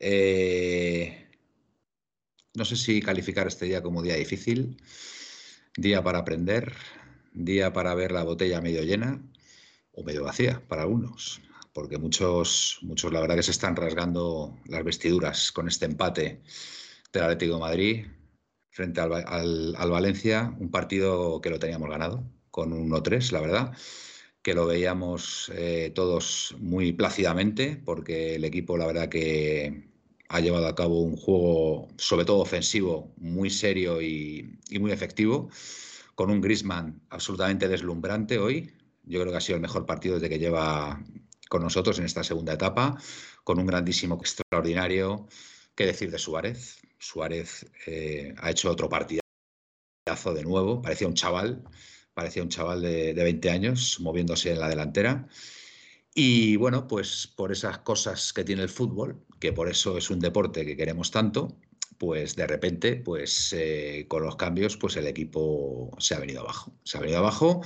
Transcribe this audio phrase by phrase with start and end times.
[0.00, 1.28] Eh,
[2.54, 4.80] no sé si calificar este día como día difícil,
[5.76, 6.74] día para aprender,
[7.32, 9.22] día para ver la botella medio llena
[9.92, 11.40] o medio vacía para algunos,
[11.72, 16.42] porque muchos, muchos la verdad que se están rasgando las vestiduras con este empate
[17.12, 18.06] del Atlético de Madrid
[18.70, 23.40] frente al, al- al Valencia, un partido que lo teníamos ganado con un 1-3, la
[23.40, 23.72] verdad
[24.48, 29.90] que lo veíamos eh, todos muy plácidamente, porque el equipo, la verdad, que
[30.26, 35.50] ha llevado a cabo un juego, sobre todo ofensivo, muy serio y, muy efectivo,
[36.14, 38.72] con un Griezmann absolutamente deslumbrante hoy.
[39.04, 41.04] Yo creo que ha sido el mejor partido desde que lleva
[41.50, 42.96] con nosotros en esta segunda etapa,
[43.44, 45.26] con un grandísimo extraordinario.
[45.74, 46.80] ¿Qué decir de Suárez?
[46.98, 51.62] Suárez eh, ha hecho otro partidazo de nuevo, parecía un chaval,
[52.18, 55.28] parecía un chaval de, de 20 años moviéndose en la delantera.
[56.12, 60.18] Y bueno, pues por esas cosas que tiene el fútbol, que por eso es un
[60.18, 61.56] deporte que queremos tanto,
[61.96, 66.72] pues de repente, pues eh, con los cambios, pues el equipo se ha venido abajo.
[66.82, 67.60] Se ha venido abajo.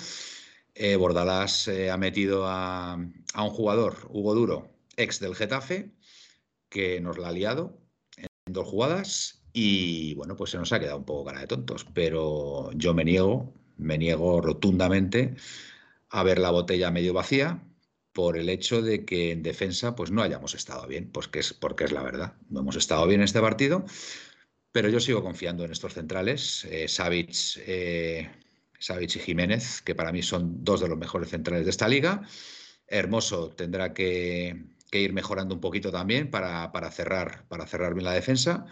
[0.74, 2.92] Eh, Bordalás eh, ha metido a,
[3.32, 5.92] a un jugador, Hugo Duro, ex del Getafe,
[6.68, 7.80] que nos la ha liado
[8.18, 11.86] en dos jugadas y bueno, pues se nos ha quedado un poco cara de tontos,
[11.94, 15.34] pero yo me niego, me niego rotundamente
[16.10, 17.62] a ver la botella medio vacía
[18.12, 21.54] por el hecho de que en defensa pues no hayamos estado bien, pues que es
[21.54, 23.84] porque es la verdad, no hemos estado bien en este partido,
[24.72, 26.86] pero yo sigo confiando en estos centrales, eh,
[27.66, 28.30] eh,
[29.00, 32.22] y Jiménez, que para mí son dos de los mejores centrales de esta liga.
[32.86, 38.04] Hermoso tendrá que, que ir mejorando un poquito también para, para, cerrar, para cerrar bien
[38.04, 38.66] la defensa.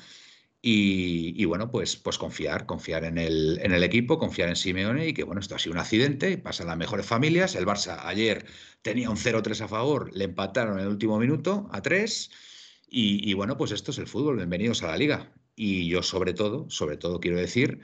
[0.62, 5.14] Y, bueno, pues, pues confiar, confiar en el, en el, equipo, confiar en Simeone y
[5.14, 7.54] que bueno, esto ha sido un accidente, pasan las mejores familias.
[7.54, 8.44] El Barça ayer
[8.82, 12.30] tenía un 0-3 a favor, le empataron en el último minuto a 3
[12.88, 15.32] y, y, bueno, pues esto es el fútbol, bienvenidos a la liga.
[15.56, 17.80] Y yo sobre todo, sobre todo quiero decir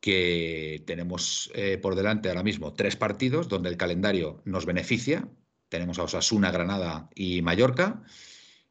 [0.00, 5.28] que tenemos eh, por delante ahora mismo tres partidos donde el calendario nos beneficia.
[5.68, 8.02] Tenemos a Osasuna, Granada y Mallorca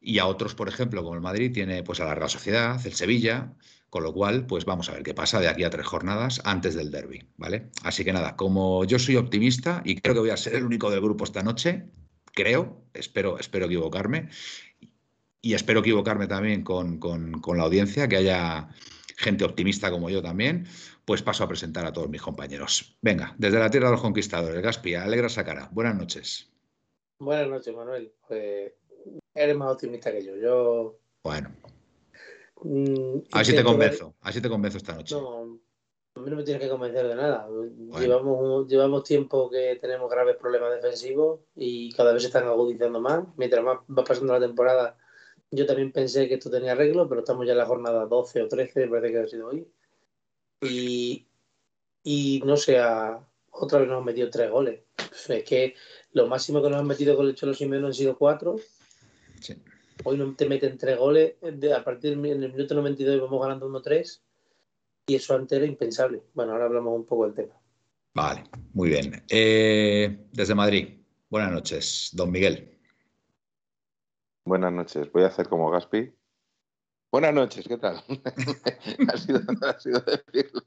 [0.00, 2.94] y a otros, por ejemplo, como el Madrid, tiene pues a la Real Sociedad, el
[2.94, 3.52] Sevilla,
[3.90, 6.74] con lo cual, pues vamos a ver qué pasa de aquí a tres jornadas antes
[6.74, 7.70] del derby, ¿vale?
[7.82, 10.90] Así que nada, como yo soy optimista y creo que voy a ser el único
[10.90, 11.86] del grupo esta noche,
[12.32, 14.28] creo, espero, espero equivocarme,
[15.40, 18.68] y espero equivocarme también con, con, con la audiencia, que haya
[19.16, 20.66] gente optimista como yo también,
[21.04, 22.96] pues paso a presentar a todos mis compañeros.
[23.00, 25.68] Venga, desde la tierra de los conquistadores, Gaspi, alegra esa cara.
[25.72, 26.52] Buenas noches.
[27.18, 28.12] Buenas noches, Manuel.
[28.26, 28.72] Pues
[29.42, 30.36] eres más optimista que yo.
[30.36, 30.98] Yo.
[31.22, 31.50] Bueno.
[32.62, 34.14] Mm, a ver si te convenzo.
[34.20, 35.14] A ver si te convenzo esta noche.
[35.14, 35.60] No,
[36.14, 37.46] a mí no me tienes que convencer de nada.
[37.46, 37.98] Bueno.
[38.00, 43.24] Llevamos, llevamos tiempo que tenemos graves problemas defensivos y cada vez se están agudizando más.
[43.36, 44.96] Mientras más va pasando la temporada,
[45.50, 48.48] yo también pensé que esto tenía arreglo, pero estamos ya en la jornada 12 o
[48.48, 49.66] 13, parece que ha sido hoy.
[50.60, 51.26] Y,
[52.02, 52.78] y no sé,
[53.50, 54.80] otra vez nos han metido tres goles.
[55.28, 55.74] Es que
[56.12, 58.56] lo máximo que nos han metido con el Cholo Simeone han sido cuatro.
[60.04, 61.34] Hoy no te meten tres goles.
[61.40, 64.20] De, a partir del minuto 92 vamos ganando 1-3.
[65.06, 66.22] Y eso antes era impensable.
[66.34, 67.54] Bueno, ahora hablamos un poco del tema.
[68.14, 69.24] Vale, muy bien.
[69.28, 70.98] Eh, desde Madrid,
[71.30, 72.78] buenas noches, don Miguel.
[74.44, 75.10] Buenas noches.
[75.12, 76.12] Voy a hacer como Gaspi.
[77.10, 77.96] Buenas noches, ¿qué tal?
[79.08, 80.62] ha, sido, ha sido decirle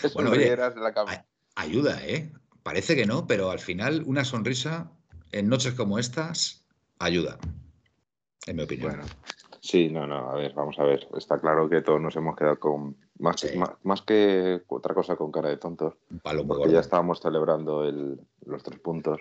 [0.00, 1.24] que bueno, oye, de la cama.
[1.54, 2.32] Ayuda, ¿eh?
[2.62, 4.92] Parece que no, pero al final una sonrisa
[5.32, 6.66] en noches como estas
[6.98, 7.38] ayuda,
[8.46, 8.90] en mi opinión.
[8.90, 9.04] Bueno,
[9.60, 11.06] sí, no, no, a ver, vamos a ver.
[11.16, 13.48] Está claro que todos nos hemos quedado con, más, sí.
[13.48, 15.94] que, más, más, que otra cosa, con cara de tontos.
[16.10, 19.20] Un palo porque ya estábamos celebrando el, los tres puntos.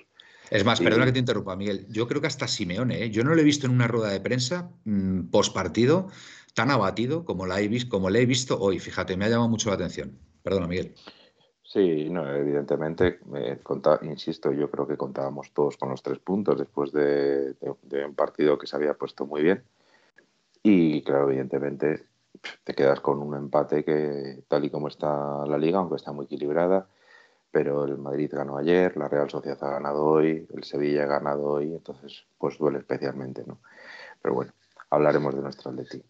[0.50, 0.84] Es más, y...
[0.84, 1.88] perdona que te interrumpa, Miguel.
[1.90, 3.10] Yo creo que hasta Simeone, ¿eh?
[3.10, 6.08] yo no lo he visto en una rueda de prensa mmm, post partido
[6.54, 8.80] tan abatido como, la he como le he visto hoy.
[8.80, 10.18] Fíjate, me ha llamado mucho la atención.
[10.42, 10.96] Perdona, Miguel.
[11.76, 13.60] Sí, no, evidentemente, eh,
[14.04, 18.66] insisto, yo creo que contábamos todos con los tres puntos después de, un partido que
[18.66, 19.62] se había puesto muy bien.
[20.64, 22.06] Y claro, evidentemente,
[22.64, 26.28] te quedas con un empate que, tal y como está la liga, aunque está muy
[26.28, 26.88] equilibrada,
[27.52, 31.44] pero el Madrid ganó ayer, la Real Sociedad ha ganado hoy, el Sevilla ha ganado
[31.44, 33.60] hoy, entonces, pues duele especialmente, ¿no?
[34.22, 34.54] Pero bueno,
[34.92, 36.02] hablaremos de nuestro Atleti.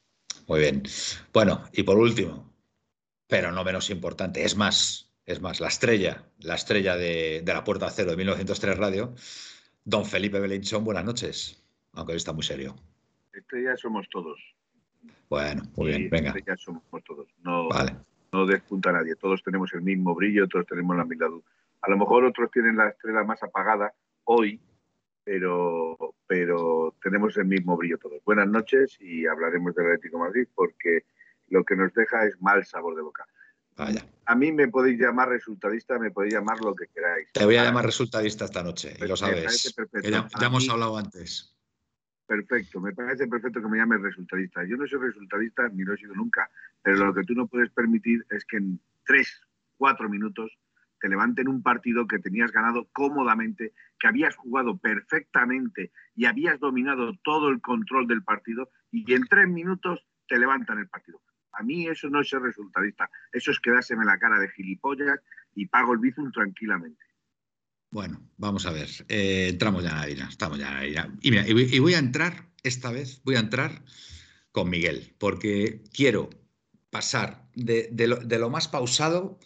[0.48, 0.84] Muy bien.
[1.34, 2.54] Bueno, y por último,
[3.26, 7.90] pero no menos importante, es más, es más, la estrella, la estrella de, la Puerta
[7.90, 9.14] Cero de 1903 Radio,
[9.84, 11.64] don Felipe Belinchón, buenas noches,
[11.94, 12.76] aunque hoy está muy serio.
[13.34, 14.40] Estrella somos todos.
[15.30, 16.30] Bueno, muy bien, venga.
[16.30, 17.70] Estrella somos todos, no,
[18.32, 21.44] no despunta nadie, todos tenemos el mismo brillo, todos tenemos la misma luz.
[21.82, 23.94] A lo mejor otros tienen la estrella más apagada
[24.26, 24.60] hoy,
[25.24, 25.98] pero,
[26.28, 28.24] pero tenemos el mismo brillo todos.
[28.26, 31.04] Buenas noches y hablaremos del Atlético Madrid porque
[31.50, 33.26] lo que nos deja es mal sabor de boca.
[33.78, 37.28] A mí me podéis llamar resultadista, me podéis llamar lo que queráis.
[37.34, 39.76] Te voy a llamar resultadista esta noche, y lo sabes.
[40.04, 41.56] Ya, hemos hablado antes.
[42.26, 44.64] Perfecto, me parece perfecto que me llames resultadista.
[44.66, 46.50] Yo no soy resultadista ni lo he sido nunca,
[46.82, 49.42] pero lo que tú no puedes permitir es que en tres,
[49.78, 50.58] cuatro minutos
[51.00, 57.14] te levanten un partido que tenías ganado cómodamente, que habías jugado perfectamente y habías dominado
[57.24, 61.22] todo el control del partido y en tres minutos te levantan el partido.
[61.58, 65.20] A mí eso no es ser resultadista, eso es quedárseme la cara de gilipollas
[65.56, 67.04] y pago el bizum tranquilamente.
[67.92, 68.90] Bueno, vamos a ver.
[69.08, 71.18] Eh, entramos ya en la harina, estamos ya en la harina.
[71.22, 73.84] Y, mira, y voy a entrar, esta vez, voy a entrar
[74.52, 76.30] con Miguel, porque quiero
[76.90, 79.38] pasar de, lo, más pausado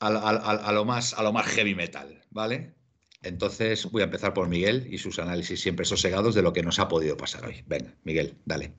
[0.00, 2.74] a, lo más, a lo más heavy metal, ¿vale?
[3.22, 6.78] Entonces voy a empezar por Miguel y sus análisis siempre sosegados de lo que nos
[6.78, 7.62] ha podido pasar hoy.
[7.66, 8.74] Venga, Miguel, dale.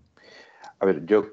[0.79, 1.31] A ver, yo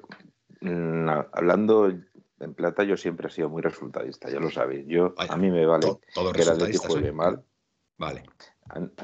[1.31, 1.91] hablando
[2.39, 4.85] en plata, yo siempre he sido muy resultadista, ya lo sabéis.
[4.87, 5.87] Yo, a mí me vale
[6.33, 7.43] que el Atlético juegue mal.
[7.97, 8.23] Vale.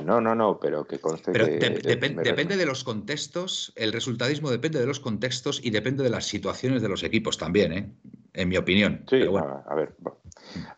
[0.04, 1.40] No, no, no, pero que conste que.
[1.40, 6.82] depende de los contextos, el resultadismo depende de los contextos y depende de las situaciones
[6.82, 7.94] de los equipos también, ¿eh?
[8.34, 9.04] en mi opinión.
[9.08, 9.64] Sí, bueno.
[9.68, 9.96] a, ver,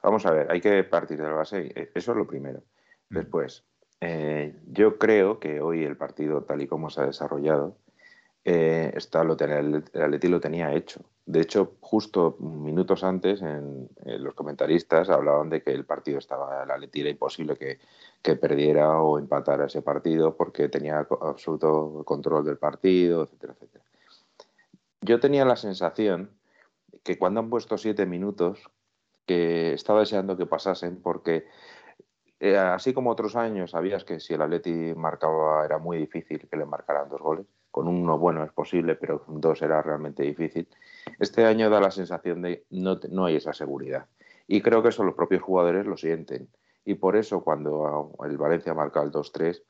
[0.02, 2.62] vamos a ver, hay que partir de la base, eh, eso es lo primero.
[3.10, 3.16] Mm.
[3.16, 3.64] Después,
[4.02, 7.78] eh, yo creo que hoy el partido, tal y como se ha desarrollado,
[8.46, 8.94] eh,
[9.24, 11.02] lo el, Atleti lo tenía hecho.
[11.26, 16.72] De hecho, justo minutos antes, en, los comentaristas hablaban de que el partido estaba, el
[16.72, 17.80] Atleti era imposible que,
[18.36, 23.86] perdiera o empatara ese partido porque tenía absoluto control del partido, etcétera, etcétera.
[25.02, 26.32] Yo tenía la sensación
[27.04, 28.60] que cuando han puesto siete minutos,
[29.26, 31.48] que estaba deseando que pasasen porque
[32.40, 36.58] eh, así como otros años sabías que si el Atleti marcaba era muy difícil que
[36.58, 40.68] le marcaran dos goles con uno bueno es posible, pero con dos era realmente difícil.
[41.20, 44.06] Este año da la sensación de no, no hay esa seguridad.
[44.48, 46.50] Y creo que eso los propios jugadores lo sienten.
[46.86, 49.64] Y por eso cuando el Valencia marca el 2-3,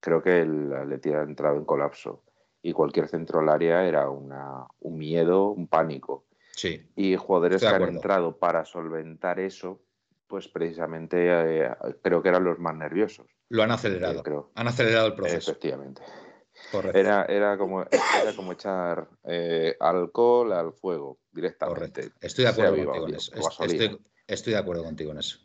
[0.00, 2.22] creo que el Atleti ha entrado en colapso.
[2.62, 6.24] Y cualquier centro al área era una, un miedo, un pánico.
[6.52, 6.90] Sí.
[6.96, 9.82] Y jugadores que han entrado para solventar eso,
[10.26, 11.70] pues precisamente eh,
[12.00, 13.26] creo que eran los más nerviosos.
[13.50, 14.22] Lo han acelerado.
[14.22, 14.50] creo.
[14.54, 15.50] Han acelerado el proceso.
[15.50, 16.00] Efectivamente.
[16.94, 22.12] Era, era, como, era como echar eh, alcohol al fuego directamente.
[22.20, 23.32] Estoy de acuerdo contigo en eso.
[24.26, 25.38] Estoy, de acuerdo contigo en eso.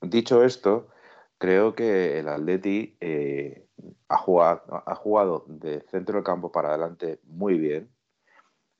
[0.00, 0.88] Dicho esto,
[1.36, 3.66] creo que el Atleti eh,
[4.08, 7.90] ha, jugado, ha jugado de centro del campo para adelante muy bien.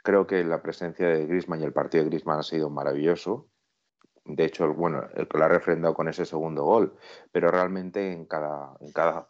[0.03, 3.49] Creo que la presencia de Grisman y el partido de Grisman ha sido maravilloso.
[4.25, 6.95] De hecho, bueno, el que lo ha refrendado con ese segundo gol,
[7.33, 9.29] pero realmente en cada, en cada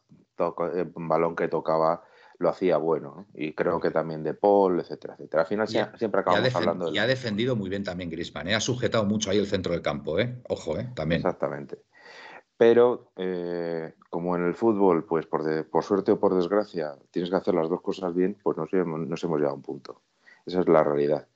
[0.74, 2.04] eh, balón que tocaba
[2.38, 3.26] lo hacía bueno.
[3.34, 5.42] Y creo que también de Paul, etcétera, etcétera.
[5.42, 6.92] Al final siempre acabamos hablando de.
[6.92, 8.54] Y ha defendido muy bien también Grisman, ¿eh?
[8.54, 10.40] ha sujetado mucho ahí el centro del campo, ¿eh?
[10.48, 10.88] Ojo, ¿eh?
[10.94, 11.20] También.
[11.20, 11.78] Exactamente.
[12.56, 17.36] Pero eh, como en el fútbol, pues por, por, suerte o por desgracia, tienes que
[17.36, 20.02] hacer las dos cosas bien, pues nos, nos hemos llegado a un punto.
[20.44, 21.28] Esa es la realidad.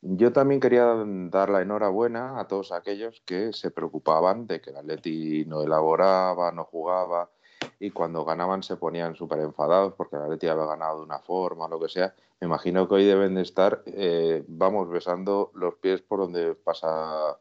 [0.00, 4.76] Yo también quería dar la enhorabuena a todos aquellos que se preocupaban de que el
[4.76, 7.30] Atleti no elaboraba, no jugaba,
[7.78, 11.68] y cuando ganaban se ponían súper enfadados porque la Atleti había ganado de una forma
[11.68, 12.14] lo que sea.
[12.40, 17.38] Me imagino que hoy deben de estar, eh, vamos, besando los pies por donde pasa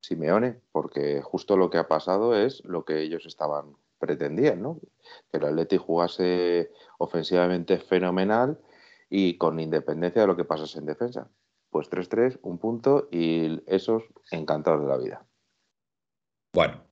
[0.00, 4.80] Simeone, porque justo lo que ha pasado es lo que ellos estaban pretendiendo,
[5.30, 8.58] que el Atleti jugase ofensivamente fenomenal
[9.08, 11.28] y con independencia de lo que pasase en defensa.
[11.70, 15.24] Pues 3-3, un punto y esos encantados de la vida.
[16.52, 16.82] Bueno,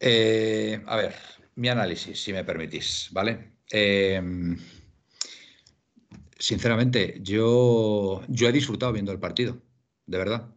[0.00, 1.14] eh, a ver,
[1.56, 3.52] mi análisis, si me permitís, ¿vale?
[3.70, 4.56] Em,
[6.38, 9.60] sinceramente, yo, yo he disfrutado viendo el partido,
[10.06, 10.54] de verdad.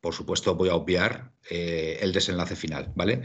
[0.00, 3.22] Por supuesto, voy a obviar eh, el desenlace final, ¿vale?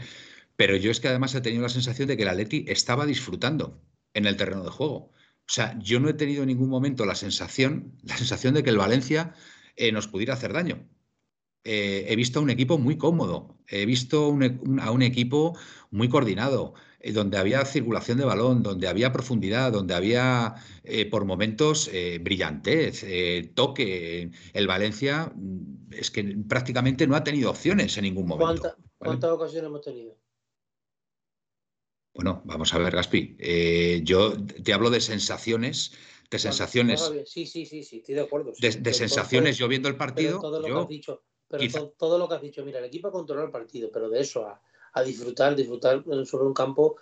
[0.56, 3.80] Pero yo es que además he tenido la sensación de que el Atleti estaba disfrutando
[4.14, 5.12] en el terreno de juego.
[5.48, 8.70] O sea, yo no he tenido en ningún momento la sensación, la sensación de que
[8.70, 9.34] el Valencia
[9.76, 10.88] eh, nos pudiera hacer daño.
[11.64, 14.36] Eh, he visto a un equipo muy cómodo, he visto
[14.80, 15.56] a un equipo
[15.90, 20.54] muy coordinado, eh, donde había circulación de balón, donde había profundidad, donde había
[21.10, 21.90] por momentos
[22.22, 23.04] brillantez,
[23.54, 24.30] toque.
[24.54, 28.74] El Valencia mm, es que prácticamente no ha tenido opciones en ningún momento.
[28.98, 30.16] ¿Cuántas ocasiones hemos tenido?
[32.18, 33.36] Bueno, vamos a ver, Gaspi.
[33.38, 35.92] Eh, yo te hablo de sensaciones,
[36.28, 37.12] de sensaciones.
[37.26, 38.52] Sí, sí, sí, sí, estoy de acuerdo.
[38.58, 40.40] de, sensaciones, yo viendo el partido.
[40.40, 43.12] todo lo que has dicho, pero todo, lo que has dicho, mira, el equipo ha
[43.12, 46.96] controlado el partido, pero de eso a, disfrutar, disfrutar sobre un campo,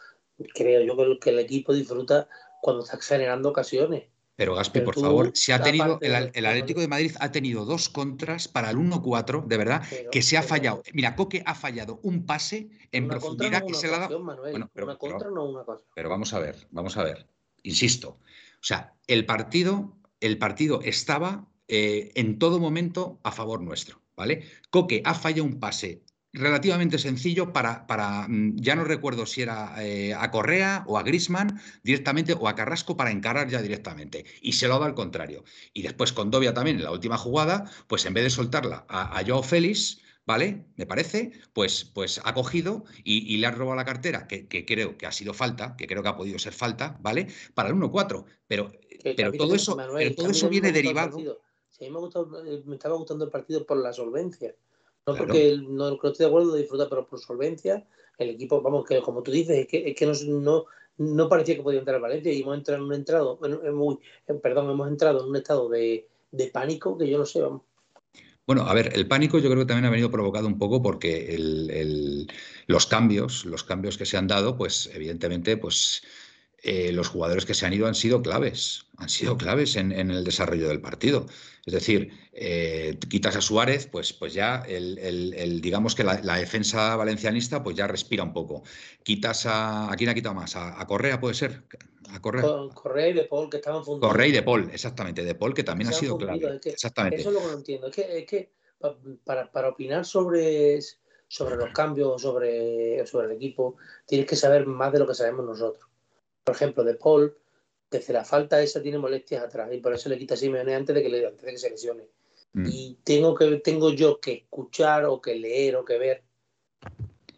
[0.55, 2.29] creo yo que el equipo disfruta
[2.61, 4.05] cuando está generando ocasiones.
[4.37, 8.49] Pero Gaspi, por favor, se ha tenido, el, Atlético de Madrid ha tenido dos contras
[8.49, 10.83] para el 1-4, de verdad, que se ha fallado.
[10.93, 14.23] Mira, Coque ha fallado un pase en profundidad que se le ha dado.
[14.23, 15.83] Bueno, pero, una contra no una cosa.
[15.95, 17.27] Pero vamos a ver, vamos a ver.
[17.63, 18.09] Insisto.
[18.09, 24.45] O sea, el partido, el partido estaba eh, en todo momento a favor nuestro, ¿vale?
[24.71, 29.75] Coque ha fallado un pase relativamente sencillo para, para, mm, ya no recuerdo si era
[29.83, 34.25] eh, a Correa o a Grisman directamente o a Carrasco para encarar ya directamente.
[34.43, 35.45] Y se lo ha dado al contrario.
[35.73, 39.19] Y después con Dobia también en la última jugada, pues en vez de soltarla a,
[39.19, 40.67] a Joao Félix, ¿vale?
[40.77, 45.07] Me parece, pues, pues ha cogido y, le ha robado la cartera, que, creo que
[45.07, 47.29] ha sido falta, que creo que ha podido ser falta, ¿vale?
[47.55, 48.25] Para el 1-4.
[48.47, 48.73] Pero,
[49.17, 49.77] pero todo eso,
[50.17, 51.41] todo eso viene derivado.
[51.81, 54.55] Me, eh, me estaba gustando el partido por la solvencia.
[55.07, 57.87] No porque no, estoy de acuerdo de disfrutar, pero por solvencia,
[58.19, 60.65] el equipo, vamos, que como tú dices, es que, es que no,
[60.99, 63.39] no, parecía que podía entrar a Valencia y hemos entrado en un entrado,
[63.73, 63.99] muy,
[64.43, 67.63] perdón, hemos entrado en un estado de, de pánico que yo no sé, vamos.
[68.47, 71.35] Bueno, a ver, el pánico yo creo que también ha venido provocado un poco porque
[71.35, 72.31] el,
[72.69, 76.03] los cambios, los cambios que se han dado, pues evidentemente, pues
[76.63, 80.25] eh, los jugadores que se han ido han sido claves, han sido claves en, el
[80.25, 81.27] desarrollo del partido.
[81.67, 87.63] Es decir, eh, quitas a Suárez, pues, pues ya el, digamos que la, defensa valencianista
[87.63, 88.63] pues ya respira un poco.
[89.03, 89.93] Quitas a.
[89.93, 90.57] ¿A quién ha quitado más?
[90.57, 91.63] ¿A, Correa puede ser?
[92.11, 92.45] A Correa.
[92.73, 94.11] Correa y De Paul, que estaban fundidos.
[94.11, 95.25] Correa y De Paul, exactamente.
[95.25, 96.61] De Paul, que también ha sido clave.
[96.65, 97.21] exactamente.
[97.21, 97.87] Eso es lo que no entiendo.
[97.89, 98.51] Es que, es que
[99.25, 100.81] para, para opinar sobre,
[101.29, 105.45] sobre los cambios, sobre, sobre el equipo, tienes que saber más de lo que sabemos
[105.45, 105.87] nosotros
[106.47, 107.37] por ejemplo, de Paul,
[107.91, 110.95] que la falta esa tiene molestias atrás y por eso le quita a Simeone antes
[110.95, 112.05] de que, le, antes de que se lesione.
[112.53, 112.67] Mm.
[112.71, 116.23] Y tengo, que, tengo yo que escuchar o que leer o que ver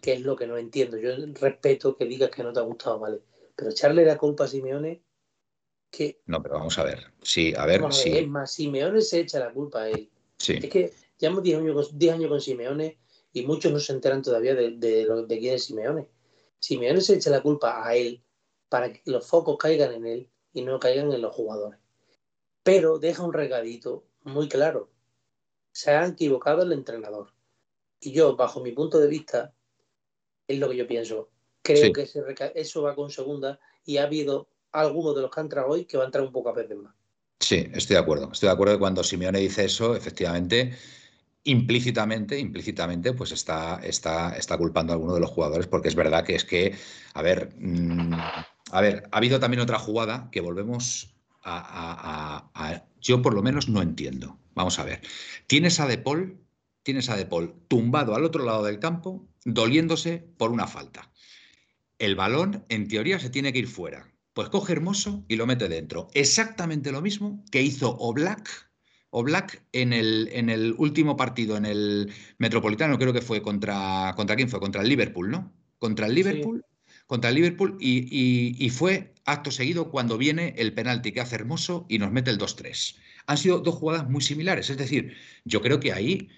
[0.03, 0.99] qué es lo que no entiendo.
[0.99, 3.21] Yo respeto que digas que no te ha gustado, ¿vale?
[3.57, 5.01] Pero echarle la culpa a Simeone,
[5.91, 6.21] que...
[6.27, 7.07] No, pero vamos a ver.
[7.23, 8.15] Sí, a ver, sí.
[8.15, 10.11] Es más, Simeone se echa la culpa a él.
[10.37, 10.59] Sí.
[10.63, 12.99] Es que llevamos 10 años, años con Simeone
[13.33, 16.07] y muchos no se enteran todavía de, de, de quién es Simeone.
[16.59, 18.23] Simeone se echa la culpa a él
[18.69, 21.79] para que los focos caigan en él y no caigan en los jugadores.
[22.63, 24.91] Pero deja un regadito muy claro.
[25.73, 27.33] Se ha equivocado el entrenador.
[28.01, 29.53] Y yo, bajo mi punto de vista,
[30.47, 31.31] es lo que yo pienso.
[31.63, 32.09] Creo que
[32.55, 35.97] eso va con segunda y ha habido algunos de los que han entrado hoy que
[35.97, 36.95] van a entrar un poco a veces más.
[37.41, 38.31] Sí, estoy de acuerdo.
[38.33, 40.73] Estoy de acuerdo que cuando Simeone dice eso, efectivamente,
[41.45, 46.25] implícitamente, implícitamente, pues está, está, está culpando a alguno de los jugadores, porque es verdad
[46.25, 46.75] que es que,
[47.15, 48.13] a ver, mm,
[48.71, 53.83] a ver, ha habido también otra jugada que volvemos a, Yo por lo menos no
[53.83, 54.39] entiendo.
[54.55, 55.01] Vamos a ver.
[55.47, 56.41] Tienes a De Paul,
[56.83, 61.11] tienes a De Paul tumbado al otro lado del campo, doliéndose por una falta.
[61.99, 64.13] El balón, en teoría, se tiene que ir fuera.
[64.35, 66.09] Pues coge Hermoso y lo mete dentro.
[66.15, 72.99] Exactamente lo mismo que hizo Oblak, en el, en el último partido, en el Metropolitano,
[72.99, 74.13] creo que fue contra.
[74.17, 74.61] ¿Contra quién fue?
[74.61, 75.53] Contra el Liverpool, ¿no?
[75.79, 76.65] Contra el Liverpool
[77.09, 81.99] contra el Liverpool y, fue acto seguido cuando viene el penalti que hace Hermoso y
[81.99, 82.97] nos mete el 2-3.
[83.27, 86.29] Han sido dos jugadas muy similares, es decir, yo creo que ahí,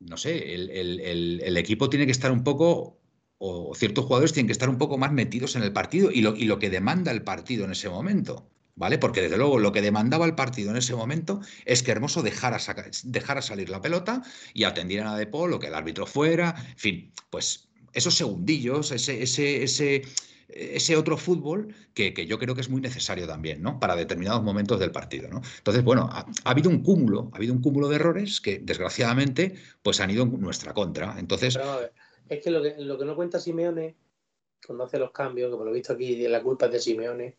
[0.00, 3.00] no sé, el, equipo tiene que estar un poco,
[3.38, 6.34] o ciertos jugadores tienen que estar un poco más metidos en el partido y lo,
[6.36, 8.50] y lo que demanda el partido en ese momento.
[8.76, 8.98] ¿Vale?
[8.98, 12.58] Porque desde luego lo que demandaba el partido en ese momento es que Hermoso dejara,
[12.58, 14.22] salir la pelota
[14.54, 18.92] y atendieran a De Paul, o que el árbitro fuera, en fin, pues esos segundillos,
[18.92, 20.02] ese, ese, ese,
[20.48, 23.78] ese otro fútbol que, yo creo que es muy necesario también, ¿no?
[23.78, 25.40] Para determinados momentos del partido, ¿no?
[25.58, 30.00] Entonces, bueno, ha, habido un cúmulo, ha habido un cúmulo de errores que, desgraciadamente, pues
[30.00, 31.16] han ido en nuestra contra.
[31.18, 31.58] Entonces.
[32.28, 33.96] es que lo, que lo que no cuenta Simeone,
[34.66, 37.36] cuando hace los cambios, que por lo visto aquí la culpa es de Simeone,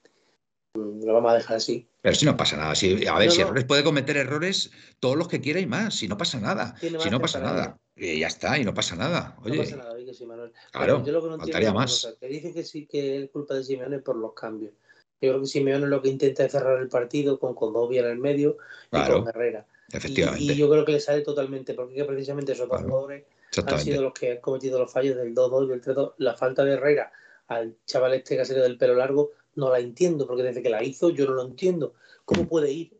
[0.73, 1.87] Mm, lo vamos a dejar así.
[2.01, 2.75] Pero si no pasa nada.
[2.75, 5.95] Si, a ver, si errores puede cometer errores todos los que quiera y más.
[5.95, 6.75] Si no pasa nada.
[6.79, 7.77] Si no pasa nada.
[7.95, 9.35] Y ya está, y no pasa nada.
[9.43, 10.51] Oye, no pasa nada, que Manuel.
[10.71, 12.15] Claro, yo lo que no faltaría más.
[12.19, 14.73] que dice que sí que es culpa de Simeone por los cambios.
[15.21, 18.17] Yo creo que Simeone lo que intenta es cerrar el partido con Condovia en el
[18.17, 18.57] medio
[18.91, 19.65] y con Herrera.
[19.91, 20.43] Efectivamente.
[20.43, 23.25] Y, yo creo que le sale totalmente, porque precisamente esos dos jugadores
[23.65, 26.13] han sido los que han cometido los fallos del 2-2 y del 3-2.
[26.17, 27.11] La falta de Herrera
[27.47, 30.69] al chaval este que ha salido del pelo largo no la entiendo, porque desde que
[30.69, 31.93] la hizo yo no lo entiendo.
[32.25, 32.97] ¿Cómo puede ir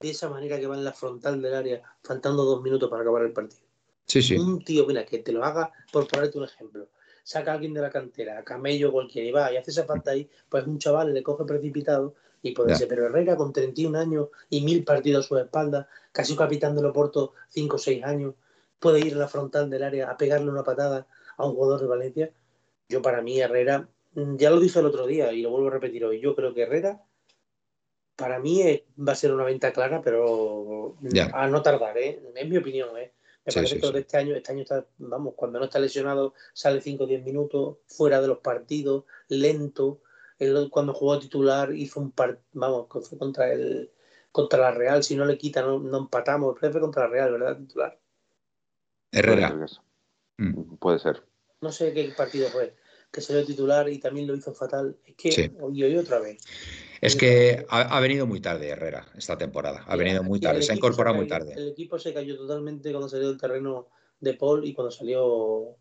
[0.00, 3.24] de esa manera que va en la frontal del área, faltando dos minutos para acabar
[3.24, 3.67] el partido?
[4.08, 4.36] Sí, sí.
[4.36, 6.88] Un tío, mira, que te lo haga, por ponerte un ejemplo.
[7.22, 10.12] Saca a alguien de la cantera, a Camello cualquiera, y va y hace esa falta
[10.12, 12.88] ahí, pues un chaval le coge precipitado y puede ser.
[12.88, 17.34] Pero Herrera con 31 años y mil partidos a su espalda, casi capitán de Loporto
[17.50, 18.34] 5 o 6 años,
[18.78, 21.86] puede ir a la frontal del área a pegarle una patada a un jugador de
[21.86, 22.32] Valencia.
[22.88, 23.86] Yo para mí Herrera
[24.18, 26.20] Mm, ya lo dije el otro día y lo vuelvo a repetir hoy.
[26.20, 27.02] Yo creo que Herrera,
[28.16, 30.96] para mí, va a ser una venta clara, pero
[31.32, 32.20] a no tardar, ¿eh?
[32.34, 33.12] Es mi opinión, ¿eh?
[33.48, 37.04] Me parece que este año, este año está, vamos, cuando no está lesionado, sale 5
[37.04, 40.00] o 10 minutos, fuera de los partidos, lento.
[40.70, 43.90] cuando jugó titular hizo un par, vamos, fue contra el
[44.30, 47.56] contra la Real, si no le quita, no, empatamos, fue contra la Real, ¿verdad?
[47.56, 47.98] Titular.
[49.10, 49.66] Herrera.
[50.36, 50.76] Mm.
[50.76, 51.24] Puede ser.
[51.60, 52.76] No sé qué partido fue
[53.10, 54.96] que salió titular y también lo hizo fatal.
[55.04, 56.44] Es que hoy, hoy otra vez.
[57.00, 59.84] Es que ha, venido muy tarde Herrera esta temporada.
[59.86, 61.54] Ha venido muy tarde, se ha incorporado muy tarde.
[61.56, 63.88] El equipo se cayó totalmente cuando salió del terreno
[64.20, 65.76] de Paul y cuando salió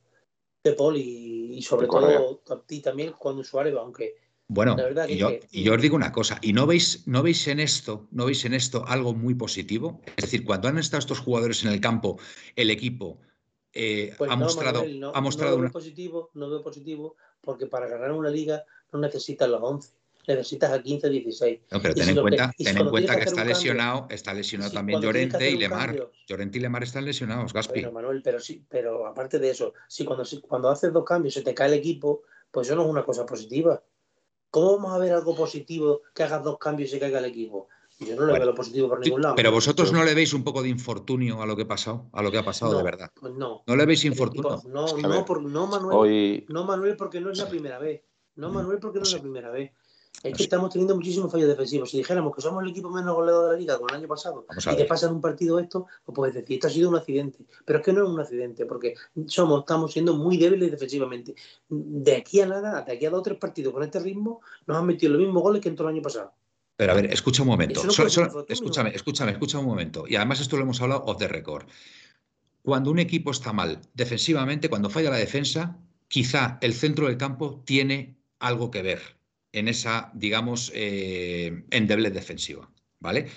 [0.63, 4.15] de Paul y, sobre todo y también cuando Suárez, aunque
[4.49, 4.77] bueno,
[5.09, 8.07] y, yo, y, yo, os digo una cosa, y no veis, no veis en esto,
[8.11, 9.99] no veis en esto algo muy positivo.
[10.15, 12.17] Es decir, cuando han estado estos jugadores en el campo,
[12.55, 13.19] el equipo
[13.73, 15.57] eh, pues ha, mostrado, no, ha mostrado.
[15.57, 19.97] No veo, positivo, no veo positivo porque para ganar una liga no necesitas los 11
[20.35, 21.59] necesitas a 15, 16.
[21.71, 25.49] No, pero ten en cuenta, ten en cuenta que está lesionado, está lesionado también Llorente
[25.49, 26.11] y Lemar.
[26.27, 27.81] Llorente y Lemar están lesionados, Gaspi.
[27.81, 31.41] Bueno, Manuel, pero sí, pero aparte de eso, si cuando, cuando haces dos cambios se
[31.41, 33.81] te cae el equipo, pues eso no es una cosa positiva.
[34.49, 37.67] ¿Cómo vamos a ver algo positivo que hagas dos cambios y se caiga el equipo?
[37.99, 39.35] Yo no le veo lo positivo por ningún lado.
[39.35, 42.21] Pero vosotros no le veis un poco de infortunio a lo que ha pasado, a
[42.21, 43.11] lo que ha pasado de verdad.
[43.19, 43.63] Pues no.
[43.65, 44.61] No le veis infortunio.
[44.67, 46.45] no, no, por, no, Manuel.
[46.49, 48.03] No, Manuel, porque no es la primera vez.
[48.35, 49.71] No, Manuel, porque no es la primera vez.
[50.23, 51.91] Es que estamos teniendo muchísimos fallos defensivos.
[51.91, 54.45] Si dijéramos que somos el equipo menos goleado de la liga con el año pasado
[54.71, 57.45] y te pasa en un partido esto, pues puedes decir, esto ha sido un accidente.
[57.65, 58.95] Pero es que no es un accidente, porque
[59.27, 61.35] somos, estamos siendo muy débiles defensivamente.
[61.69, 64.77] De aquí a nada, de aquí a dos o tres partidos con este ritmo, nos
[64.77, 66.33] han metido los mismos goles que en todo el año pasado.
[66.75, 67.81] Pero a ver, escucha un momento.
[68.47, 70.05] escúchame, escúchame, escucha un momento.
[70.07, 71.67] Y además esto lo hemos hablado off the record.
[72.63, 75.77] Cuando un equipo está mal defensivamente, cuando falla la defensa,
[76.07, 79.16] quizá el centro del campo tiene algo que ver
[79.53, 82.69] en esa, digamos, eh, endeble defensiva.
[82.99, 83.27] ¿Vale?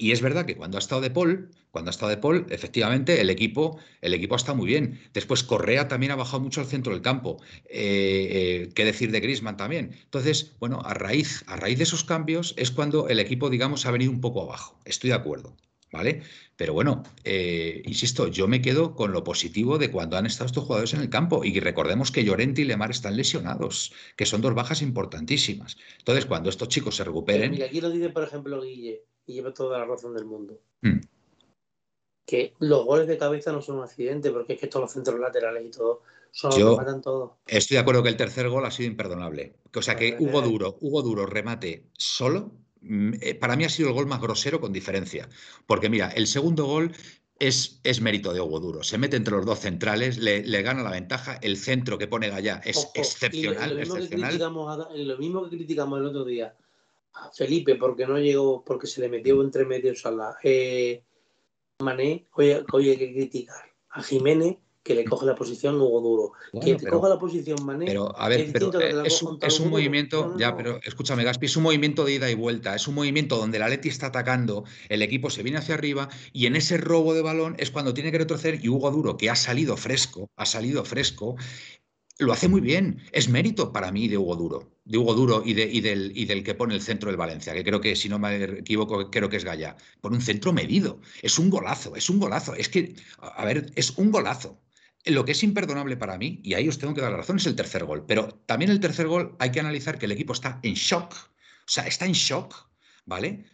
[0.00, 3.20] Y es verdad que cuando ha estado de Paul, cuando ha estado de Paul, efectivamente
[3.20, 5.00] el equipo, el equipo está muy bien.
[5.12, 7.42] Después Correa también ha bajado mucho al centro del campo.
[7.64, 9.96] Eh, eh, ¿Qué decir de Grisman también?
[10.04, 13.90] Entonces, bueno, a raíz, a raíz de esos cambios es cuando el equipo, digamos, ha
[13.90, 14.78] venido un poco abajo.
[14.84, 15.56] Estoy de acuerdo.
[15.90, 16.22] ¿Vale?
[16.56, 20.64] Pero bueno, eh, insisto, yo me quedo con lo positivo de cuando han estado estos
[20.64, 21.44] jugadores en el campo.
[21.44, 25.78] Y recordemos que Llorente y Lemar están lesionados, que son dos bajas importantísimas.
[25.98, 27.52] Entonces, cuando estos chicos se recuperen.
[27.52, 30.60] Mira, aquí lo dice, por ejemplo, Guille y lleva toda la razón del mundo.
[30.82, 31.00] Hmm.
[32.26, 35.18] Que los goles de cabeza no son un accidente, porque es que todos los centros
[35.18, 37.38] laterales y todo son los que matan todo.
[37.46, 39.54] Estoy de acuerdo que el tercer gol ha sido imperdonable.
[39.74, 42.52] O sea que Hugo Duro, Hugo Duro remate solo.
[42.80, 45.28] Mm, eh, para mí ha sido el gol más grosero con diferencia.
[45.66, 46.92] Porque mira, el segundo gol
[47.38, 48.82] es, es, mérito de Hugo Duro.
[48.82, 51.38] Se mete entre los dos centrales, le, gana la ventaja.
[51.42, 53.70] El centro que pone Gallá es excepcional.
[53.70, 54.38] lo, mismo excepcional.
[54.38, 56.54] lo, mismo que criticamos el otro día
[57.34, 61.02] Felipe porque no llegó, porque se le metió entre medios a la eh,
[61.80, 62.50] Mané, hoy,
[62.88, 64.56] hay que criticar a Jiménez
[64.88, 66.32] que le coge la posición Hugo Duro.
[66.64, 67.84] que te coja la posición Mané.
[67.84, 72.14] Pero, a ver, eh, es, un, movimiento, ya, pero escúchame, Gaspi, es un movimiento de
[72.14, 75.58] ida y vuelta, es un movimiento donde la Leti está atacando, el equipo se viene
[75.58, 78.90] hacia arriba y en ese robo de balón es cuando tiene que retroceder y Hugo
[78.90, 81.36] Duro, que ha salido fresco, ha salido fresco,
[82.18, 83.00] lo hace muy bien.
[83.12, 86.24] Es mérito para mí de Hugo Duro, de Hugo Duro y, de, y, del, y
[86.24, 89.28] del que pone el centro del Valencia, que creo que, si no me equivoco, creo
[89.28, 89.76] que es Gaya.
[90.00, 91.00] Por un centro medido.
[91.22, 92.54] Es un golazo, es un golazo.
[92.54, 94.58] Es que, a ver, es un golazo.
[95.04, 97.46] Lo que es imperdonable para mí, y ahí os tengo que dar la razón, es
[97.46, 98.04] el tercer gol.
[98.06, 101.14] Pero también el tercer gol hay que analizar que el equipo está en shock.
[101.14, 102.54] O sea, está en shock,
[103.04, 103.44] ¿vale?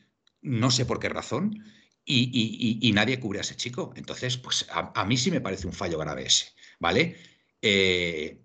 [0.41, 1.65] No sé por qué razón.
[2.07, 3.93] Y, y nadie cubre a ese chico.
[3.97, 7.17] Entonces, pues a, mí sí me parece un fallo grave ese, ¿vale?
[7.63, 8.43] Eh,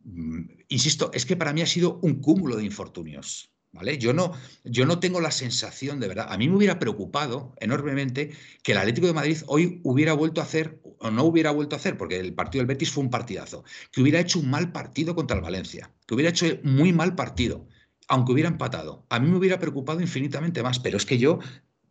[0.69, 3.51] insisto, es que para mí ha sido un cúmulo de infortunios.
[3.71, 3.99] ¿Vale?
[3.99, 4.33] Yo no,
[4.63, 8.31] yo no tengo la sensación, de verdad, a mí me hubiera preocupado enormemente
[8.63, 11.79] que el Atlético de Madrid hoy hubiera vuelto a hacer, o no hubiera vuelto a
[11.79, 15.15] hacer, porque el partido del Betis fue un partidazo, que hubiera hecho un mal partido
[15.15, 17.67] contra el Valencia, que hubiera hecho muy mal partido,
[18.07, 19.05] aunque hubiera empatado.
[19.09, 21.39] A mí me hubiera preocupado infinitamente más, pero es que yo,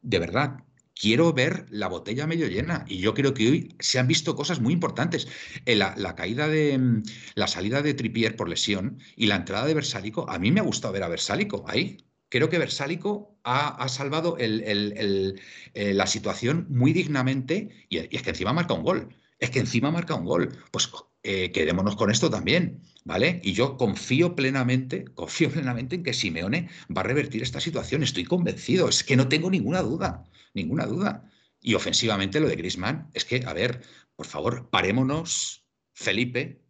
[0.03, 0.65] de verdad,
[0.99, 4.61] quiero ver la botella medio llena y yo creo que hoy se han visto cosas
[4.61, 5.29] muy importantes.
[5.65, 7.03] Eh, la, caída de mm,
[7.35, 10.65] la salida de Tripier por lesión y la entrada de Versálico, a mí me ha
[10.65, 11.99] gustado ver a Versálico ahí.
[12.29, 15.35] Creo que Versálico ha, salvado eh,
[15.75, 19.15] la situación muy dignamente y, es que encima marca un gol.
[19.39, 20.59] Es que encima marca un gol.
[20.71, 20.91] Pues
[21.23, 23.41] eh, quedémonos con esto también, ¿vale?
[23.45, 28.03] Y yo confío plenamente, confío plenamente en que Simeone va a revertir esta situación.
[28.03, 30.25] Estoy convencido, es que no tengo ninguna duda
[30.59, 31.31] ninguna duda.
[31.61, 33.83] Y ofensivamente lo de Grisman es que, a ver,
[34.17, 36.63] por favor, parémonos, Felipe,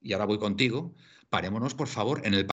[0.00, 0.94] y ahora voy contigo,
[1.28, 2.46] parémonos, por favor, en el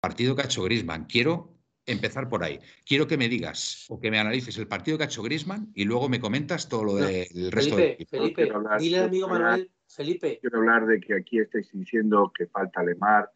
[0.00, 1.04] partido que ha hecho Grisman.
[1.04, 1.51] Quiero
[1.86, 2.60] empezar por ahí.
[2.86, 5.84] Quiero que me digas o que me analices el partido que ha hecho Grisman y
[5.84, 10.38] luego me comentas todo lo del resto Felipe, Felipe, dile al amigo Manuel, Felipe.
[10.40, 13.30] Quiero hablar de que aquí estáis diciendo que falta Lemar,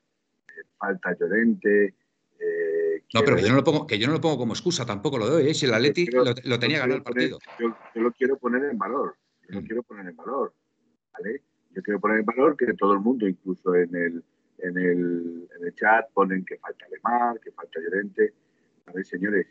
[0.79, 1.95] falta Llorente,
[2.39, 4.85] eh, no, pero que yo no, lo pongo, que yo no lo pongo como excusa,
[4.85, 5.49] tampoco lo doy.
[5.49, 5.55] ¿eh?
[5.55, 7.39] Si el Atleti lo, tenía ganado el partido.
[7.59, 9.17] yo, lo quiero poner en valor.
[9.49, 9.67] Yo lo mm.
[9.67, 10.53] quiero poner en valor.
[11.13, 11.43] ¿vale?
[11.71, 14.25] Yo quiero poner en valor que todo el mundo, incluso en el,
[14.59, 18.35] en el, en el chat, ponen que falta Lemar, que falta Llorente.
[18.87, 19.47] A ver, señores,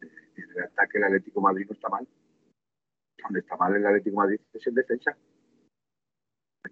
[0.00, 2.06] en el ataque el Atlético Madrid no está mal.
[3.22, 5.16] Donde está mal el Atlético Madrid es en defensa.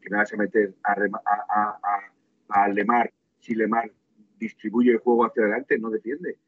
[0.00, 3.90] ¿Qué me vas a meter a, a, a, a Lemar si Lemar
[4.38, 6.38] distribuye el juego hacia adelante, no defiende.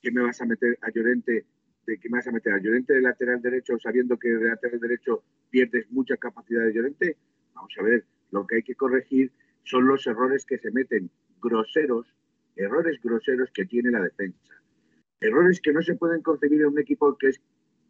[0.00, 1.46] ¿Qué me vas a meter a Llorente?
[1.86, 4.80] ¿De qué me vas a meter a Llorente de lateral derecho sabiendo que de lateral
[4.80, 7.16] derecho pierdes mucha capacidad de Llorente?
[7.54, 9.32] Vamos a ver, lo que hay que corregir
[9.66, 12.06] son los errores que se meten groseros,
[12.56, 14.54] errores groseros que tiene la defensa.
[15.20, 17.40] Errores que no se pueden concebir en un equipo que es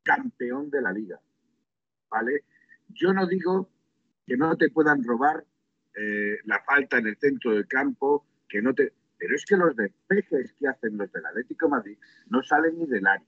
[0.03, 1.21] campeón de la liga.
[2.11, 2.45] ¿Vale?
[2.89, 3.71] Yo no digo
[4.27, 5.45] que no te puedan robar
[5.95, 9.75] eh, la falta en el centro del campo, que no te pero es que los
[9.77, 11.97] despejes que hacen los del Atlético Madrid
[12.29, 13.27] no salen ni del área.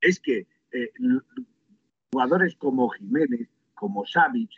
[0.00, 0.92] Es que eh,
[2.12, 4.50] jugadores como Jiménez, como Savic,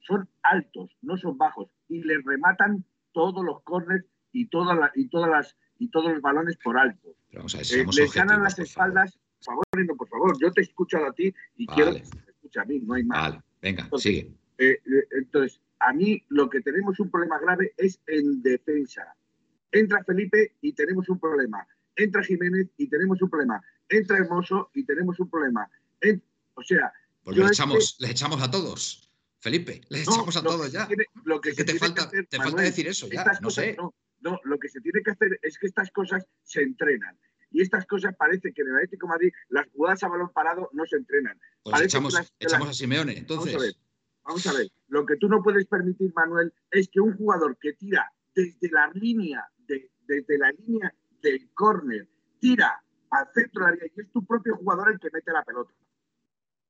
[0.00, 5.30] son altos, no son bajos, y les rematan todos los corners y, todas y, todas
[5.30, 7.14] las, y todos los balones por alto.
[7.30, 11.12] Eh, les ganan las espaldas, por favor, no, por favor, yo te he escuchado a
[11.12, 13.30] ti y quiero que me escuche a mí, no hay más.
[13.30, 14.32] Vale, venga, sigue.
[14.58, 14.78] Eh,
[15.12, 19.16] entonces, a mí lo que tenemos un problema grave es en defensa.
[19.72, 21.66] Entra Felipe y tenemos un problema.
[21.96, 23.62] Entra Jiménez y tenemos un problema.
[23.88, 25.68] Entra Hermoso y tenemos un problema.
[26.54, 26.92] o sea.
[27.24, 29.09] Pues le echamos, echamos a todos.
[29.40, 30.88] Felipe, le echamos a todos ya.
[31.24, 33.76] lo que, te, falta, te falta decir eso ya, no sé.
[34.20, 37.18] No, lo que se tiene que hacer es que estas cosas se entrenan.
[37.50, 40.68] Y estas cosas parece que en el Atlético de Madrid las jugadas a balón parado
[40.72, 41.40] no se entrenan.
[41.62, 43.54] Pues echamos, echamos a Simeone, entonces.
[43.54, 43.74] Vamos a, ver,
[44.22, 47.72] vamos a ver, lo que tú no puedes permitir, Manuel, es que un jugador que
[47.72, 49.50] tira desde la línea
[50.10, 52.08] desde la línea del córner,
[52.40, 55.72] tira al centro del área y es tu propio jugador el que mete la pelota.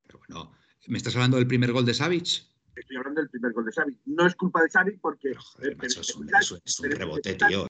[0.07, 0.53] Pero bueno,
[0.89, 2.45] ¿me estás hablando del primer gol de Savic?
[2.75, 3.99] Estoy hablando del primer gol de Savic.
[4.07, 5.31] No es culpa de Savic porque...
[5.31, 7.67] es, un, rebote, tío.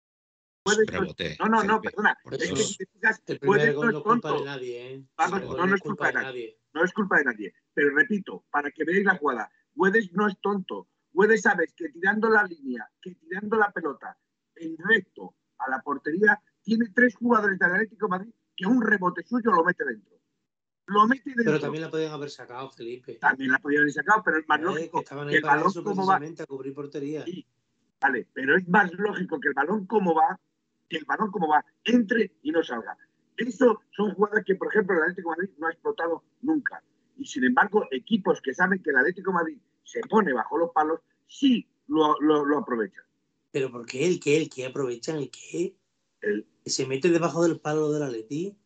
[1.39, 2.17] No, no, no, perdona.
[2.33, 4.95] Es que si te fijas, el primer gol no es culpa de nadie.
[4.95, 5.05] ¿eh?
[5.31, 6.59] no, no es culpa de nadie.
[6.73, 7.55] No es culpa de nadie.
[7.73, 10.89] Pero repito, para que veáis la jugada, Guedes no es tonto.
[11.13, 14.17] Guedes sabes que tirando la línea, que tirando la pelota
[14.57, 19.23] en recto a la portería, tiene tres jugadores del Atlético de Madrid que un rebote
[19.25, 20.20] suyo lo mete dentro.
[20.91, 21.45] Lo mete dentro.
[21.45, 23.15] Pero también la podían haber sacado, Felipe.
[23.15, 26.17] También la podían haber sacado, pero es más lógico que, el balón como va.
[26.17, 27.25] A cubrir portería.
[28.01, 30.41] vale, pero es más lógico que el balón como va,
[30.89, 32.99] que el balón como va, entre y no salga.
[33.37, 36.83] Eso son jugadas que, por ejemplo, el Atlético de Madrid no ha explotado nunca.
[37.17, 40.71] Y sin embargo, equipos que saben que el Atlético de Madrid se pone bajo los
[40.73, 40.99] palos,
[41.29, 43.05] sí lo, lo aprovechan.
[43.53, 44.09] ¿Pero por qué?
[44.09, 44.39] ¿El qué?
[44.39, 45.19] ¿El qué aprovechan?
[45.19, 45.77] ¿El qué?
[46.21, 46.49] El...
[46.67, 48.57] ¿Se mete debajo del palo del Atleti?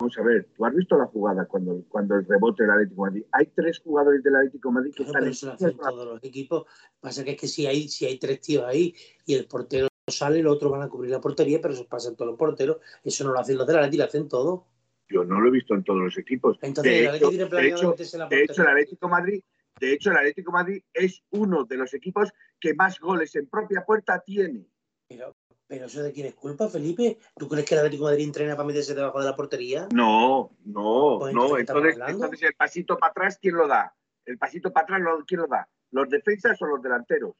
[0.00, 3.24] Vamos a ver, tú has visto la jugada cuando, cuando el rebote del Atlético Madrid.
[3.32, 6.66] Hay tres jugadores del Atlético Madrid que están en todos los equipos.
[7.00, 8.94] Pasa que es que si hay, si hay tres tíos ahí
[9.26, 12.16] y el portero sale, los otros van a cubrir la portería, pero eso pasa en
[12.16, 12.78] todos los porteros.
[13.02, 14.66] Eso no lo hacen los del Atlético, lo hacen todo.
[15.08, 16.58] Yo no lo he visto en todos los equipos.
[16.62, 17.94] Entonces, de, el hecho, tiene de, hecho,
[18.30, 19.42] de hecho, el Atlético Madrid
[19.80, 22.30] de hecho, el Atlético Madrid es uno de los equipos
[22.60, 24.66] que más goles en propia puerta tiene.
[25.08, 25.36] Pero,
[25.68, 27.18] pero eso de quién es culpa, Felipe.
[27.36, 29.86] ¿Tú crees que el Atlético Madrid entrena para meterse debajo de la portería?
[29.92, 31.58] No, no, pues no.
[31.58, 33.94] Entonces, entonces, el pasito para atrás, ¿quién lo da?
[34.24, 35.68] El pasito para atrás, ¿quién lo da?
[35.90, 37.34] ¿Los defensas o los delanteros?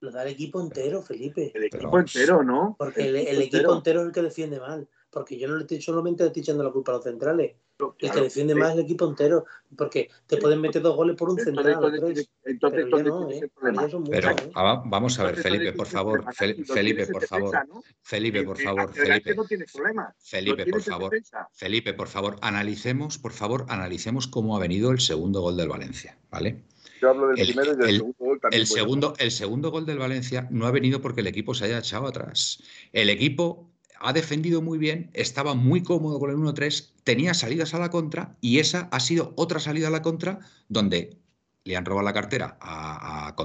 [0.00, 1.52] Lo da el equipo entero, Felipe.
[1.54, 2.74] El equipo entero, ¿no?
[2.78, 4.88] Porque el, equipo entero es el que defiende mal.
[5.10, 7.56] Porque yo no le estoy solamente le estoy echando la culpa a los centrales.
[7.98, 9.46] el que defiende más el equipo entero.
[9.76, 11.78] Porque te pueden meter dos goles por un central.
[11.82, 12.86] Entonces, entonces,
[14.10, 16.24] pero, vamos a ver, Felipe, por favor.
[16.34, 17.56] Felipe, por favor.
[18.02, 18.92] Felipe, por favor.
[18.92, 19.34] Felipe,
[20.18, 21.12] Felipe, por favor.
[21.52, 26.18] Felipe, por favor, analicemos, por favor, analicemos cómo ha venido el segundo gol del Valencia,
[26.30, 26.64] ¿vale?
[27.00, 28.60] Yo hablo del el, primero y del segundo gol también.
[28.60, 31.78] El segundo, el segundo gol del Valencia no ha venido porque el equipo se haya
[31.78, 32.62] echado atrás.
[32.92, 37.78] El equipo ha defendido muy bien, estaba muy cómodo con el 1-3, tenía salidas a
[37.78, 41.18] la contra y esa ha sido otra salida a la contra donde
[41.64, 43.36] le han robado la cartera a, a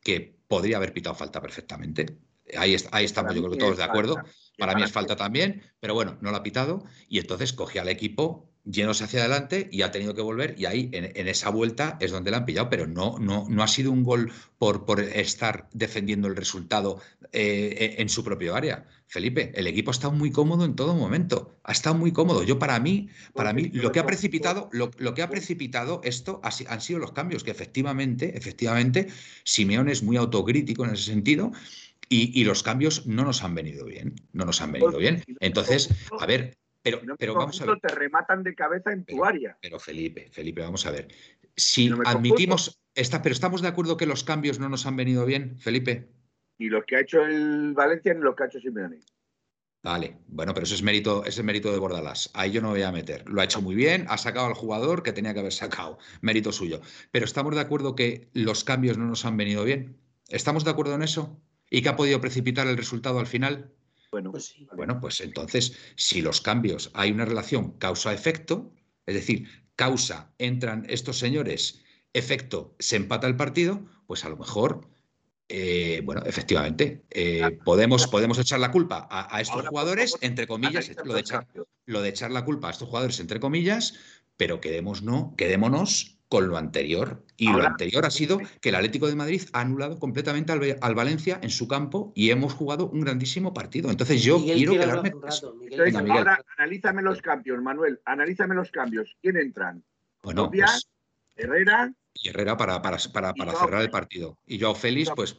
[0.00, 2.18] que podría haber pitado falta perfectamente.
[2.56, 4.16] Ahí, ahí estamos, yo creo que todos de acuerdo.
[4.56, 7.88] Para mí es falta también, pero bueno, no lo ha pitado y entonces cogía al
[7.88, 12.10] equipo llenos hacia adelante y ha tenido que volver y ahí en, esa vuelta es
[12.10, 15.68] donde la han pillado, pero no, no, no ha sido un gol por, por estar
[15.72, 17.00] defendiendo el resultado
[17.32, 18.86] eh, en su propio área.
[19.06, 22.42] Felipe, el equipo ha estado muy cómodo en todo momento, ha estado muy cómodo.
[22.42, 26.80] Yo para mí, para mí lo que ha precipitado, lo, que ha precipitado esto han
[26.82, 29.08] sido los cambios, que efectivamente, efectivamente,
[29.44, 31.52] Simeón es muy autocrítico en ese sentido.
[32.10, 35.22] Y, y, los cambios no nos han venido bien, no nos han venido bien.
[35.40, 36.56] Entonces, a ver,
[36.90, 37.80] pero, pero vamos a ver.
[37.80, 39.58] te rematan de cabeza en tu área.
[39.60, 41.08] Pero Felipe, Felipe, vamos a ver.
[41.56, 45.58] Si admitimos, está, pero estamos de acuerdo que los cambios no nos han venido bien,
[45.58, 46.08] Felipe.
[46.58, 49.00] Ni lo que ha hecho el Valencia ni lo que ha hecho Simeone.
[49.82, 52.30] Vale, bueno, pero eso es mérito, ese es mérito de Bordalás.
[52.34, 53.28] Ahí yo no voy a meter.
[53.28, 55.98] Lo ha hecho muy bien, ha sacado al jugador que tenía que haber sacado.
[56.20, 56.80] Mérito suyo.
[57.12, 59.96] Pero estamos de acuerdo que los cambios no nos han venido bien.
[60.28, 61.40] ¿Estamos de acuerdo en eso?
[61.70, 63.72] ¿Y que ha podido precipitar el resultado al final?
[64.10, 68.72] Bueno, pues, bueno, pues entonces, si los cambios hay una relación causa-efecto,
[69.04, 71.82] es decir, causa, entran estos señores,
[72.14, 74.88] efecto, se empata el partido, pues a lo mejor,
[75.48, 81.14] eh, bueno, efectivamente, eh, podemos, podemos echar la culpa a, estos jugadores, entre comillas, lo
[81.14, 81.46] de, echar,
[81.84, 83.94] lo de echar la culpa a estos jugadores, entre comillas,
[84.38, 87.24] pero quedémonos, no, quedémonos con lo anterior.
[87.36, 91.38] Y lo anterior ha sido que el Atlético de Madrid ha anulado completamente al, Valencia
[91.42, 93.90] en su campo y hemos jugado un grandísimo partido.
[93.90, 95.12] Entonces yo quiero quedarme.
[96.10, 98.00] ahora analízame los cambios, Manuel.
[98.04, 99.16] Analízame los cambios.
[99.22, 99.84] ¿Quién entran?
[100.22, 100.88] Bueno, pues
[101.36, 101.92] Herrera.
[102.14, 104.36] Y Herrera para, para, para, para cerrar el partido.
[104.44, 105.38] Y yo Félix, pues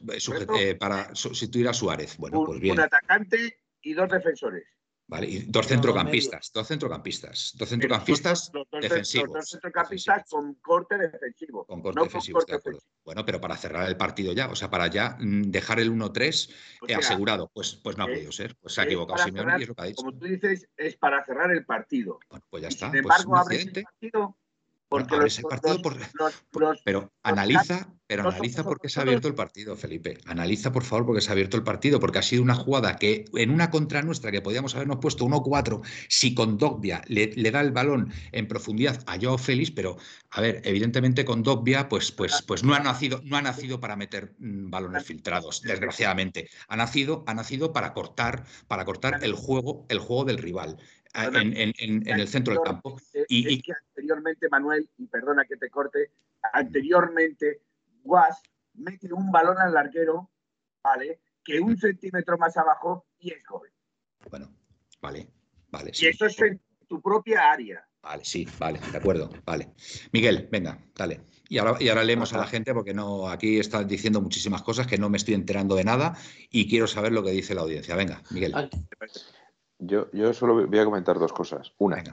[0.58, 2.16] eh, para sustituir a Suárez.
[2.18, 2.76] Bueno, pues bien.
[2.76, 4.64] Un atacante y dos defensores.
[5.10, 9.34] Vale, y dos centrocampistas, dos centrocampistas, dos centrocampistas defensivos.
[9.34, 11.66] Dos centrocampistas con corte defensivo.
[11.66, 12.80] Con corte defensivo, de acuerdo.
[13.04, 16.54] Bueno, pero para cerrar el partido ya, o sea, para ya mm, dejar el 1-3
[16.88, 18.56] eh, asegurado, pues, pues no ha podido ser.
[18.62, 20.04] Pues se ha equivocado Simeone y es lo que ha dicho.
[20.04, 22.20] Como tú dices, es para cerrar el partido.
[22.30, 22.92] Bueno, pues ya está.
[22.92, 24.38] sin pues embargo, abre el partido
[24.90, 25.16] porque
[25.48, 25.82] partido
[26.84, 30.18] pero analiza, pero analiza por qué se ha abierto el partido, Felipe.
[30.26, 32.96] Analiza, por favor, por qué se ha abierto el partido, porque ha sido una jugada
[32.96, 37.62] que en una contra nuestra que podíamos habernos puesto 1-4 si con Dogbia le, da
[37.62, 39.98] el balón en profundidad a Joao Félix, pero
[40.32, 43.96] a ver, evidentemente con Dogbia pues, pues, pues no ha nacido, no ha nacido para
[43.96, 46.50] meter mm, balones filtrados, desgraciadamente.
[46.68, 50.78] Ha nacido, ha nacido para cortar, para cortar el juego, el juego del rival
[51.14, 53.00] en, el centro del campo.
[53.28, 56.12] Y, que anteriormente, Manuel, y perdona que te corte,
[56.54, 57.62] anteriormente
[58.04, 58.42] Guas
[58.74, 60.30] mete un balón al larguero,
[60.84, 61.22] ¿vale?
[61.44, 63.72] Que un centímetro más abajo y es joven.
[64.30, 64.54] Bueno,
[65.02, 65.30] vale,
[65.70, 65.92] vale.
[65.94, 67.86] Y eso es en tu propia área.
[68.02, 69.74] Vale, sí, vale, de acuerdo, vale.
[70.14, 71.22] Miguel, venga, dale.
[71.50, 74.88] Y ahora, y ahora leemos a la gente porque no aquí están diciendo muchísimas cosas
[74.88, 76.16] que no me estoy enterando de nada
[76.50, 77.96] y quiero saber lo que dice la audiencia.
[77.96, 78.54] Venga, Miguel.
[79.80, 81.74] Yo, yo solo voy a comentar dos cosas.
[81.78, 82.04] Una,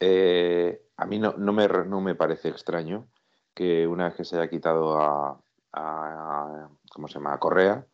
[0.00, 3.06] eh, a mí no, no, me, no me parece extraño
[3.54, 5.40] que una vez que se haya quitado a,
[5.72, 7.38] a ¿cómo se llama?
[7.38, 7.86] Correa,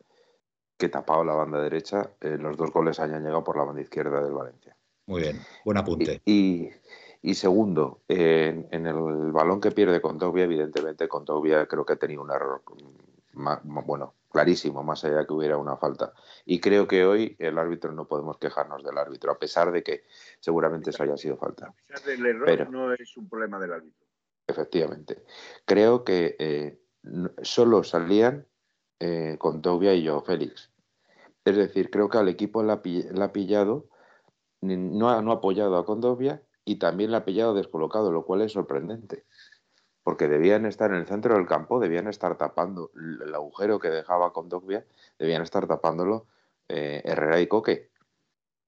[0.77, 4.23] que tapado la banda derecha, eh, los dos goles hayan llegado por la banda izquierda
[4.23, 4.75] del Valencia.
[5.05, 6.21] Muy bien, buen apunte.
[6.25, 6.69] Y,
[7.21, 11.93] y, segundo, en, en, el balón que pierde con Tobia, evidentemente con Tobia creo que
[11.93, 12.61] ha tenido un error,
[13.33, 16.13] bueno, clarísimo, más allá de que hubiera una falta.
[16.45, 20.03] Y creo que hoy el árbitro no podemos quejarnos del árbitro, a pesar de que
[20.39, 21.67] seguramente eso haya sido falta.
[21.67, 24.07] A pesar del error no es un problema del árbitro.
[24.47, 25.23] Efectivamente.
[25.65, 26.79] Creo que eh,
[27.41, 28.47] solo salían
[28.99, 30.71] eh, con Tobia y yo, Félix.
[31.45, 33.87] Es decir, creo que al equipo la, ha pillado,
[34.61, 38.41] no ha, no ha apoyado a Condovia y también la ha pillado descolocado, lo cual
[38.41, 39.25] es sorprendente
[40.09, 44.33] porque debían estar en el centro del campo, debían estar tapando el agujero que dejaba
[44.33, 44.83] Condogbia,
[45.19, 46.25] debían estar tapándolo
[46.67, 47.91] eh, Herrera y Coque.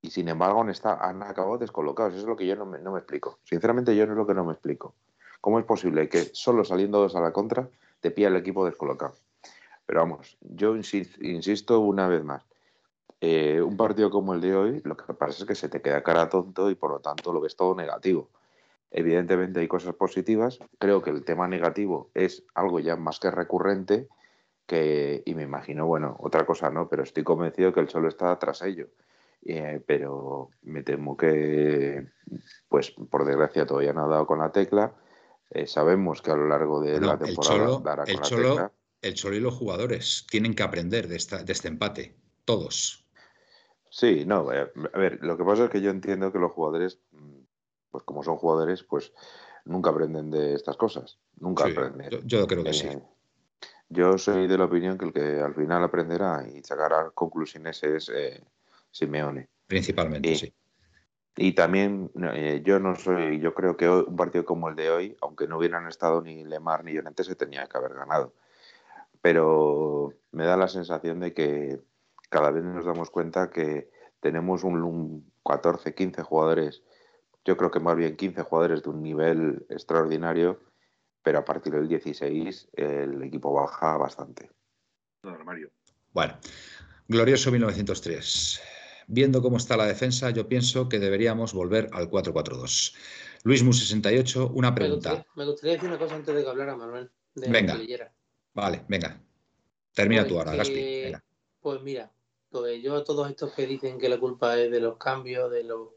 [0.03, 2.13] Y sin embargo han, han acabado descolocados.
[2.13, 3.39] Eso es lo que yo no me, no me, explico.
[3.43, 4.93] Sinceramente yo no es lo que no me explico.
[5.41, 7.67] ¿Cómo es posible que solo saliendo dos a la contra
[8.01, 9.15] te pilla el equipo descolocado?
[9.87, 12.43] Pero vamos, yo insisto una vez más.
[13.19, 16.03] Eh, un partido como el de hoy, lo que pasa es que se te queda
[16.03, 18.29] cara tonto y por lo tanto lo ves todo negativo.
[18.91, 20.59] Evidentemente hay cosas positivas.
[20.77, 24.07] Creo que el tema negativo es algo ya más que recurrente
[24.67, 28.37] que, y me imagino, bueno, otra cosa no, pero estoy convencido que el Cholo está
[28.37, 28.87] tras ello.
[29.43, 32.05] Eh, pero me temo que,
[32.69, 34.93] pues por desgracia, todavía no ha dado con la tecla.
[35.49, 38.71] Eh, sabemos que a lo largo de la temporada dará con la tecla.
[39.01, 43.03] El Cholo y los jugadores tienen que aprender de, esta, de este empate, todos.
[43.89, 46.99] Sí, no, eh, a ver, lo que pasa es que yo entiendo que los jugadores,
[47.11, 47.30] mm,
[47.91, 49.13] pues como son jugadores, pues
[49.65, 52.09] nunca aprenden de estas cosas, nunca aprenden.
[52.25, 52.87] Yo, creo que sí.
[52.87, 53.03] Eh,
[53.89, 58.09] yo soy de la opinión que el que al final aprenderá y sacará conclusiones es
[58.09, 58.41] eh,
[58.89, 59.49] Simeone.
[59.67, 60.53] Principalmente, sí.
[61.37, 62.11] Y también
[62.63, 65.87] yo no soy, yo creo que un partido como el de hoy, aunque no hubieran
[65.87, 68.33] estado ni Lemar ni Llorente, se tenía que haber ganado.
[69.21, 71.79] Pero me da la sensación de que
[72.29, 76.83] cada vez nos damos cuenta que tenemos un, 14, 15 jugadores,
[77.45, 80.59] yo creo que más bien 15 jugadores de un nivel extraordinario,
[81.23, 84.49] pero a partir del 16 el equipo baja bastante.
[86.13, 86.37] Bueno,
[87.07, 88.61] glorioso 1903.
[89.07, 92.95] Viendo cómo está la defensa, yo pienso que deberíamos volver al 4-4-2.
[93.43, 95.25] Luis Mu 68, una pregunta.
[95.35, 97.11] Me gustaría, decir una cosa antes de que hablara Manuel.
[97.35, 97.77] venga.
[98.53, 99.19] Vale, venga.
[99.93, 101.11] Termina tú ahora, Gaspi.
[101.59, 102.11] Pues mira,
[102.49, 105.63] pues yo a todos estos que dicen que la culpa es de los cambios, de
[105.63, 105.89] los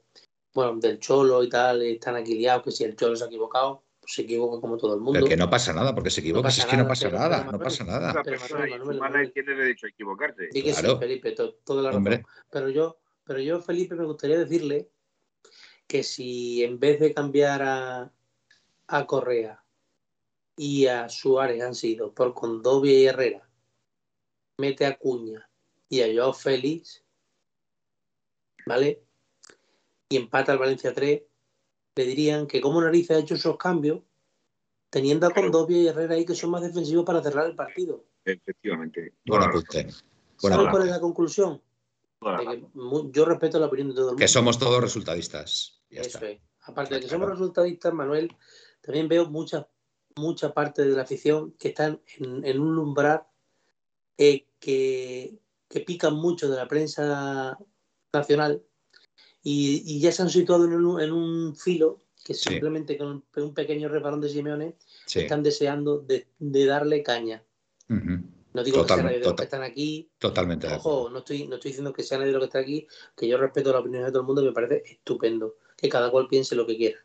[0.54, 3.82] bueno, del cholo y tal, están aquí liados, que si el cholo se ha equivocado,
[4.00, 5.14] pues se equivoca como todo el mundo.
[5.14, 7.58] Pero que no pasa nada, porque se equivoca, si es que no pasa nada, no
[7.58, 8.22] pasa nada.
[8.22, 10.48] tiene derecho a equivocarte.
[10.52, 12.24] Sí que sí, Felipe, toda la razón.
[12.50, 14.90] Pero yo, pero yo, Felipe, me gustaría decirle
[15.86, 18.12] que si en vez de cambiar a,
[18.86, 19.62] a Correa
[20.56, 23.48] y a Suárez han sido por Condovia y Herrera,
[24.58, 25.50] mete a Cuña
[25.88, 27.04] y a Joao Félix,
[28.66, 29.03] ¿vale?
[30.14, 31.22] Y empata al Valencia 3,
[31.96, 34.00] le dirían que como narices ha hecho esos cambios,
[34.88, 38.04] teniendo a Condovia y Herrera ahí que son más defensivos para cerrar el partido.
[38.24, 39.12] Efectivamente.
[39.26, 40.04] Bueno, ¿Sabes
[40.38, 41.60] cuál es la conclusión?
[43.10, 44.20] yo respeto la opinión de todo el mundo.
[44.20, 45.82] Que somos todos resultadistas.
[45.90, 46.40] Eso es.
[46.62, 48.36] Aparte de que somos resultadistas, Manuel,
[48.82, 49.68] también veo mucha,
[50.14, 53.24] mucha parte de la afición que están en, un umbral
[54.16, 57.58] eh, que, que pican mucho de la prensa
[58.12, 58.64] nacional
[59.46, 64.30] y, ya se han situado en un, filo que simplemente con un pequeño reparón de
[64.30, 64.76] Simeone
[65.14, 67.44] están deseando de, darle caña.
[67.88, 70.08] No digo que sean de los que están aquí.
[70.18, 70.68] Totalmente.
[70.68, 73.36] Ojo, no estoy, no estoy diciendo que sean de los que están aquí, que yo
[73.36, 76.54] respeto la opinión de todo el mundo y me parece estupendo que cada cual piense
[76.54, 76.98] lo que quiera.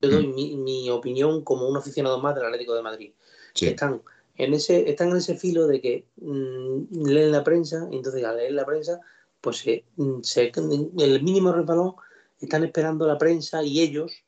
[0.00, 0.64] Yo doy mm.
[0.64, 3.12] mi, opinión como un aficionado más del Atlético de Madrid.
[3.54, 4.02] Están
[4.36, 8.36] en ese, están en ese filo de que mm, leen la prensa, y entonces al
[8.36, 9.00] leer la prensa,
[9.44, 9.62] pues
[9.96, 11.96] mm, se, el mínimo resbalón
[12.40, 14.24] están esperando la prensa y ellos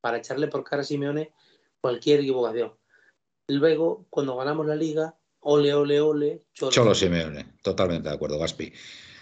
[0.00, 1.34] para echarle por cara a Simeone
[1.82, 2.72] cualquier equivocación.
[3.48, 7.58] Luego, cuando ganamos la liga, ole, ole, ole, Cholo, Cholo Simeone.
[7.62, 8.72] Totalmente de acuerdo, Gaspi.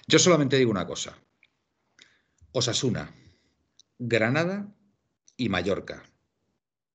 [0.06, 1.18] Yo solamente digo una cosa.
[2.52, 3.12] Osasuna,
[3.98, 4.72] Granada
[5.36, 6.04] y Mallorca.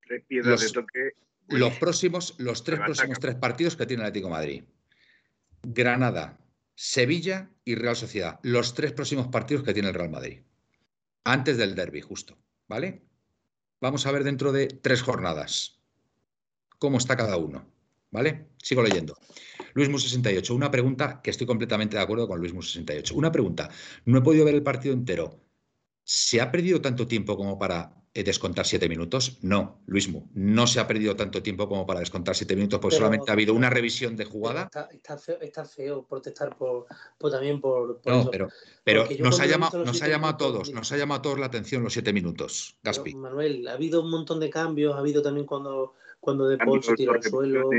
[0.07, 1.11] Tres piedras de toque
[1.49, 4.63] los próximos, los tres próximos tres partidos que tiene el Atlético Madrid.
[5.61, 6.39] Granada,
[6.75, 8.39] Sevilla y Real Sociedad.
[8.43, 10.41] Los tres próximos partidos que tiene el Real Madrid.
[11.23, 12.37] Antes del derby, justo.
[12.67, 13.03] ¿Vale?
[13.81, 15.79] Vamos a ver dentro de tres jornadas
[16.77, 17.65] cómo está cada uno.
[18.11, 18.49] ¿Vale?
[18.61, 19.17] Sigo leyendo.
[19.73, 20.53] Luis Mus 68.
[20.53, 23.15] Una pregunta que estoy completamente de acuerdo con Luis Mus 68.
[23.15, 23.69] Una pregunta.
[24.05, 25.39] No he podido ver el partido entero.
[26.03, 29.37] ¿Se ha perdido tanto tiempo como para descontar siete minutos?
[29.41, 33.29] No, Luismo, no se ha perdido tanto tiempo como para descontar siete minutos, porque solamente
[33.29, 34.69] ha habido una revisión de jugada.
[34.91, 36.85] Está, feo, protestar por,
[37.29, 38.47] también por, no, pero,
[38.83, 41.47] pero nos, ha llamado, nos ha llamado a todos, nos ha llamado a todos la
[41.47, 43.15] atención los siete minutos, Gaspi.
[43.15, 46.93] Manuel, ha habido un montón de cambios, ha habido también cuando, cuando De Paul se
[46.95, 47.69] tira al suelo.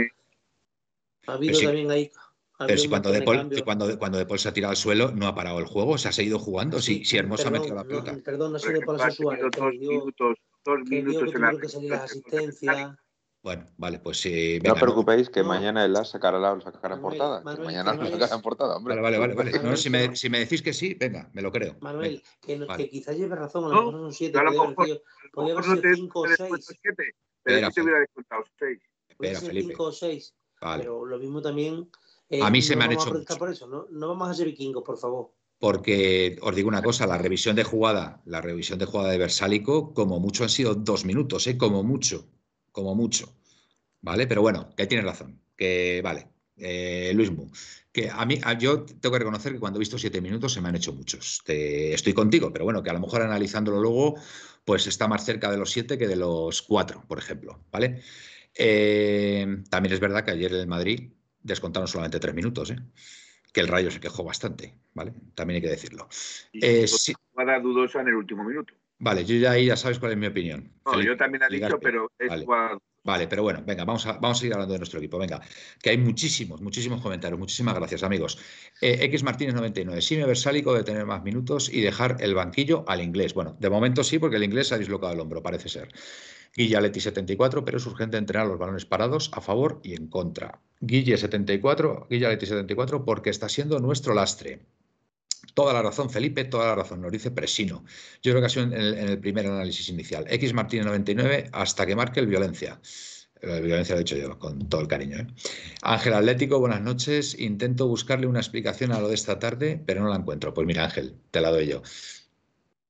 [1.26, 2.10] Ha habido también ahí
[2.58, 5.26] pero si cuando de, Paul, cuando, cuando de Paul se ha tirado al suelo no
[5.26, 6.80] ha parado el juego, se ha seguido jugando.
[6.80, 8.16] Sí, si, Hermoso ha metido la pelota.
[8.24, 9.44] perdón, no ha sido Paul Suárez.
[9.56, 12.96] Dos minutos, dos minutos en la, que salir la asistencia.
[13.42, 14.58] Bueno, vale, pues sí.
[14.64, 17.44] no os preocupéis que mañana el AS sacará la sacará portada.
[17.54, 19.00] que mañana lo sacará en portada, hombre.
[19.00, 19.52] Vale, vale, vale.
[19.52, 19.76] vale.
[19.76, 21.76] si, me, si, me, decís que sí, venga, me lo creo.
[21.80, 22.84] Manuel, que, vale.
[22.84, 24.40] que, quizás lleve razón, a lo mejor son siete,
[25.32, 26.76] podría haber sido cinco o seis.
[27.44, 28.80] Pero si te hubiera descontado seis.
[29.16, 30.34] Podría ser cinco o seis.
[30.60, 31.88] Pero lo mismo también
[32.28, 33.12] eh, a mí se me han hecho.
[33.38, 33.86] Por eso, ¿no?
[33.90, 35.32] no vamos a ser vikingos, por favor.
[35.58, 39.94] Porque os digo una cosa, la revisión de jugada, la revisión de jugada de Versálico,
[39.94, 41.56] como mucho han sido dos minutos, ¿eh?
[41.56, 42.28] como mucho,
[42.72, 43.32] como mucho.
[44.02, 44.26] ¿Vale?
[44.26, 47.50] Pero bueno, que tienes razón, que vale, eh, Luis Mu,
[47.90, 50.68] que a mí, yo tengo que reconocer que cuando he visto siete minutos se me
[50.68, 51.42] han hecho muchos.
[51.46, 54.16] estoy contigo, pero bueno, que a lo mejor analizándolo luego,
[54.64, 58.02] pues está más cerca de los siete que de los cuatro, por ejemplo, ¿vale?
[58.54, 61.12] Eh, también es verdad que ayer en el Madrid
[61.46, 62.78] descontaron solamente tres minutos, ¿eh?
[63.52, 65.14] que el Rayo se quejó bastante, ¿vale?
[65.34, 66.08] También hay que decirlo.
[66.52, 67.14] Eh, sí.
[67.62, 68.74] dudosa en el último minuto.
[68.98, 70.70] Vale, yo ya ahí ya sabes cuál es mi opinión.
[71.02, 72.46] yo también he dicho, pero es Vale,
[73.28, 75.18] pero bueno, venga, vamos a, vamos a seguir hablando de nuestro equipo.
[75.18, 75.40] Venga,
[75.80, 77.38] que hay muchísimos, muchísimos comentarios.
[77.38, 78.38] Muchísimas gracias, amigos.
[78.80, 80.02] Eh, X Martínez 99.
[80.02, 83.32] Sí, me Versálico de tener más minutos y dejar el banquillo al inglés.
[83.34, 85.88] Bueno, de momento sí, porque el inglés ha dislocado el hombro, parece ser.
[86.54, 90.60] Guilla Leti 74, pero es urgente entrenar los balones parados a favor y en contra.
[90.80, 94.62] Guille 74, Guilla Leti 74, porque está siendo nuestro lastre.
[95.54, 97.84] Toda la razón, Felipe, toda la razón, nos dice Presino.
[98.22, 100.26] Yo creo que ha sido en el, primer análisis inicial.
[100.28, 102.80] X Martínez 99 hasta que marque el violencia.
[103.42, 105.18] La violencia lo he dicho yo, con todo el cariño.
[105.18, 105.26] ¿eh?
[105.82, 107.38] Ángel Atlético, buenas noches.
[107.38, 110.54] Intento buscarle una explicación a lo de esta tarde, pero no la encuentro.
[110.54, 111.82] Pues mira, Ángel, te la doy yo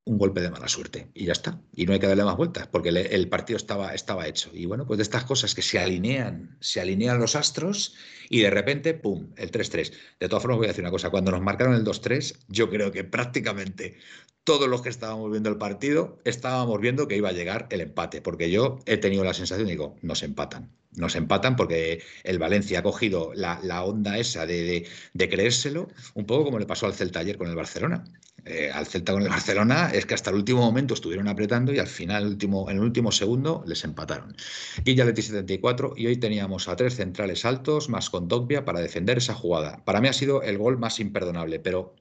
[0.06, 1.60] un golpe de mala suerte y ya está.
[1.74, 4.50] Y no hay que darle más vueltas porque el partido estaba, estaba hecho.
[4.54, 7.96] Y bueno, pues de estas cosas que se alinean, se alinean los astros
[8.30, 9.92] y de repente, ¡pum!, el 3-3.
[10.20, 12.92] De todas formas, voy a decir una cosa, cuando nos marcaron el 2-3, yo creo
[12.92, 13.96] que prácticamente
[14.44, 18.22] todos los que estábamos viendo el partido estábamos viendo que iba a llegar el empate,
[18.22, 20.70] porque yo he tenido la sensación, digo, nos empatan.
[20.92, 26.44] Nos empatan porque el Valencia ha cogido la, onda esa de, de creérselo, un poco
[26.44, 28.04] como le pasó al Celta ayer con el Barcelona
[28.46, 31.80] eh, al Celta con el Barcelona es que hasta el último momento estuvieron apretando y
[31.80, 34.36] al final, último, en el último segundo, les empataron.
[34.84, 39.18] Guilla Leti 74 y hoy teníamos a tres centrales altos más con Dogbia para defender
[39.18, 39.84] esa jugada.
[39.84, 41.96] Para mí ha sido el gol más imperdonable, pero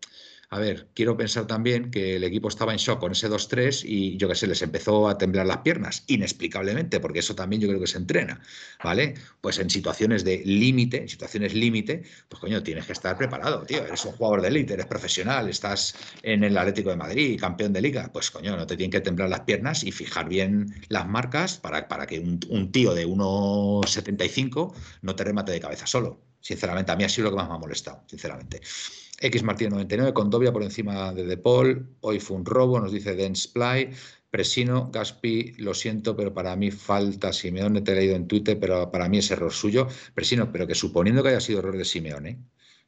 [0.50, 4.18] a ver, quiero pensar también que el equipo estaba en shock con ese 2-3 y
[4.18, 7.80] yo qué sé, les empezó a temblar las piernas, inexplicablemente, porque eso también yo creo
[7.80, 8.42] que se entrena,
[8.84, 9.16] ¿vale?
[9.42, 13.86] Pues en situaciones de límite, en situaciones límite, pues coño, tienes que estar preparado, tío.
[13.86, 17.82] Eres un jugador de élite, eres profesional, estás en el Atlético de Madrid, campeón de
[17.82, 21.58] liga, pues coño, no te tienen que temblar las piernas y fijar bien las marcas
[21.58, 26.22] para, para que un, un tío de 1,75 no te remate de cabeza solo.
[26.40, 28.62] Sinceramente, a mí ha sido lo que más me ha molestado, sinceramente.
[29.20, 31.96] X Martín 99 con Dobia por encima de De Paul.
[32.02, 33.90] Hoy fue un robo, nos dice Densply.
[34.30, 38.92] Presino, Gaspi, lo siento, pero para mí falta Simeone, te he leído en Twitter, pero
[38.92, 39.88] para mí es error suyo.
[40.14, 42.40] Presino, pero que suponiendo que haya sido error de Simeone,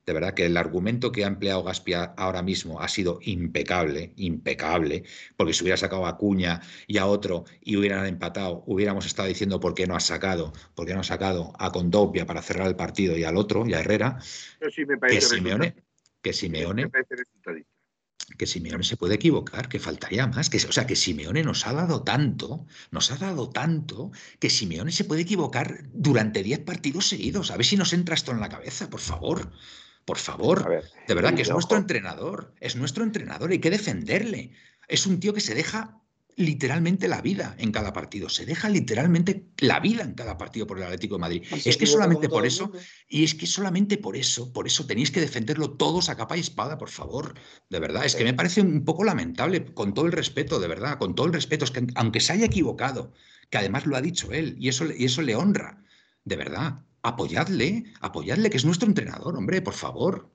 [0.06, 5.04] de verdad que el argumento que ha empleado Gaspi ahora mismo ha sido impecable, impecable,
[5.36, 9.60] porque si hubiera sacado a Cuña y a otro y hubieran empatado, hubiéramos estado diciendo
[9.60, 12.76] por qué no ha sacado, por qué no ha sacado a Condopia para cerrar el
[12.76, 14.18] partido y al otro, y a Herrera,
[15.10, 15.76] que Simeone,
[16.28, 16.92] que Simeone
[18.38, 21.72] que Simeone se puede equivocar, que faltaría más, que, o sea, que Simeone nos ha
[21.72, 27.50] dado tanto, nos ha dado tanto, que Simeone se puede equivocar durante 10 partidos seguidos.
[27.50, 29.54] A ver si nos entra esto en la cabeza, por favor.
[30.04, 30.84] Por favor.
[31.08, 34.52] de verdad que es nuestro entrenador, es nuestro entrenador, hay que defenderle.
[34.90, 36.02] Es un tío que se deja
[36.38, 38.30] literalmente la vida en cada partido.
[38.30, 41.44] Se deja literalmente la vida en cada partido por el Atlético de Madrid.
[41.66, 42.72] Es que solamente por eso,
[43.10, 46.42] y es que solamente por eso, por eso tenéis que defenderlo todos a capa y
[46.42, 47.34] espada, por favor.
[47.70, 51.00] De verdad, es que me parece un poco lamentable, con todo el respeto, de verdad,
[51.00, 51.66] con todo el respeto.
[51.66, 53.14] Es que aunque se haya equivocado,
[53.50, 55.84] que además lo ha dicho él, y eso, y eso le honra,
[56.24, 60.32] de verdad, apoyadle, apoyadle, que es nuestro entrenador, hombre, por favor.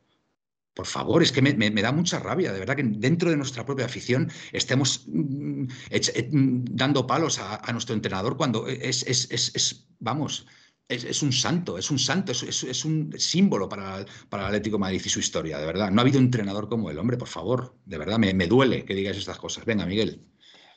[0.74, 3.84] Por favor, es que me, da mucha rabia, de verdad, que dentro de nuestra propia
[3.84, 10.46] afición estemos mm, eh, mm, dando palos a, nuestro entrenador cuando es, es, vamos,
[10.88, 15.08] es, un santo, es un santo, es, un símbolo para, para, el Atlético Madrid y
[15.08, 15.90] su historia, de verdad.
[15.90, 18.94] No ha habido un entrenador como él, hombre, por favor, de verdad, me, duele que
[18.94, 19.64] digas estas cosas.
[19.64, 20.24] Venga, Miguel.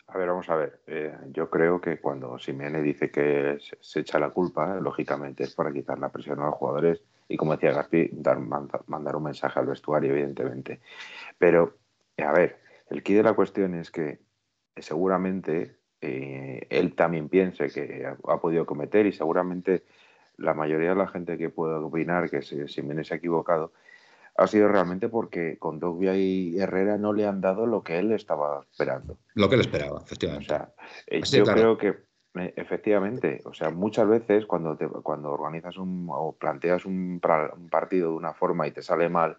[0.08, 0.82] A ver, vamos a ver.
[0.88, 5.74] Eh, yo creo que cuando Simeone dice que se, echa la culpa, lógicamente es para
[5.74, 9.66] quitar la presión a los jugadores y como decía Gaspi, dar, mandar un mensaje al
[9.66, 10.82] vestuario, evidentemente.
[11.38, 11.78] Pero,
[12.18, 12.60] a ver,
[12.90, 14.20] el quid de la cuestión es que
[14.78, 19.84] seguramente eh, él también piense que ha, podido cometer y seguramente
[20.38, 23.72] la mayoría de la gente que puede opinar que si se ha equivocado
[24.38, 28.12] ha sido realmente porque con Dogbia y Herrera no le han dado lo que él
[28.12, 29.18] estaba esperando.
[29.34, 30.54] Lo que él esperaba, efectivamente.
[30.54, 30.74] O sea,
[31.08, 31.96] eh, yo creo que
[32.38, 37.22] Efectivamente, o sea, muchas veces cuando, cuando organizas un, o planteas un,
[37.72, 39.38] partido de una forma y te sale mal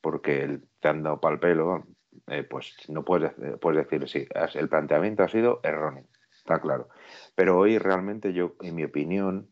[0.00, 1.84] porque te han dado pal pelo,
[2.28, 6.88] eh, pues no puedes, puedes decir, sí, el planteamiento ha sido erróneo, está claro.
[7.34, 9.50] Pero hoy realmente yo, en mi opinión,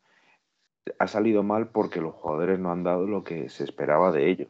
[0.99, 4.49] ha salido mal porque los jugadores no han dado lo que se esperaba de ellos.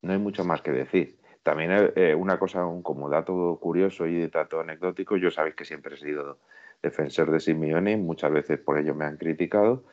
[0.00, 1.18] No hay mucho más que decir.
[1.42, 5.96] También eh, una cosa, un, como dato curioso y dato anecdótico, yo sabéis que siempre
[5.96, 6.38] he sido
[6.86, 9.84] defensor de Simeone, muchas veces por ello me han criticado.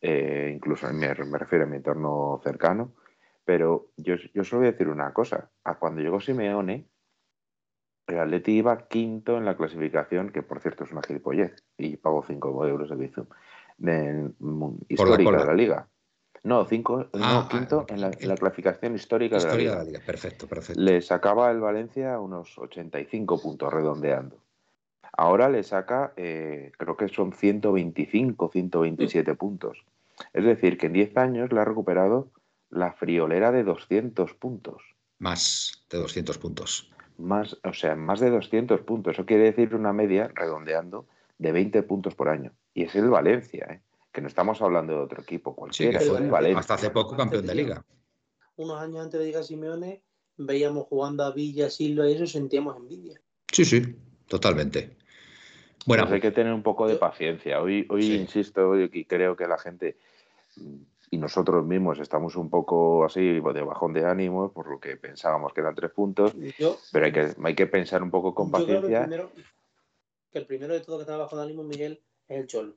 [0.00, 2.92] eh, incluso me, me, refiero a mi entorno cercano,
[3.44, 5.50] pero yo, yo solo voy a decir una cosa.
[5.64, 6.86] A cuando llegó Simeone,
[8.06, 12.22] el Atleti iba quinto en la clasificación, que por cierto es una gilipollez, y pagó
[12.22, 13.26] 5 euros de Bizum,
[13.76, 14.30] de,
[14.88, 15.88] histórica de la liga.
[16.44, 20.00] No, cinco, no, ah, quinto en la, clasificación histórica de, la liga.
[20.06, 20.80] Perfecto, perfecto.
[20.80, 24.36] Le sacaba el Valencia unos 85 puntos redondeando.
[25.18, 29.84] Ahora le saca, eh, creo que son 125, 127 puntos.
[30.32, 32.30] Es decir, que en 10 años le ha recuperado
[32.70, 34.80] la friolera de 200 puntos.
[35.18, 36.92] Más de 200 puntos.
[37.16, 39.14] Más, o sea, más de 200 puntos.
[39.14, 42.52] Eso quiere decir una media, redondeando, de 20 puntos por año.
[42.72, 43.80] Y es el Valencia, ¿eh?
[44.12, 45.98] que no estamos hablando de otro equipo cualquiera.
[46.56, 47.84] hasta hace poco campeón de liga.
[48.54, 50.00] Unos años antes de llegar Simeone,
[50.36, 53.20] veíamos jugando a Villa, Silva y eso sentíamos envidia.
[53.50, 53.96] Sí, sí,
[54.28, 54.97] totalmente.
[55.86, 57.60] Bueno, pues hay que tener un poco de paciencia.
[57.62, 59.96] Hoy, hoy insisto, hoy creo que la gente
[61.10, 65.52] y nosotros mismos estamos un poco así de bajón de ánimo por lo que pensábamos
[65.52, 66.34] que eran tres puntos,
[66.92, 69.08] pero hay que, hay que pensar un poco con paciencia.
[70.30, 72.76] que, el primero, de todo que está bajón de ánimo, Miguel, es el Cholo.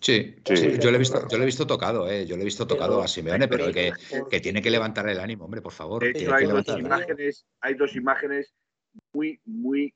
[0.00, 2.66] Sí, yo, lo he visto, yo lo he visto tocado, eh, yo lo he visto
[2.66, 3.92] tocado a Simeone, pero que,
[4.28, 6.04] que, tiene que levantar el ánimo, hombre, por favor.
[6.04, 8.52] hay, dos imágenes, hay dos imágenes
[9.12, 9.94] muy, muy...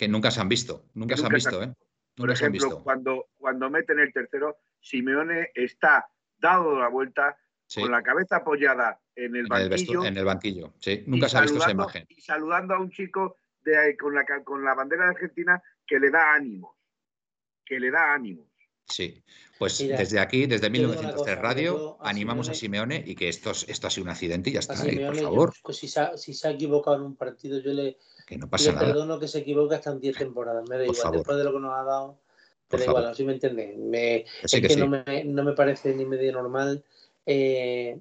[0.00, 1.74] Que nunca se han visto, nunca, se han visto, ¿eh?
[2.16, 7.36] por ejemplo, Cuando, cuando meten el tercero, Simeone está dado la vuelta
[7.74, 10.06] con la cabeza apoyada en el banquillo.
[10.06, 11.04] En el, banquillo, sí.
[11.06, 12.06] Nunca se ha visto esa imagen.
[12.08, 16.10] Y saludando a un chico de, con, la, con la bandera de Argentina que le
[16.10, 16.74] da ánimos.
[17.62, 18.46] Que le da ánimos.
[18.90, 19.22] Sí,
[19.58, 24.04] pues desde aquí, desde 1903 Radio, animamos a Simeone y que esto, esto ha sido
[24.04, 25.52] un accidente y ya está, por favor.
[25.62, 28.48] pues si se, ha, si se, ha, equivocado en un partido, yo le, que no
[28.48, 31.44] pasa le perdono que se equivoque hasta en 10 temporadas, me da igual, después de
[31.44, 32.18] lo que nos ha dado,
[32.68, 33.90] pero igual, así me entienden.
[33.90, 36.84] Me, es que, no, me, no, me, parece ni medio normal.
[37.26, 37.98] Eh,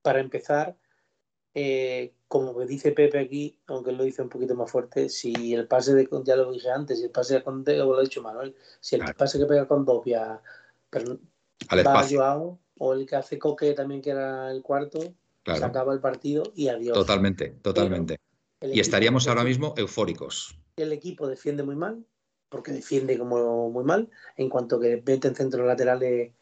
[0.00, 0.76] para empezar,
[1.54, 5.94] eh, como dice Pepe aquí, aunque lo dice un poquito más fuerte, si el pase
[5.94, 8.96] de ya lo dije antes, si el pase de Conte, lo ha dicho Manuel, si
[8.96, 10.42] el pase que pega con Dopia
[10.92, 15.92] va a Joao, o el que hace Coque también que era el cuarto, se acaba
[15.92, 16.94] el partido y adiós.
[16.94, 18.18] Totalmente, totalmente.
[18.60, 20.58] y estaríamos ahora mismo eufóricos.
[20.76, 22.04] El equipo defiende muy mal,
[22.48, 26.32] porque defiende como muy mal, en cuanto que meten centros laterales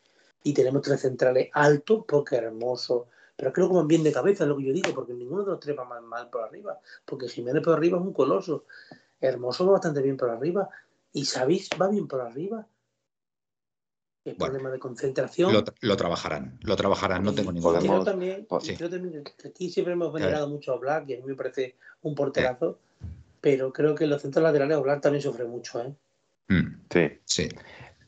[0.42, 3.08] y tenemos tres centrales altos, porque hermoso
[3.42, 5.50] pero creo que van bien de cabeza, es lo que yo digo, porque ninguno de
[5.50, 6.78] los tres va mal, mal por arriba.
[7.04, 8.66] Porque Jiménez por arriba es un coloso.
[9.20, 10.68] Hermoso va bastante bien por arriba.
[11.12, 12.64] Y Savis va bien por arriba.
[14.24, 15.52] El problema de concentración.
[15.52, 17.84] Lo, trabajarán, lo trabajarán, no tengo ningún duda.
[17.84, 21.74] Yo también, también, aquí siempre hemos venerado mucho a Black y a mí me parece
[22.02, 22.78] un porterazo,
[23.40, 25.92] pero creo que los centros laterales Black también sufre mucho, ¿eh?
[26.46, 26.84] Mm.
[26.88, 27.18] sí.
[27.24, 27.48] Sí.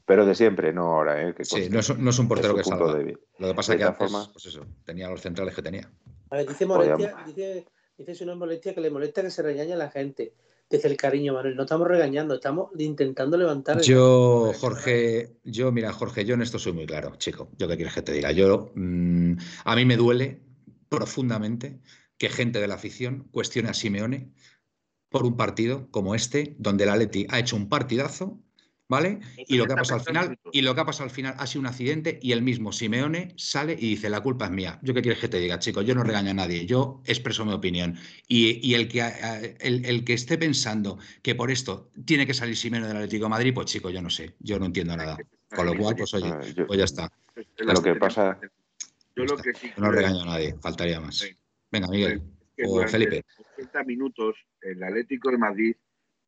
[0.07, 1.23] Pero de siempre, no ahora.
[1.23, 1.35] ¿eh?
[1.41, 2.93] sí, no es, no es, un portero que salga.
[3.39, 4.31] Lo que pasa es que antes, forma...
[4.33, 5.91] pues eso, tenía los centrales que tenía.
[6.31, 9.77] A ver, dice Molestia, dice, dice nombre Molestia que le molesta que se regañe a
[9.77, 10.35] la gente.
[10.69, 11.57] Desde el cariño, Manuel.
[11.57, 13.81] No estamos regañando, estamos intentando levantar.
[13.83, 17.51] Yo, Jorge, yo, mira, Jorge, yo en esto soy muy claro, chico.
[17.59, 18.33] Yo qué quieres que te diga.
[18.33, 19.35] Yo, mmm,
[19.65, 20.41] a mí me duele
[20.89, 21.81] profundamente
[22.17, 24.33] que gente de la afición cuestione a Simeone
[25.11, 28.41] por un partido como este, donde el Atleti ha hecho un partidazo
[28.87, 29.20] ¿Vale?
[29.49, 31.47] Y lo que ha pasado al final, y lo que ha pasado al final ha
[31.47, 34.78] sido un accidente y el mismo Simeone sale y dice la culpa es mía.
[34.82, 37.53] Yo qué quieres que te diga, chicos, yo no regaño a nadie, yo expreso mi
[37.53, 37.97] opinión.
[38.28, 39.03] Y, el, que,
[39.61, 43.55] el, que esté pensando que por esto tiene que salir Simeone del Atlético de Madrid,
[43.55, 45.16] pues chicos, yo no sé, yo no entiendo nada.
[45.49, 46.32] Con lo cual, pues oye,
[46.66, 47.11] pues ya está.
[47.59, 48.39] Lo que pasa.
[49.16, 51.24] Yo lo que sí no regaño a nadie, faltaría más.
[51.70, 52.22] Venga, Miguel.
[52.66, 53.24] O Felipe.
[53.57, 55.76] 80 minutos, el Atlético de Madrid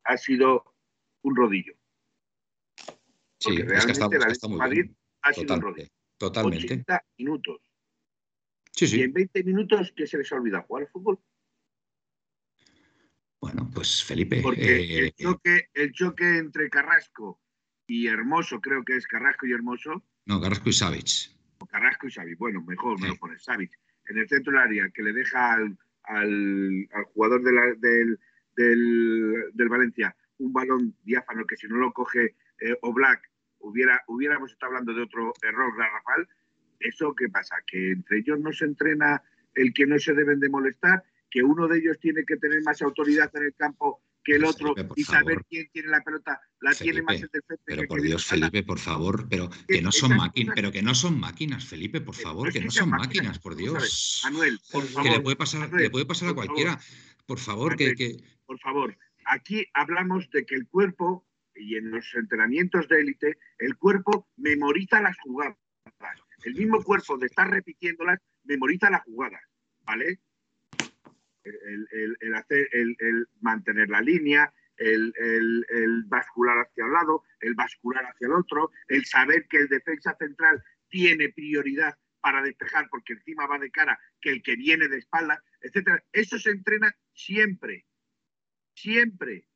[0.05, 0.75] ha sido
[1.23, 1.75] un rodillo
[3.39, 4.09] Sí, es que está,
[4.49, 4.91] muy Madrid
[5.23, 5.93] ha sido Totalmente.
[6.17, 6.65] Totalmente.
[6.65, 7.61] 80 minutos.
[8.73, 9.01] Sí, sí.
[9.01, 10.65] Y en 20 minutos, ¿qué se les ha olvidado?
[10.65, 11.19] ¿Jugar al fútbol?
[13.41, 14.41] Bueno, pues Felipe.
[14.43, 17.41] Porque el, eh, choque, el choque entre Carrasco
[17.87, 20.05] y Hermoso, creo que es Carrasco y Hermoso.
[20.25, 21.37] No, Carrasco y Savic.
[21.71, 22.39] Carrasco y Savic.
[22.39, 23.45] Bueno, mejor me lo pones.
[23.45, 23.73] Savic.
[24.09, 28.19] En el centro del área, que le deja al, al, al jugador de la, del,
[28.57, 34.03] del, del Valencia un balón diáfano que si no lo coge eh, o Black hubiera,
[34.07, 36.29] hubiéramos estado hablando de otro error garrafal,
[36.81, 37.57] ¿eso qué pasa?
[37.67, 39.23] ¿Que entre ellos no se entrena
[39.55, 41.05] el que no se deben de molestar?
[41.31, 44.75] ¿Que uno de ellos tiene que tener más autoridad en el campo que el otro
[44.97, 48.65] y saber quién tiene la pelota la tiene más el defensa pero por Dios Felipe
[48.65, 52.53] por favor pero que no son máquinas pero que no son máquinas Felipe por favor
[52.53, 54.23] que no son máquinas por Dios.
[54.25, 56.77] Manuel por favor que le puede pasar le puede pasar a cualquiera.
[57.25, 61.25] por favor que, que por favor aquí hablamos de que el cuerpo
[61.59, 65.57] y en los entrenamientos de élite, el cuerpo memoriza las jugadas.
[66.45, 69.43] el mismo cuerpo de estar repitiéndolas, memoriza las jugadas,
[69.85, 70.21] ¿vale?
[71.45, 75.13] El, hacer, el, mantener la línea, el,
[76.07, 80.63] bascular hacia un lado, el bascular hacia el otro, el saber que el defensa central
[80.89, 85.43] tiene prioridad para despejar porque encima va de cara que el que viene de espalda,
[85.61, 86.03] etcétera.
[86.13, 87.87] Eso se entrena siempre,
[88.75, 89.47] siempre.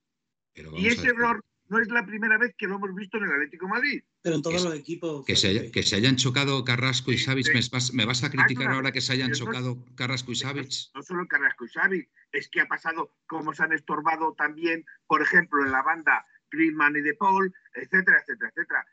[0.55, 3.68] Y ese error no es la primera vez que lo hemos visto en el Atlético
[3.68, 4.03] Madrid.
[4.23, 5.25] Pero en todos los equipos.
[5.25, 7.47] Que se, que se, hayan chocado Carrasco y Savic,
[7.93, 10.91] ¿me, vas, a criticar ahora que se hayan chocado Carrasco y Savic?
[10.95, 15.23] No solo Carrasco y Savic, es que ha pasado como se han estorbado también, por
[15.23, 18.87] ejemplo, en la banda Griezmann y De Paul, etcétera, etcétera, etcétera.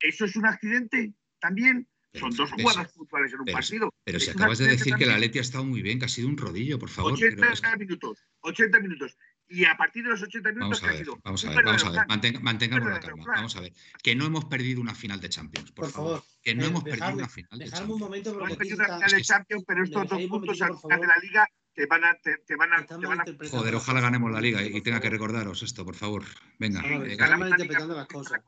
[0.00, 1.88] ¿Eso es un accidente también?
[2.14, 3.94] Son dos jugadas puntuales en un partido.
[4.04, 6.28] Pero si acabas de decir que la Leti ha estado muy bien, que ha sido
[6.28, 7.12] un rodillo, por favor.
[7.12, 9.16] 80 minutos, 80 minutos
[9.48, 11.90] y a partir de los 80 minutos vamos a ver, Vamos a ver, vamos a
[11.90, 13.24] ver, mantengamos la calma.
[13.26, 13.72] Vamos a ver.
[14.02, 16.22] Que no hemos perdido una final de Champions, por, favor.
[16.42, 17.90] Que no eh, hemos perdido una final de Champions.
[17.90, 20.78] un momento porque no hemos perdido una final de Champions, pero estos dos puntos al
[20.78, 23.24] final de la liga te van a, te, van a, te van a...
[23.50, 26.24] Joder, ojalá ganemos la liga y, tenga que recordaros esto, por favor.
[26.58, 26.80] Venga.
[26.80, 28.40] Estamos interpretando las cosas.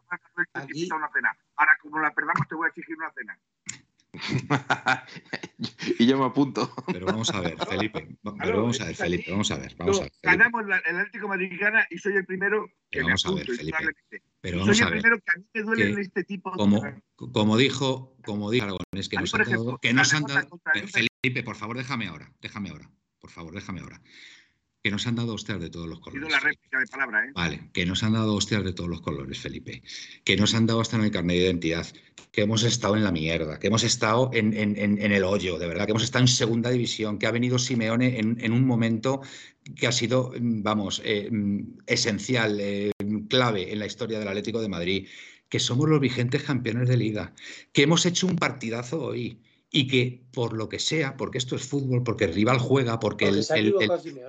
[0.53, 0.89] Aquí...
[1.57, 3.39] Ahora, como la perdamos, te voy a exigir una cena.
[5.99, 6.71] y yo me apunto.
[6.93, 8.17] Pero vamos a ver, Felipe.
[8.39, 9.31] Pero vamos a ver, Felipe.
[9.31, 9.75] Vamos a ver.
[9.77, 13.35] Vamos a ver ganamos el Atlético Madrid gana y soy el primero que vamos a
[13.35, 13.79] ver, Felipe.
[14.41, 16.83] Pero vamos soy el primero que a mí me duele en este tipo como,
[17.17, 21.57] como dijo, como dijo Aragones, que nos han dado, que nos han dado Felipe, por
[21.57, 22.91] favor, déjame ahora, déjame ahora.
[23.19, 24.03] Por favor, déjame ahora
[24.85, 26.31] que nos han dado hostias de todos los colores.
[26.31, 27.33] La réplica de palabra, ¿eh?
[27.35, 29.83] Vale, que nos han dado hostias de todos los colores, Felipe.
[30.25, 31.87] Que nos han dado hasta en el carnet de identidad.
[32.31, 33.59] Que hemos estado en la mierda.
[33.59, 35.87] Que hemos estado en, el hoyo, de verdad.
[35.87, 37.19] Que hemos estado en segunda división.
[37.19, 39.23] Que ha venido Simeone en, un momento
[39.75, 41.31] que ha sido, vamos, eh,
[41.87, 42.93] esencial, eh,
[43.31, 45.09] clave en la historia del Atlético de Madrid.
[45.49, 47.33] Que somos los vigentes campeones de liga.
[47.73, 49.39] Que hemos hecho un partidazo hoy
[49.75, 53.27] y que por lo que sea, porque esto es fútbol, porque el rival juega, porque
[53.27, 53.45] el,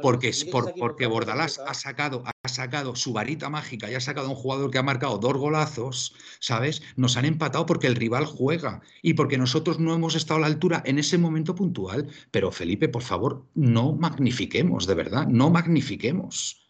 [0.02, 0.34] porque,
[0.80, 4.72] porque Bordalás ha sacado, ha sacado su varita mágica y ha sacado a un jugador
[4.72, 6.82] que ha marcado dos golazos, ¿sabes?
[6.96, 10.48] Nos han empatado porque el rival juega y porque nosotros no hemos estado a la
[10.48, 12.10] altura en ese momento puntual.
[12.32, 16.68] Pero Felipe, por favor, no magnifiquemos, de verdad, no magnifiquemos.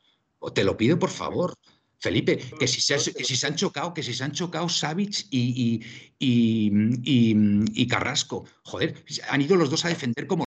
[0.53, 1.53] Te lo pido, por favor.
[1.99, 5.81] Felipe, que si, se, si se han chocado, que si se han chocado Savic y,
[6.19, 10.45] y, Carrasco, joder, han ido los dos a defender como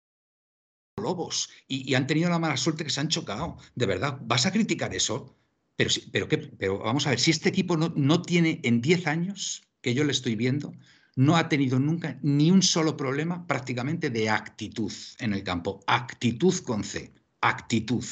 [1.00, 3.56] lobos y, han tenido la mala suerte que se han chocado.
[3.74, 5.36] De verdad, ¿vas a criticar eso?
[5.76, 6.38] Pero, pero, ¿qué?
[6.38, 10.04] pero vamos a ver, si este equipo no, no tiene en 10 años que yo
[10.04, 10.72] le estoy viendo,
[11.14, 15.80] no ha tenido nunca ni un solo problema prácticamente de actitud en el campo.
[15.86, 18.04] Actitud con C, actitud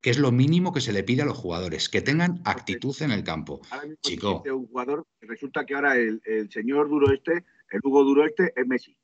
[0.00, 3.10] que es lo mínimo que se le pide a los jugadores, que tengan actitud en
[3.10, 3.60] el campo.
[4.00, 4.42] Chico.
[4.46, 6.20] Un jugador, resulta que ahora el,
[6.50, 8.96] señor Duro este, el Hugo Duro este, es Messi.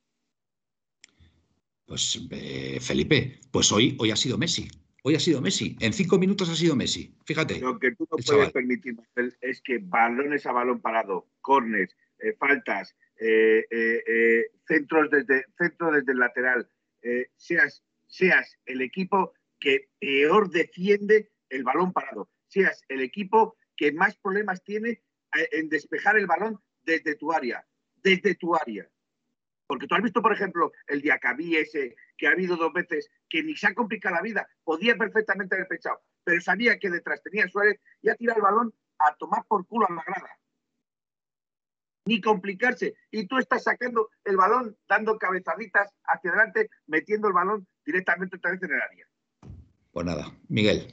[1.87, 4.69] Pues eh, Felipe, pues hoy, hoy ha sido Messi.
[5.03, 5.77] Hoy ha sido Messi.
[5.81, 7.15] En cinco minutos ha sido Messi.
[7.27, 7.61] Fíjate.
[7.61, 8.97] Lo que tú no puedes permitir
[9.41, 16.19] es que balones a balón parado, cornes, eh, faltas, eh, centros desde centro desde el
[16.19, 16.69] lateral,
[17.37, 19.35] seas, seas el equipo
[19.65, 24.91] que peor defiende el balón parado, seas el equipo que más problemas tiene
[25.35, 28.87] eh, en despejar el balón desde tu área, desde tu área.
[29.67, 33.43] Porque tú has visto, por ejemplo, el Diacabí ese, que ha habido dos veces, que
[33.43, 37.49] ni se ha complicado la vida, podía perfectamente haber pensado, pero sabía que detrás tenía
[37.49, 40.39] Suárez y ha tirado el balón a tomar por culo a la grada.
[42.05, 42.97] Ni complicarse.
[43.11, 48.51] Y tú estás sacando el balón, dando cabezaditas hacia adelante, metiendo el balón directamente otra
[48.51, 49.09] vez en el área.
[49.95, 50.93] Pues nada, Miguel.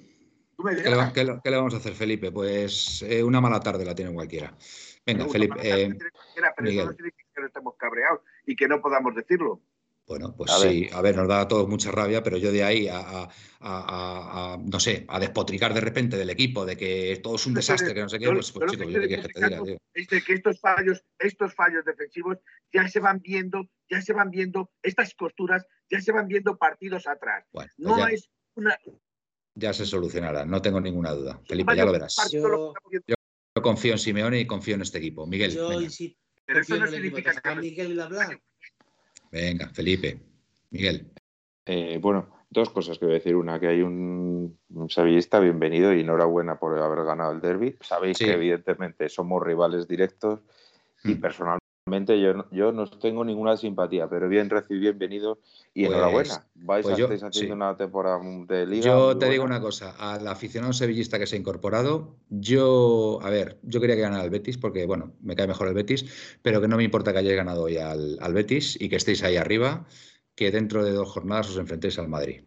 [1.12, 2.32] ¿Qué le, vamos a hacer, Felipe?
[2.32, 4.56] Pues eh, una mala tarde la tiene cualquiera.
[5.04, 5.56] Venga, Felipe.
[5.60, 6.86] Eh, pero Miguel.
[6.86, 9.60] no significa que no estemos cabreados y que no podamos decirlo.
[10.06, 12.88] Bueno, pues sí, a ver, nos da a todos mucha rabia, pero yo de ahí
[12.91, 13.28] a,
[14.60, 18.02] no sé, a despotricar de repente del equipo, de que todo es un desastre, que
[18.02, 19.78] no sé qué, pues, pues chico, yo que te diga, tío.
[19.93, 22.38] Es de que estos fallos, estos fallos defensivos
[22.72, 27.08] ya se van viendo, ya se van viendo, estas costuras ya se van viendo partidos
[27.08, 27.45] atrás.
[27.52, 28.30] Pues no es
[29.56, 31.39] ya se solucionará, no tengo ninguna duda.
[31.45, 32.16] Felipe, ya lo verás.
[32.32, 32.74] Yo,
[33.62, 35.28] confío en Simeone y confío en este equipo.
[35.28, 35.58] Miguel.
[36.45, 37.99] Pero eso no significa que Miguel
[39.32, 40.20] Venga, Felipe.
[40.72, 41.12] Miguel.
[41.66, 43.36] Eh, bueno, dos cosas que voy a decir.
[43.36, 47.78] Una, que hay un, sevillista, bienvenido y enhorabuena por haber ganado el derby.
[47.82, 50.41] Sabéis que evidentemente somos rivales directos
[51.04, 51.22] y mm.
[51.22, 55.39] personalmente yo, yo no tengo ninguna simpatía, pero bien recibido, bienvenido
[55.73, 56.47] y pues, enhorabuena.
[56.55, 58.86] Vais pues a estar haciendo una temporada de liga.
[58.86, 63.59] Yo te digo una cosa, al aficionado sevillista que se ha incorporado, yo, a ver,
[63.63, 66.05] yo quería que ganara el Betis porque, bueno, me cae mejor el Betis,
[66.41, 69.38] pero que no me importa que hayáis ganado hoy al, Betis y que estéis ahí
[69.38, 69.86] arriba,
[70.36, 72.43] que dentro de dos jornadas os enfrentéis al Madrid.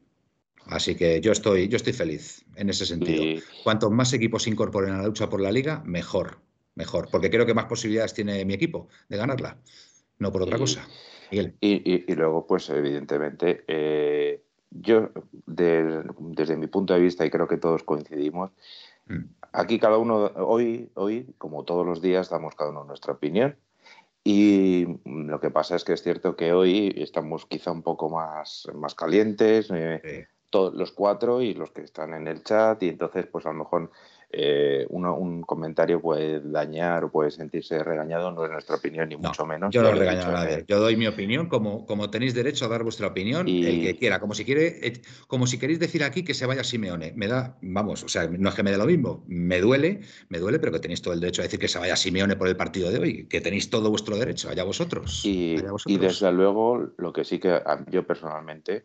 [0.66, 3.42] Así que yo estoy, yo estoy feliz en ese sentido.
[3.64, 6.43] Cuanto más equipos se incorporen a la lucha por la liga, mejor
[6.74, 9.58] mejor, porque creo que más posibilidades tiene mi equipo de ganarla,
[10.18, 10.86] no por otra cosa.
[11.30, 15.10] Y, luego, pues evidentemente, eh, yo
[15.46, 18.50] desde mi punto de vista, y creo que todos coincidimos,
[19.06, 19.24] mm.
[19.52, 23.56] aquí cada uno, hoy, hoy, como todos los días, damos cada uno nuestra opinión.
[24.26, 28.66] Y lo que pasa es que es cierto que hoy estamos quizá un poco más,
[28.74, 33.26] más calientes, eh, todos los cuatro y los que están en el chat, y entonces,
[33.26, 33.90] pues a lo mejor
[34.36, 39.46] eh, un comentario puede dañar o puede sentirse regañado, no es nuestra opinión, ni mucho
[39.46, 39.72] menos.
[39.72, 40.64] Yo no regaño a nadie.
[40.66, 44.20] Yo doy mi opinión, como, como tenéis derecho a dar vuestra opinión, el que quiera.
[44.20, 47.12] Como si quiere, eh, como si queréis decir aquí que se vaya Simeone.
[47.14, 50.38] Me da, vamos, o sea, no es que me dé lo mismo, me duele, me
[50.38, 52.56] duele, pero que tenéis todo el derecho a decir que se vaya Simeone por el
[52.56, 55.22] partido de hoy, que tenéis todo vuestro derecho, allá vosotros.
[55.24, 55.94] Y, allá vosotros.
[55.94, 57.60] y desde luego, lo que sí que
[57.90, 58.84] yo personalmente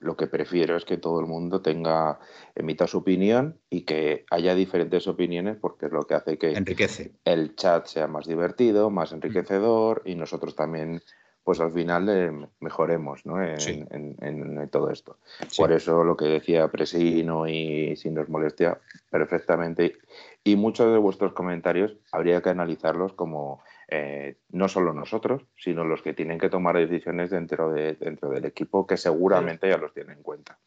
[0.00, 2.20] lo que prefiero es que todo el mundo tenga,
[2.54, 7.12] emita su opinión y que haya diferentes opiniones porque es lo que hace que Enriquece.
[7.24, 11.02] el chat sea más divertido, más enriquecedor y nosotros también,
[11.42, 13.42] pues al final eh, mejoremos ¿no?
[13.42, 15.16] en, todo esto.
[15.56, 18.78] Por eso lo que decía Presino y si nos molestia,
[19.10, 19.96] perfectamente.
[20.44, 26.02] Y muchos de vuestros comentarios habría que analizarlos como eh, no solo nosotros, sino los
[26.02, 30.18] que tienen que tomar decisiones dentro, de, dentro del equipo, que seguramente ya los tienen
[30.18, 30.60] en cuenta.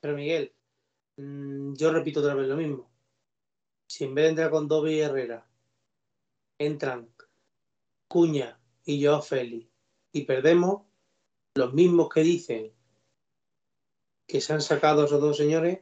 [0.00, 0.52] Pero Miguel,
[1.16, 2.90] mm, yo repito otra vez lo mismo.
[3.86, 5.46] Si en vez de entrar con Dobby y Herrera,
[6.58, 7.08] entran
[8.06, 9.70] Cuña y yo Félix
[10.12, 10.82] y perdemos,
[11.54, 12.72] los mismos que dicen
[14.26, 15.80] que se han sacado esos dos señores,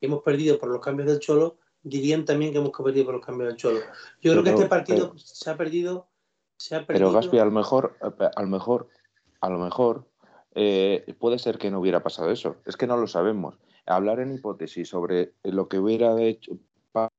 [0.00, 3.48] hemos perdido por los cambios del Cholo, dirían también que hemos perdido por los cambios
[3.48, 3.80] del Cholo.
[4.20, 6.08] Yo creo que este partido se ha perdido.
[6.56, 7.10] Se ha perdido...
[7.10, 8.88] Pero Gaspi, a lo mejor, a lo mejor,
[9.40, 10.06] a lo mejor
[10.54, 12.56] eh, puede ser que no hubiera pasado eso.
[12.66, 13.56] Es que no lo sabemos.
[13.86, 16.58] Hablar en hipótesis sobre lo que hubiera hecho,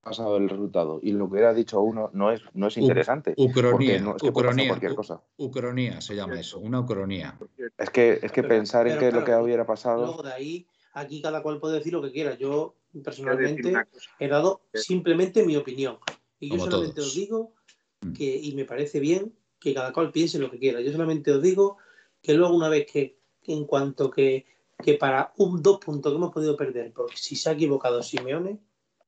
[0.01, 3.33] pasado el resultado y lo que hubiera dicho uno no es, no es interesante.
[3.37, 5.21] Ucronía, no, es que cualquier cosa.
[5.37, 7.37] Ucronía se llama eso, una ucronía.
[7.77, 10.05] Es que, es que pensar en que lo que hubiera pasado.
[10.05, 12.35] Luego de ahí, aquí cada cual puede decir lo que quiera.
[12.35, 13.73] Yo personalmente
[14.19, 15.97] he dado simplemente mi opinión.
[16.39, 17.53] Y yo solamente os digo
[18.01, 18.13] mm.
[18.13, 20.81] que, y me parece bien, que cada cual piense lo que quiera.
[20.81, 21.77] Yo solamente os digo
[22.21, 24.45] que luego una vez que, en cuanto que,
[24.81, 28.59] que para un dos puntos que hemos podido perder, porque si se ha equivocado Simeone,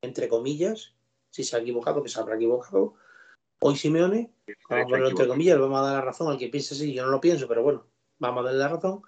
[0.02, 0.94] entre comillas,
[1.30, 2.96] si se ha equivocado, que se habrá equivocado,
[3.60, 4.34] hoy Simeone,
[4.70, 7.06] vamos a entre comillas, le vamos a dar la razón al que piense así, yo
[7.06, 7.88] no lo pienso, pero bueno,
[8.20, 9.02] vamos a darle la razón.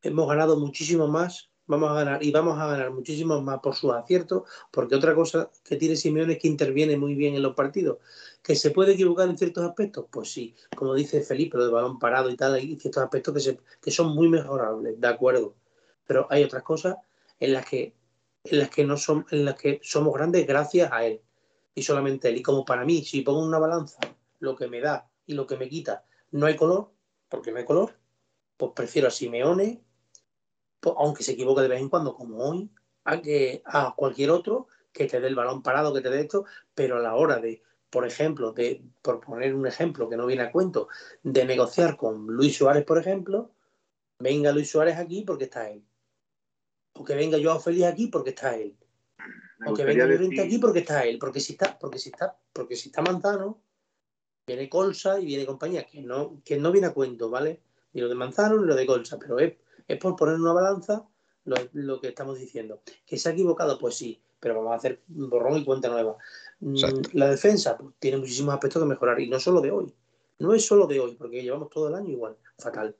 [0.00, 3.92] Hemos ganado muchísimo más vamos a ganar y vamos a ganar muchísimo más por sus
[3.92, 4.42] aciertos,
[4.72, 7.98] porque otra cosa que tiene Simeone es que interviene muy bien en los partidos.
[8.42, 10.06] ¿Que se puede equivocar en ciertos aspectos?
[10.10, 13.40] Pues sí, como dice Felipe, lo de balón parado y tal, hay ciertos aspectos que,
[13.40, 15.54] se, que son muy mejorables, de acuerdo.
[16.06, 16.96] Pero hay otras cosas
[17.38, 17.94] en las que,
[18.44, 21.20] en las que, no son, en las que somos grandes gracias a él
[21.74, 22.38] y solamente él.
[22.38, 23.98] Y como para mí, si pongo una balanza,
[24.40, 26.90] lo que me da y lo que me quita, no hay color,
[27.28, 27.94] porque no hay color,
[28.56, 29.82] pues prefiero a Simeone
[30.82, 32.70] aunque se equivoque de vez en cuando, como hoy,
[33.04, 36.44] a, que, a cualquier otro que te dé el balón parado, que te dé esto,
[36.74, 40.42] pero a la hora de, por ejemplo, de, por poner un ejemplo que no viene
[40.42, 40.88] a cuento,
[41.22, 43.52] de negociar con Luis Suárez, por ejemplo,
[44.18, 45.84] venga Luis Suárez aquí porque está él.
[46.94, 48.76] O que venga Joao Félix aquí porque está él.
[49.66, 51.18] o que venga Llorente aquí porque está él.
[51.18, 53.62] Porque si está, porque si está, porque si está Manzano,
[54.46, 57.60] viene Colsa y viene compañía, que no, que no viene a cuento, ¿vale?
[57.92, 59.54] Ni lo de Manzano ni lo de Colsa, pero es
[59.88, 61.08] es por poner una balanza
[61.44, 62.82] lo, que estamos diciendo.
[63.06, 63.78] ¿Que se ha equivocado?
[63.78, 66.16] Pues sí, pero vamos a hacer borrón y cuenta nueva.
[66.60, 66.76] Mm,
[67.14, 69.92] la defensa pues, tiene muchísimos aspectos que mejorar y no solo de hoy.
[70.38, 72.94] No es solo de hoy, porque llevamos todo el año igual, fatal.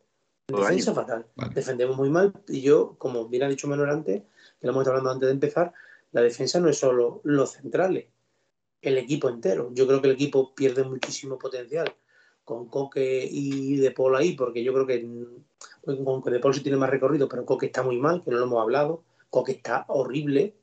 [0.49, 1.27] defensa fatal.
[1.55, 4.23] Defendemos muy mal y yo, como bien ha dicho Manuel antes,
[4.61, 5.73] que lo hemos estado hablando antes de empezar,
[6.11, 8.07] la defensa no es solo los centrales,
[8.83, 9.71] el equipo entero.
[9.73, 11.95] Yo creo que el equipo pierde muchísimo potencial
[12.49, 15.07] con Coque y De Paul ahí, porque yo creo que
[15.85, 18.45] con De Paul sí tiene más recorrido, pero Coque está muy mal, que no lo
[18.45, 19.05] hemos hablado.
[19.29, 20.57] Coque está horrible,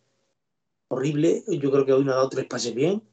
[0.88, 1.44] horrible.
[1.48, 3.04] Yo creo que hoy no ha dado tres pases bien.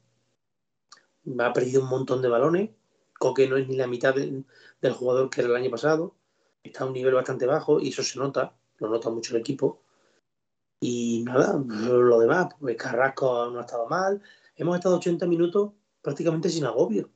[1.37, 2.71] Ha perdido un montón de balones.
[3.19, 4.43] Coque no es ni la mitad del,
[4.91, 6.15] jugador que era el año pasado.
[6.63, 9.83] Está a un nivel bastante bajo y eso se nota, lo nota mucho el equipo.
[10.79, 14.19] Y nada, lo demás, pues Carrasco no ha estado mal.
[14.55, 17.11] Hemos estado 80 minutos prácticamente sin agobio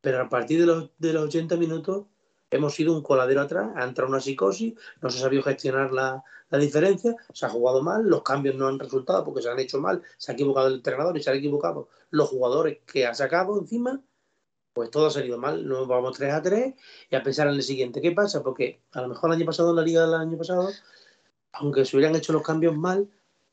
[0.00, 2.06] Pero a partir de los, de los 80 minutos
[2.50, 6.24] hemos sido un coladero atrás, ha entrado una psicosis, no se ha sabido gestionar la,
[6.50, 9.80] la, diferencia, se ha jugado mal, los cambios no han resultado porque se han hecho
[9.80, 13.58] mal, se ha equivocado el entrenador y se han equivocado los jugadores que ha sacado
[13.58, 14.00] encima,
[14.72, 16.74] pues todo ha salido mal, nos vamos 3 a 3
[17.10, 18.00] y a pensar en el siguiente.
[18.00, 18.42] ¿Qué pasa?
[18.42, 20.70] Porque a lo mejor el año pasado, en la liga del año pasado,
[21.52, 23.10] aunque se hubieran hecho los cambios mal,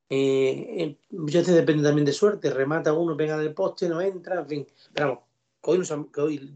[0.10, 4.48] eh, eh, veces depende también de suerte, remata uno, pega del poste, no entra, en
[4.48, 4.68] fin.
[4.94, 5.24] Pero vamos,
[5.66, 5.82] que hoy,
[6.14, 6.54] que hoy,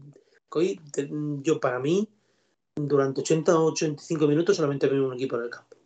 [0.50, 0.80] que hoy
[1.42, 2.08] yo para mí
[2.76, 5.76] durante 80 o 85 minutos solamente veo un equipo en el campo.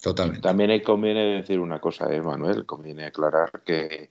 [0.00, 0.42] Totalmente.
[0.42, 4.10] También conviene decir una cosa, ¿eh, Manuel, conviene aclarar que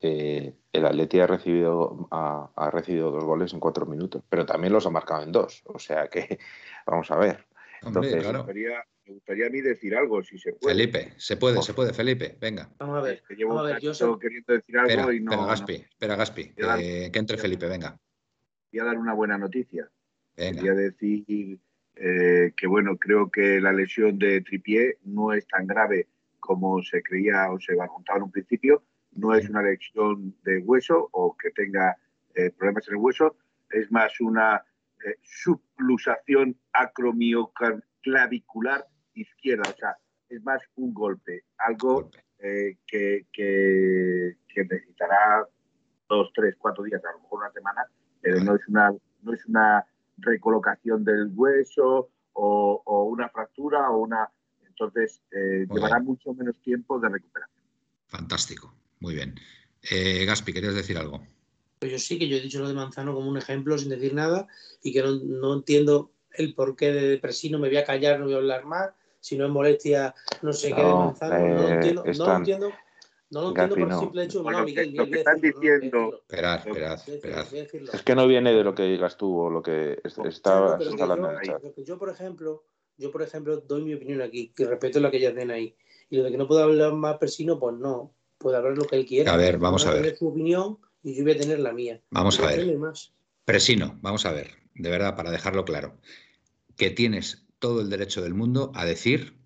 [0.00, 4.74] eh, el Atleti ha recibido, ha, ha, recibido dos goles en cuatro minutos, pero también
[4.74, 5.62] los ha marcado en dos.
[5.64, 6.38] O sea que,
[6.86, 7.46] vamos a ver.
[7.80, 8.91] Entonces, Hombre, claro.
[9.06, 10.74] Me, gustaría, a mí decir algo, si se puede.
[10.74, 11.62] Felipe, se puede, oh.
[11.62, 12.70] se puede, Felipe, venga.
[12.78, 13.14] Vamos a ver.
[13.14, 14.18] Es que llevo vamos a ver, yo soy...
[14.18, 15.32] queriendo decir algo espera, y no.
[15.32, 15.84] Espera, Gaspi, no.
[15.90, 17.98] espera, Gaspi, que, que entre Felipe, venga.
[18.72, 19.90] Voy a dar una buena noticia.
[20.36, 20.62] Venga.
[20.62, 21.58] Quería decir
[21.96, 26.08] eh, que bueno, creo que la lesión de Tripié no es tan grave
[26.40, 28.82] como se creía o se contaba en un principio.
[29.12, 31.96] No es una lesión de hueso o que tenga
[32.34, 33.36] eh, problemas en el hueso,
[33.70, 34.64] es más una
[35.04, 39.96] eh, subluxación acromioclavicular izquierda, o sea,
[40.28, 45.46] es más un golpe, algo eh, que, que, que, necesitará
[46.08, 47.86] dos, tres, cuatro días, a lo mejor una semana,
[48.20, 48.92] pero no es una,
[49.22, 49.86] no es una
[50.18, 54.28] recolocación del hueso o, o una fractura o una...
[54.66, 56.06] Entonces, eh, llevará bien.
[56.06, 57.62] mucho menos tiempo de recuperación.
[58.06, 59.34] Fantástico, muy bien.
[59.90, 61.20] Eh, Gaspi, ¿querías decir algo?
[61.78, 64.14] Pues yo sí, que yo he dicho lo de Manzano como un ejemplo sin decir
[64.14, 64.46] nada
[64.82, 68.34] y que no, no entiendo el porqué de Presino, me voy a callar, no voy
[68.34, 68.90] a hablar más,
[69.22, 72.26] si no es molestia, no sé no, qué de Manzano, eh, no, lo entiendo, están...
[72.26, 72.72] no lo entiendo.
[73.30, 74.42] No lo entiendo por el simple hecho.
[74.42, 76.20] Bueno, no, Miguel, lo que están diciendo.
[76.20, 77.46] Esperad, esperad, esperad.
[77.94, 81.04] Es que no viene de lo que digas tú o lo que está, pero está
[81.04, 82.64] hablando yo, yo, por ejemplo,
[82.98, 85.74] yo, por ejemplo, doy mi opinión aquí, que respeto la que ellas den ahí.
[86.10, 88.12] Y lo de que no puedo hablar más Presino, pues no.
[88.36, 89.32] Puede hablar lo que él quiera.
[89.32, 90.02] A ver, vamos a ver.
[90.02, 92.02] Tener su opinión y yo voy a tener la mía.
[92.10, 92.76] Vamos a ver.
[92.76, 93.14] Más.
[93.46, 94.50] Presino, vamos a ver.
[94.74, 95.96] De verdad, para dejarlo claro.
[96.76, 99.38] Que tienes todo el derecho del mundo a decir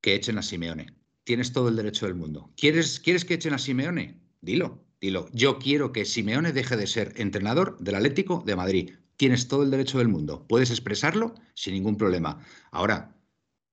[0.00, 0.86] que echen a Simeone
[1.24, 2.50] tienes todo el derecho del mundo.
[2.56, 4.20] ¿Quieres, ¿Quieres que echen a Simeone?
[4.40, 5.28] Dilo, dilo.
[5.32, 8.94] Yo quiero que Simeone deje de ser entrenador del Atlético de Madrid.
[9.16, 10.46] Tienes todo el derecho del mundo.
[10.48, 12.40] Puedes expresarlo sin ningún problema.
[12.70, 13.14] Ahora,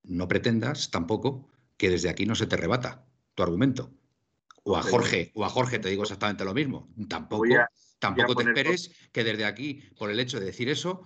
[0.04, 3.92] no pretendas tampoco que desde aquí no se te rebata tu argumento.
[4.64, 6.94] O a Jorge, o a Jorge te digo exactamente lo mismo.
[7.08, 11.02] Tampoco, a, tampoco te esperes que desde aquí, por el hecho de decir eso,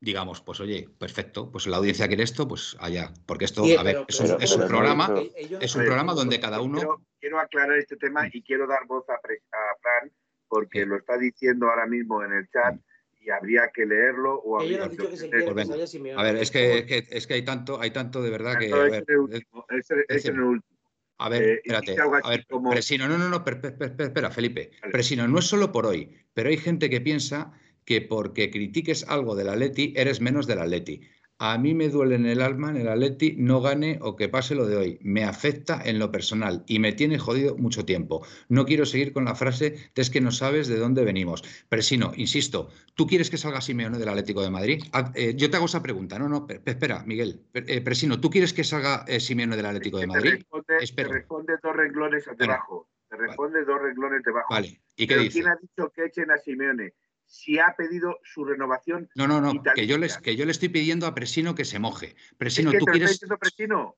[0.00, 3.12] digamos, pues oye, perfecto, pues la audiencia quiere esto, pues allá.
[3.26, 5.74] Porque esto, Sí, a ver, pero- es un, pero- es un pero- programa, ellos- es
[5.74, 6.78] un programa donde cada uno.
[6.78, 10.12] Quiero, quiero aclarar este tema y quiero dar voz a, Pre- a Fran
[10.48, 12.76] porque lo está diciendo ahora mismo en el chat
[13.20, 16.20] y habría que leerlo o habría que se tener- quiere Pues que Simeone.
[16.20, 18.68] A ver, es que, es que, es que hay tanto, hay tanto de verdad que.
[18.68, 20.78] No, A ver, es el último, ese- ese es el último.
[21.20, 21.96] A ver, Eh, espérate.
[22.22, 24.70] A ver, como- Presino, no, no, no, per- per- per- espera, Felipe.
[24.80, 24.92] Vale.
[24.92, 27.52] Presino, no es solo por hoy, pero hay gente que piensa
[27.88, 31.00] que porque critiques algo del Atleti, eres menos del Atleti.
[31.38, 34.54] A mí me duele en el alma en el Atleti no gane o que pase
[34.54, 34.98] lo de hoy.
[35.00, 38.26] Me afecta en lo personal y me tiene jodido mucho tiempo.
[38.50, 41.42] No quiero seguir con la frase de es que no sabes de dónde venimos.
[41.70, 44.82] Presino, insisto, ¿tú quieres que salga Simeone del Atlético de Madrid?
[44.92, 46.18] Ah, eh, yo te hago esa pregunta.
[46.18, 47.40] No, no, per- espera, Miguel.
[47.52, 50.32] Per- eh, Presino, ¿tú quieres que salga eh, Simeone del Atlético de Te Madrid?
[50.34, 51.08] responde, te Espera.
[51.08, 52.90] responde dos renglones debajo.
[53.08, 54.48] Te responde dos renglones debajo.
[54.50, 54.78] Vale.
[54.94, 55.38] ¿Y qué Pero dice?
[55.40, 56.92] ¿quién ha dicho que echen a Simeone?
[57.30, 59.08] Si ha pedido su renovación.
[59.14, 61.78] No, no, no, que yo, les, que yo le estoy pidiendo a Presino que se
[61.78, 62.16] moje.
[62.38, 63.10] Presino, es que tú quieres.
[63.10, 63.96] está diciendo Presino.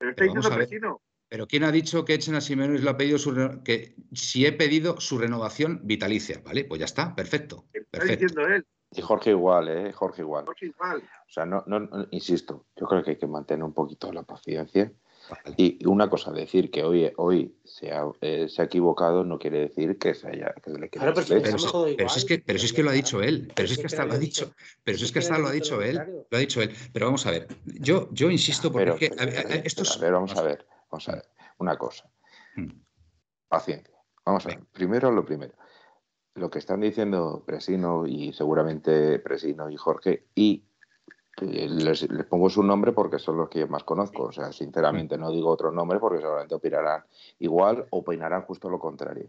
[0.00, 0.56] Está Pero diciendo.
[0.56, 1.02] Presino.
[1.28, 4.46] Pero ¿quién ha dicho que echen a Simeone lo ha pedido su reno- que si
[4.46, 6.40] he pedido su renovación vitalicia?
[6.44, 7.66] Vale, pues ya está, perfecto.
[7.72, 8.24] Lo está Perfecto.
[8.26, 8.66] diciendo él.
[8.92, 9.92] Y Jorge igual, ¿eh?
[9.92, 10.44] Jorge igual.
[10.46, 10.98] Jorge igual.
[10.98, 14.22] O sea, no, no, no- insisto, yo creo que hay que mantener un poquito la
[14.22, 14.92] paciencia.
[15.56, 19.60] Y una cosa, decir que hoy, hoy se, ha, eh, se ha equivocado no quiere
[19.60, 21.34] decir que se haya que le quede Claro, pero si.
[21.34, 23.80] Pero, pero es que, pero si es que lo ha dicho él, pero si es
[23.80, 24.52] que hasta lo ha dicho,
[24.84, 25.96] pero si es que hasta lo ha dicho él,
[26.30, 26.70] lo ha dicho él.
[26.92, 29.58] Pero vamos a ver, yo, yo insisto porque Pero, es que a- a- espera, a-
[29.58, 31.24] esto es- espera, a ver, vamos a ver, vamos a ver.
[31.58, 32.10] Una cosa,
[32.56, 32.68] Mm.
[33.48, 33.94] paciencia.
[34.24, 35.54] Vamos a ver, primero lo primero.
[36.34, 40.64] Lo que están diciendo Presino y seguramente Presino y Jorge, y
[41.40, 44.24] les, les pongo su nombre porque son los que yo más conozco.
[44.24, 47.04] O sea, sinceramente no digo otro nombre porque seguramente opinarán
[47.38, 49.28] igual o opinarán justo lo contrario.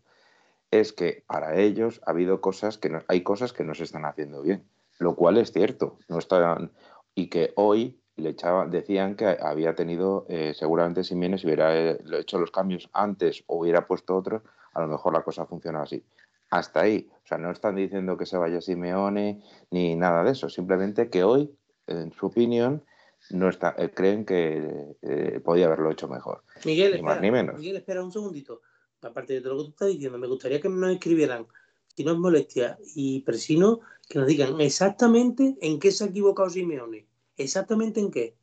[0.72, 4.05] Es que para ellos ha habido cosas que no, hay cosas que no se están
[4.05, 4.64] haciendo bien,
[4.99, 5.97] lo cual es cierto.
[6.08, 6.72] No están,
[7.16, 11.97] y que hoy le echaban, decían que había tenido, eh, seguramente Simeone, si hubiera eh,
[12.14, 14.41] hecho los cambios antes o hubiera puesto otros,
[14.74, 16.03] a lo mejor la cosa funciona así.
[16.49, 17.10] Hasta ahí.
[17.24, 20.49] O sea, no están diciendo que se vaya Simeone ni nada de eso.
[20.49, 21.55] Simplemente que hoy,
[21.88, 22.84] en su opinión,
[23.30, 26.44] no está, eh, creen que eh, podía haberlo hecho mejor.
[26.66, 27.58] Miguel, ni más ni menos.
[27.58, 28.62] Miguel, espera un segundito.
[29.02, 31.48] Aparte de todo lo que tú estás diciendo, me gustaría que nos escribieran,
[31.96, 36.50] si no es molestia y presino, que nos digan exactamente en qué se ha equivocado
[36.50, 37.08] Simeone.
[37.36, 38.36] Exactamente en qué.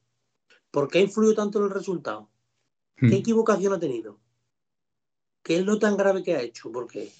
[0.70, 2.28] ¿Por qué ha influido tanto en el resultado?
[2.97, 3.12] ¿Qué hmm.
[3.12, 4.18] equivocación ha tenido?
[5.42, 6.70] ¿Qué es lo tan grave que ha hecho?
[6.70, 7.11] Porque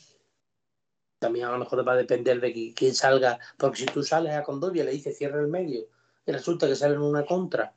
[1.19, 3.39] también a lo mejor va a depender de quién salga.
[3.57, 5.87] Porque si tú sales a Condovia y le dices cierra el medio
[6.27, 7.75] y resulta que sale en una contra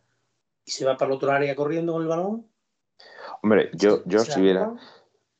[0.66, 2.48] y se va para el otro área corriendo con el balón.
[3.42, 4.74] Hombre, yo, yo si viera,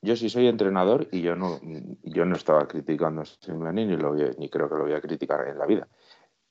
[0.02, 1.60] yo sí soy entrenador y yo no,
[2.04, 5.48] yo no estaba criticando a Simeone ni, lo ni creo que lo voy a criticar
[5.48, 5.88] en la vida.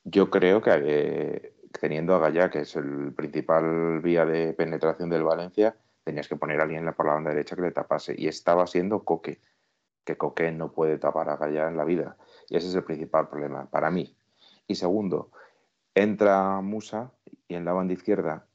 [0.05, 5.25] Yo creo que eh, teniendo a Gallá, que es el principal vía de penetración del
[5.25, 8.15] Valencia, tenías que poner a alguien por la banda derecha que le tapase.
[8.17, 9.41] Y estaba siendo Coque,
[10.05, 12.17] que Coque no puede tapar a Gallá en la vida.
[12.49, 14.17] Y ese es el principal problema para mí.
[14.69, 15.31] Y segundo,
[15.97, 17.11] entra Musa
[17.49, 18.47] y en la banda izquierda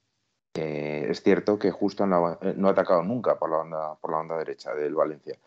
[0.54, 4.18] eh, es cierto que justo eh, no ha atacado nunca por la banda, por la
[4.18, 5.38] banda derecha del Valencia.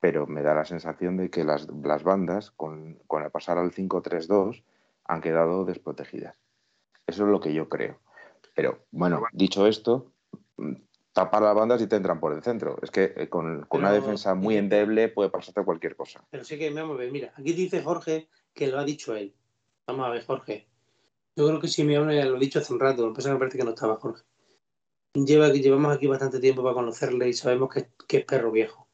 [0.00, 1.66] Pero me da la sensación de que las,
[2.02, 4.62] bandas, con, con el pasar al 5-3-2,
[5.04, 6.36] han quedado desprotegidas.
[7.06, 7.98] Eso es lo que yo creo.
[8.54, 10.12] Pero bueno, dicho esto,
[10.56, 10.74] mm,
[11.12, 12.78] tapar las bandas y te entran por el centro.
[12.82, 16.24] Es que eh, con, una defensa muy endeble puede pasarte cualquier cosa.
[16.30, 19.34] Pero sí que, vamos a ver, mira, aquí dice Jorge que lo ha dicho él.
[19.86, 20.69] Vamos a ver, Jorge.
[21.40, 23.64] Yo creo que Simeone lo ha dicho hace un rato, lo que me parece que
[23.64, 24.22] no estaba Jorge.
[25.14, 28.86] Lleva, llevamos aquí bastante tiempo para conocerle y sabemos que, que es perro viejo.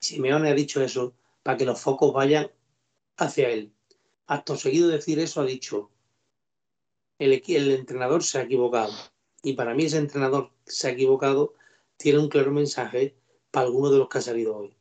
[0.00, 2.50] Simeone ha dicho eso para que los focos vayan
[3.18, 3.72] hacia él.
[4.26, 5.92] Acto seguido de decir eso ha dicho,
[7.20, 8.92] el, entrenador se ha equivocado.
[9.44, 11.54] Y para mí ese entrenador se ha equivocado
[11.98, 13.14] tiene un claro mensaje
[13.52, 14.76] para alguno de los que ha salido hoy.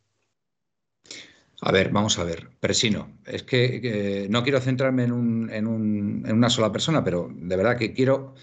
[1.64, 2.50] A ver, vamos a ver.
[2.60, 8.34] Presino, es que, no quiero centrarme en, una sola persona, pero de verdad que quiero,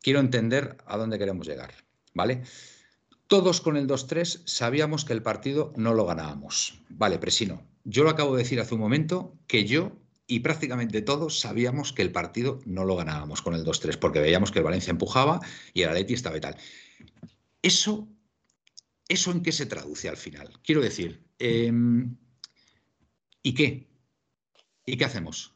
[0.00, 1.72] quiero entender a dónde queremos llegar.
[2.14, 2.42] ¿Vale?
[3.26, 6.80] Todos con el 2-3 sabíamos que el partido no lo ganábamos.
[6.88, 7.62] Vale, Presino.
[7.84, 9.92] Yo lo acabo de decir hace un momento que yo
[10.26, 14.50] y prácticamente todos sabíamos que el partido no lo ganábamos con el 2-3, porque veíamos
[14.50, 15.40] que el Valencia empujaba
[15.74, 16.56] y el Atleti estaba y tal.
[17.60, 18.08] Eso,
[19.08, 20.58] ¿Eso en qué se traduce al final?
[20.62, 22.16] Quiero decir, em,
[23.42, 23.88] ¿y qué?
[24.86, 25.54] ¿Y qué hacemos?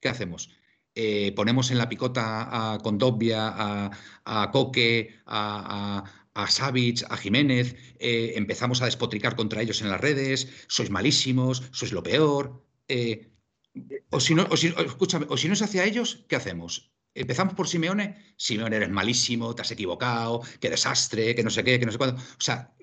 [0.00, 0.50] ¿Qué hacemos?
[0.94, 3.90] Eh, ponemos en la picota a Condobia, a,
[4.24, 6.04] a Coque, a,
[6.34, 11.92] a, a Jiménez, eh, empezamos a despotricar contra ellos en las redes, sois malísimos, sois
[11.92, 12.64] lo peor.
[12.88, 13.30] Eh,
[14.10, 16.92] o si no, o si, escúchame, o si no es hacia ellos, ¿qué hacemos?
[17.14, 18.06] Empezamos por Simeone.
[18.36, 21.98] Simeone eres malísimo, te has equivocado, qué desastre, que no sé qué, que no sé
[21.98, 22.20] cuándo.
[22.20, 22.74] O sea,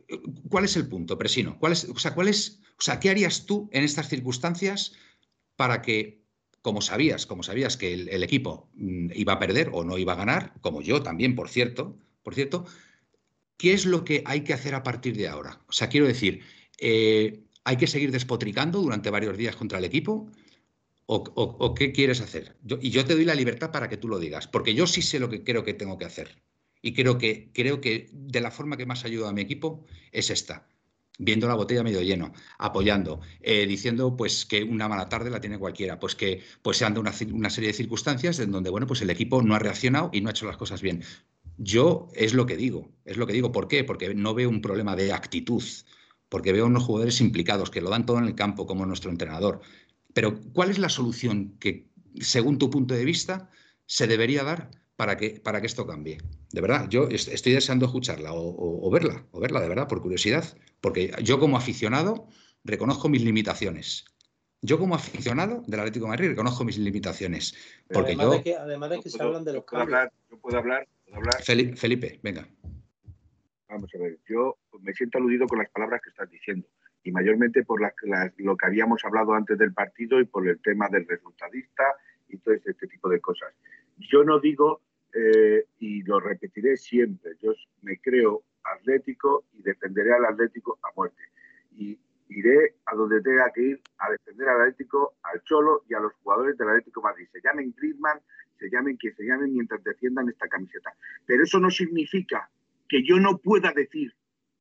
[0.49, 1.57] ¿cuál es el punto, Presino?
[1.59, 4.93] ¿Cuál es, o sea, ¿cuál es, o sea, ¿qué harías tú en estas circunstancias
[5.55, 6.23] para que,
[6.61, 10.17] como sabías, como sabías que el, equipo mm, iba a perder o no iba a
[10.17, 12.65] ganar, como yo también, por cierto, por cierto,
[13.57, 15.61] ¿qué es lo que hay que hacer a partir de ahora?
[15.67, 16.41] O sea, quiero decir,
[16.79, 20.29] eh, hay que seguir despotricando durante varios días contra el equipo.
[21.07, 22.57] O, qué quieres hacer.
[22.81, 25.19] y yo te doy la libertad para que tú lo digas, porque yo sí sé
[25.19, 26.41] lo que creo que tengo que hacer.
[26.85, 30.29] Y creo que, creo que de la forma que más ayuda a mi equipo es
[30.29, 30.67] esta.
[31.17, 35.57] Viendo la botella medio lleno, apoyando, eh, diciendo pues que una mala tarde la tiene
[35.57, 39.01] cualquiera, pues que pues se anda una, una serie de circunstancias en donde bueno pues
[39.01, 41.01] el equipo no ha reaccionado y no ha hecho las cosas bien.
[41.57, 43.51] Yo es lo que digo, es lo que digo.
[43.51, 43.83] ¿Por qué?
[43.83, 45.63] Porque no veo un problema de actitud,
[46.29, 49.61] porque veo unos jugadores implicados que lo dan todo en el campo, como nuestro entrenador,
[50.15, 51.89] pero, ¿cuál es la solución que,
[52.21, 53.49] según tu punto de vista,
[53.85, 56.17] se debería dar para que, para que esto cambie?
[56.51, 60.45] De verdad, yo estoy deseando escucharla o, verla, o verla de verdad, por curiosidad,
[60.81, 62.27] porque yo como aficionado
[62.63, 64.05] reconozco mis limitaciones.
[64.61, 67.55] Yo como aficionado del Atlético de Madrid reconozco mis limitaciones.
[67.87, 69.87] Porque además, yo, de que, además de que se hablan de los cambios.
[69.87, 70.87] Hablar, yo puedo hablar.
[71.05, 71.43] ¿puedo hablar?
[71.43, 72.47] Felipe, venga.
[73.67, 76.67] Vamos a ver, yo me siento aludido con las palabras que estás diciendo
[77.05, 81.07] y mayormente por lo que habíamos hablado antes del partido y por el tema del
[81.07, 81.83] resultadista
[82.27, 83.53] y todo este, tipo de cosas.
[83.97, 84.81] Yo no digo,
[85.17, 91.23] eh, y lo repetiré siempre, yo me creo atlético y defenderé al Atlético a muerte.
[91.71, 91.97] Y
[92.27, 96.13] iré a donde tenga que ir a defender al Atlético, al Cholo y a los
[96.15, 97.27] jugadores del Atlético Madrid.
[97.31, 98.19] Se llamen Griezmann,
[98.59, 100.93] se llamen quien se llamen mientras defiendan esta camiseta.
[101.25, 102.49] Pero eso no significa
[102.89, 104.13] que yo no pueda decir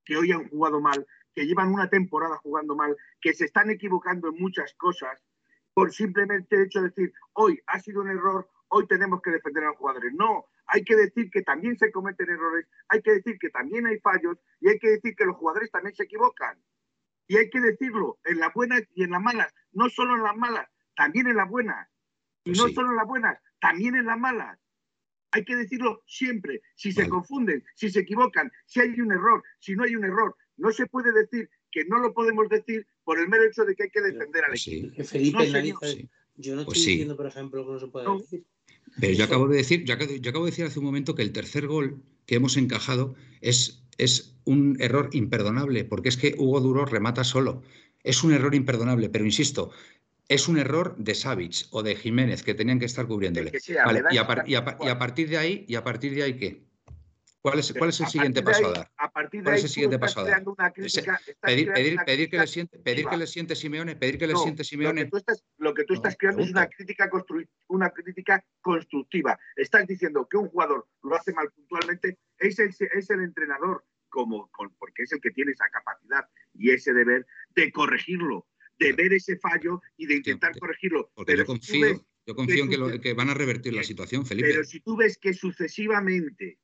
[0.05, 4.29] que hoy han jugado mal, que llevan una temporada jugando mal, que se están equivocando
[4.29, 5.19] en muchas cosas,
[5.73, 9.69] por simplemente hecho de decir, hoy ha sido un error, hoy tenemos que defender a
[9.69, 10.13] los jugadores.
[10.15, 13.99] No, hay que decir que también se cometen errores, hay que decir que también hay
[14.01, 16.59] fallos y hay que decir que los jugadores también se equivocan.
[17.29, 20.37] Y hay que decirlo, en las buenas y en las malas, no solo en las
[20.37, 21.89] malas, también en las buenas.
[22.45, 22.75] Y no sí.
[22.75, 24.59] solo en las buenas, también en las malas.
[25.31, 26.61] Hay que decirlo siempre.
[26.75, 30.37] Si se confunden, si se equivocan, si hay un error, si no hay un error,
[30.57, 33.85] no se puede decir que no lo podemos decir por el mero hecho de que
[33.85, 34.95] hay que defender al equipo.
[34.95, 36.11] sí, Felipe No, señor, analiza- sí.
[36.37, 36.91] Yo no Pues estoy sí.
[36.91, 38.19] diciendo, por ejemplo, que no se puede No.
[38.19, 38.45] decir.
[39.01, 41.23] Pero yo acabo de decir, yo acabo, yo acabo de decir hace un momento que
[41.23, 46.61] el tercer gol que hemos encajado es, es un error imperdonable, porque es que Hugo
[46.61, 47.63] Duro remata solo.
[48.03, 49.71] Es un error imperdonable, pero insisto,
[50.29, 53.53] es un error de Savic o de Jiménez que tenían que estar cubriéndole.
[53.85, 54.99] Vale, da y, a par- y a par- y a igual.
[54.99, 56.63] partir de ahí, y a partir de ahí qué?
[57.45, 58.91] ¿Cuál es, cuál es el siguiente paso a dar?
[58.97, 60.31] A partir de ¿Cuál ahí, es el siguiente paso a dar?
[60.33, 63.55] creando una crítica, Pedir, creando pedir, una pedir que le siente, pedir que le siente
[63.55, 65.05] Simeone, pedir que le siente Lo que Simeone.
[65.11, 67.11] tú estás, lo que tú No, estás creando es una crítica,
[67.69, 69.39] una crítica constructiva.
[69.57, 74.49] Estás diciendo que un jugador lo hace mal puntualmente, es el, es el entrenador, como,
[74.51, 78.47] con- porque es el que tiene esa capacidad y ese deber de corregirlo,
[78.79, 81.11] de ver ese fallo y de intentar corregirlo.
[81.15, 83.35] Porque Pero yo si confío, ves- yo confío en que, lo- suce- que van a
[83.35, 84.49] revertir la situación, Felipe.
[84.49, 86.59] pero si tú ves que sucesivamente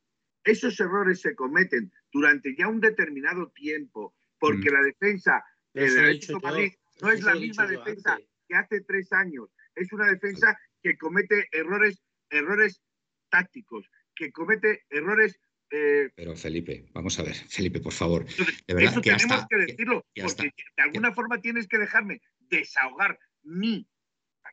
[0.44, 4.74] esos errores se cometen durante ya un determinado tiempo, porque Mm.
[4.74, 6.40] la defensa Pero el eso lo he Atlético.
[6.42, 6.72] Madrid
[7.02, 8.28] no Eso es la misma defensa antes.
[8.48, 9.48] que hace tres años.
[9.74, 12.82] Es una defensa que comete errores, errores
[13.28, 15.38] tácticos, que comete errores.
[15.72, 18.24] eh, Pero Felipe, vamos a ver, Felipe, por favor.
[18.26, 20.42] De verdad, eso que tenemos hasta- que decirlo, que porque hasta-
[20.76, 23.86] de alguna forma tienes que dejarme desahogar mi,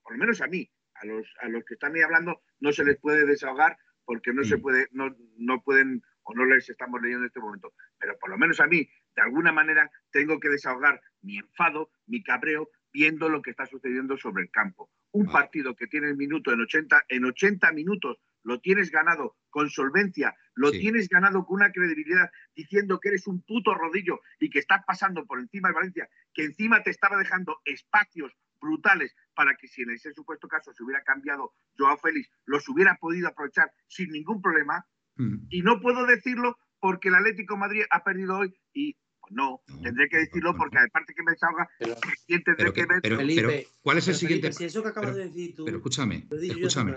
[0.04, 2.84] por lo menos a mí, a los, a los que están ahí hablando, no se
[2.86, 3.78] les puede desahogar
[4.08, 4.62] porque no se Mm.
[4.62, 7.74] puede, no, no pueden o no les estamos leyendo en este momento.
[8.00, 12.24] Pero por lo menos a mí, de alguna manera, tengo que desahogar mi enfado, mi
[12.24, 14.90] cabreo, viendo lo que está sucediendo sobre el campo.
[15.12, 15.34] Un Vale.
[15.34, 20.34] partido que tiene el minuto en 80, en 80 minutos lo tienes ganado con solvencia,
[20.56, 20.80] lo Sí.
[20.80, 25.26] tienes ganado con una credibilidad, diciendo que eres un puto rodillo y que estás pasando
[25.26, 29.92] por encima de Valencia, que encima te estaba dejando espacios brutales para que si en
[29.92, 34.86] ese supuesto caso se hubiera cambiado Joao Félix, los hubiera podido aprovechar sin ningún problema.
[35.16, 35.48] Mm.
[35.50, 39.62] Y no puedo decirlo porque el Atlético de Madrid ha perdido hoy y pues no,
[39.68, 40.60] No, tendré que decirlo no, no.
[40.60, 43.70] porque aparte que me desahoga, Pero- también tendré Pero, que que- ver pero, Felipe, pero,
[43.82, 44.48] ¿cuál es el siguiente?
[44.48, 46.96] Felipe, si eso que acabas pero- de decir tú, Pero escúchame, escúchame,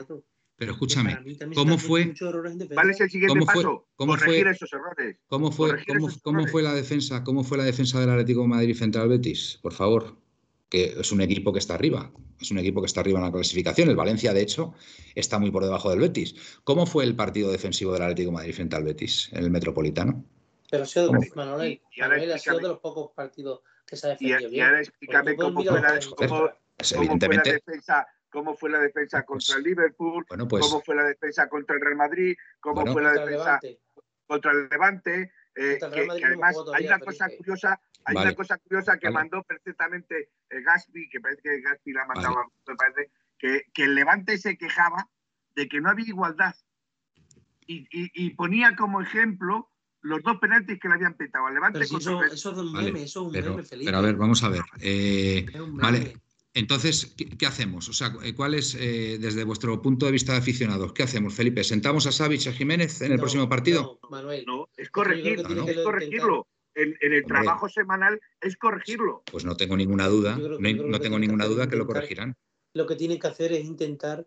[0.57, 1.19] pero escúchame.
[1.55, 2.15] ¿Cómo fue-.
[2.75, 3.89] ¿cuál es el siguiente ¿Cómo fue- paso?
[3.97, 5.19] cómo fue- Corregir esos errores.
[5.27, 6.53] ¿Cómo fue, corregir cómo, esos cómo errores.
[6.53, 7.25] fue la defensa?
[7.25, 9.59] ¿Cómo fue la defensa del Atlético de Madrid frente al Betis?
[9.63, 10.17] Por favor.
[10.71, 12.11] Que es un equipo que está arriba.
[12.41, 13.89] Es un equipo que está arriba en la clasificación.
[13.91, 14.73] El Valencia, de hecho,
[15.17, 16.35] está muy por debajo del Betis.
[16.65, 20.25] ¿Cómo fue el partido defensivo del Atlético de Madrid frente al Betis en el Metropolitano?
[20.71, 21.13] Pero ha sido.
[21.35, 24.13] Manuel, Y- y ahora Manuel ha sido de los pocos partidos que se ha Y,
[24.31, 24.67] defendido y bien.
[24.67, 29.23] ahora explícame cómo fue, la, cómo- Pues, cómo fue la defensa, cómo fue la defensa
[29.25, 30.65] contra el Liverpool, Bueno, pues.
[30.65, 32.93] cómo fue la defensa contra el Real Madrid, cómo Bueno.
[32.93, 33.81] fue la Contra el defensa Levante.
[34.29, 38.29] contra el Levante, eh, que, además hay una cosa curiosa, hay Vale.
[38.29, 39.15] una cosa curiosa que Vale.
[39.15, 42.49] mandó perfectamente eh, Gaspi, que parece que Gaspi la ha mandado, Vale.
[42.67, 45.09] me parece, que, que el Levante se quejaba
[45.55, 46.55] de que no había igualdad
[47.67, 49.71] y, y- y ponía como ejemplo
[50.03, 53.03] los dos penaltis que le habían petado al Levante si eso, es un Vale, meme,
[53.03, 53.89] eso es un Pero, meme, Felipe.
[53.91, 54.63] pero a ver, vamos a ver.
[54.81, 55.83] Eh, Es un meme.
[55.83, 56.17] vale.
[56.55, 57.89] Entonces, ¿qué, qué hacemos?
[57.89, 61.63] O sea, ¿cuál es, eh, desde vuestro punto de vista de aficionados, qué hacemos, Felipe?
[61.63, 64.01] ¿Sentamos a Savic y a Jiménez en el No, próximo partido?
[64.03, 65.67] no, Manuel, No, es yo creo corregir, que tiene no.
[65.67, 66.47] que es corregirlo.
[66.75, 67.41] En, en el Hombre.
[67.43, 69.23] trabajo semanal es corregirlo.
[69.31, 72.37] Pues no tengo ninguna duda, Yo que- no, yo tengo ninguna duda que lo corregirán.
[72.75, 74.27] Lo que tienen que hacer es intentar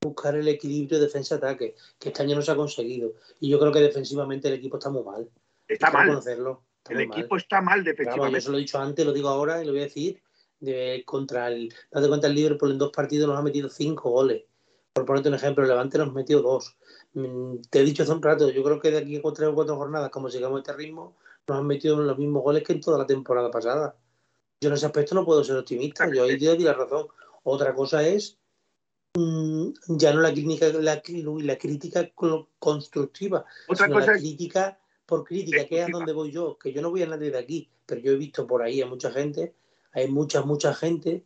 [0.00, 3.14] buscar el equilibrio defensa-ataque, que este año no se ha conseguido.
[3.40, 5.28] Y yo creo que defensivamente el equipo está muy mal.
[5.66, 6.18] Está Hay mal.
[6.18, 7.18] Está El muy mal.
[7.18, 8.40] equipo está mal yo defensivamente.
[8.42, 10.22] se lo he dicho antes, lo digo ahora y lo voy a decir.
[10.60, 14.44] De, contra el, date cuenta, el Liverpool en dos partidos nos ha metido cinco goles.
[14.92, 16.76] Por ponerte un ejemplo, el Levante nos metió dos.
[17.12, 19.54] Mm, Te he dicho hace un rato, yo creo que de aquí a tres o
[19.54, 21.16] cuatro jornadas, como sigamos este ritmo,
[21.46, 23.96] nos han metido los mismos goles que en toda la temporada pasada.
[24.60, 27.06] Yo en ese aspecto no puedo ser optimista, yo ahí te doy la razón.
[27.44, 28.36] Otra cosa es
[29.14, 31.00] mm, ya no la crítica, la,
[31.44, 35.90] la crítica con- constructiva, Otra sino cosa la es crítica por crítica, que es a
[35.90, 38.46] donde voy yo, que yo no voy a nadie de aquí, pero yo he visto
[38.46, 39.54] por ahí a mucha gente,
[39.98, 41.24] hay mucha, mucha gente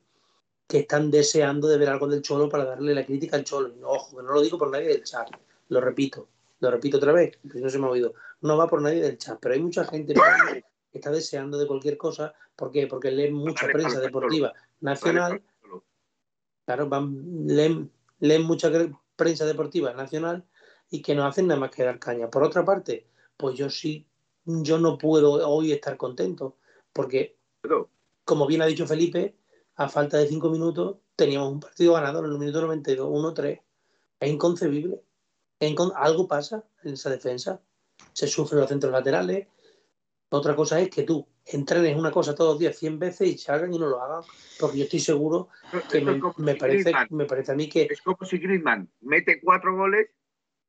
[0.66, 3.68] que están deseando de ver algo del Cholo para darle la crítica al Cholo.
[3.80, 5.28] No, Ojo, que no lo digo por nadie del chat,
[5.68, 6.28] lo repito,
[6.60, 8.14] lo repito otra vez, que no se me ha oído.
[8.40, 11.96] No va por nadie del chat, pero hay mucha gente que está deseando de cualquier
[11.96, 12.34] cosa.
[12.56, 12.86] ¿Por qué?
[12.86, 15.42] Porque leen mucha prensa deportiva nacional
[16.64, 17.90] Claro, van, leen,
[18.20, 18.70] leen mucha
[19.16, 20.44] prensa deportiva nacional
[20.90, 22.30] y que no hacen nada más que dar caña.
[22.30, 24.06] Por otra parte, pues yo sí,
[24.44, 26.56] yo no puedo hoy estar contento,
[26.92, 27.36] porque,
[28.32, 29.36] como bien ha dicho Felipe,
[29.76, 33.60] a falta de cinco minutos teníamos un partido ganado en el minuto 92, 1-3.
[34.20, 35.02] Es inconcebible.
[35.60, 37.60] Es incon- algo pasa en esa defensa.
[38.14, 39.48] Se sufren los centros laterales.
[40.30, 43.74] Otra cosa es que tú, entrenes una cosa todos los días 100 veces y salgan
[43.74, 44.22] y no lo hagan.
[44.58, 45.50] Porque yo estoy seguro
[45.90, 46.00] que
[46.38, 47.82] me, parece, me parece a mí que...
[47.90, 50.08] Es como si Griezmann mete cuatro goles,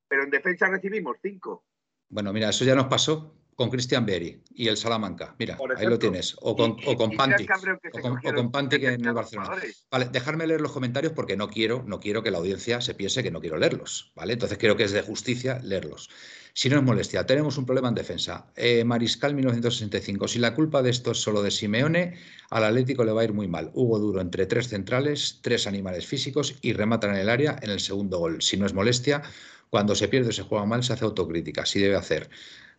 [0.09, 1.63] pero en defensa recibimos cinco.
[2.09, 5.35] Bueno, mira, eso ya nos pasó con Christian Berry y el Salamanca.
[5.39, 6.35] Mira, ahí lo tienes.
[6.41, 7.45] O con, o con Panti.
[7.91, 9.57] O con, Panti que en el Barcelona.
[9.91, 13.23] Vale, dejarme leer los comentarios porque no quiero, no quiero que la audiencia se piense
[13.23, 14.11] que no quiero leerlos.
[14.15, 14.33] ¿Vale?
[14.33, 16.09] Entonces creo que es de justicia leerlos.
[16.55, 18.45] Si no es molestia, tenemos un problema en defensa.
[18.55, 20.27] Eh, Mariscal 1965.
[20.27, 22.19] Si la culpa de esto es solo de Simeone,
[22.51, 23.71] al Atlético le va a ir muy mal.
[23.73, 27.79] Hugo Duro entre tres centrales, tres animales físicos y rematan en el área en el
[27.79, 28.43] segundo gol.
[28.43, 29.23] Si no es molestia,
[29.71, 31.63] cuando se pierde o se juega mal, se hace autocrítica.
[31.63, 32.29] Así debe hacer.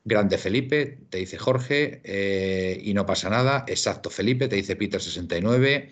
[0.05, 3.65] Grande Felipe, te dice Jorge, eh, y no pasa nada.
[3.67, 5.89] Exacto, Felipe, te dice Peter69.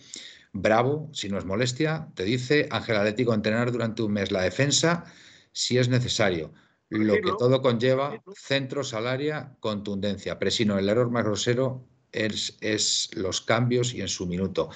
[0.53, 5.05] Bravo, si no es molestia, te dice Ángel Atlético entrenar durante un mes la defensa
[5.53, 6.53] si es necesario.
[6.91, 10.39] Lo que todo conlleva, centro, salaria, contundencia.
[10.39, 14.71] Presino, el error más grosero es, es, los cambios y en su minuto.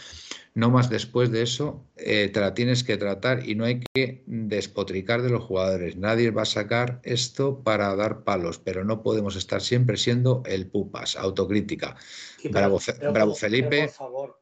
[0.54, 4.22] No más después de eso, eh, te la tienes que tratar y no hay que
[4.26, 5.96] despotricar de los jugadores.
[5.96, 10.66] Nadie va a sacar esto para dar palos, pero no podemos estar siempre siendo el
[10.66, 11.96] pupas, autocrítica.
[12.50, 12.80] bravo,
[13.12, 13.82] bravo Felipe.
[13.82, 14.40] por favor.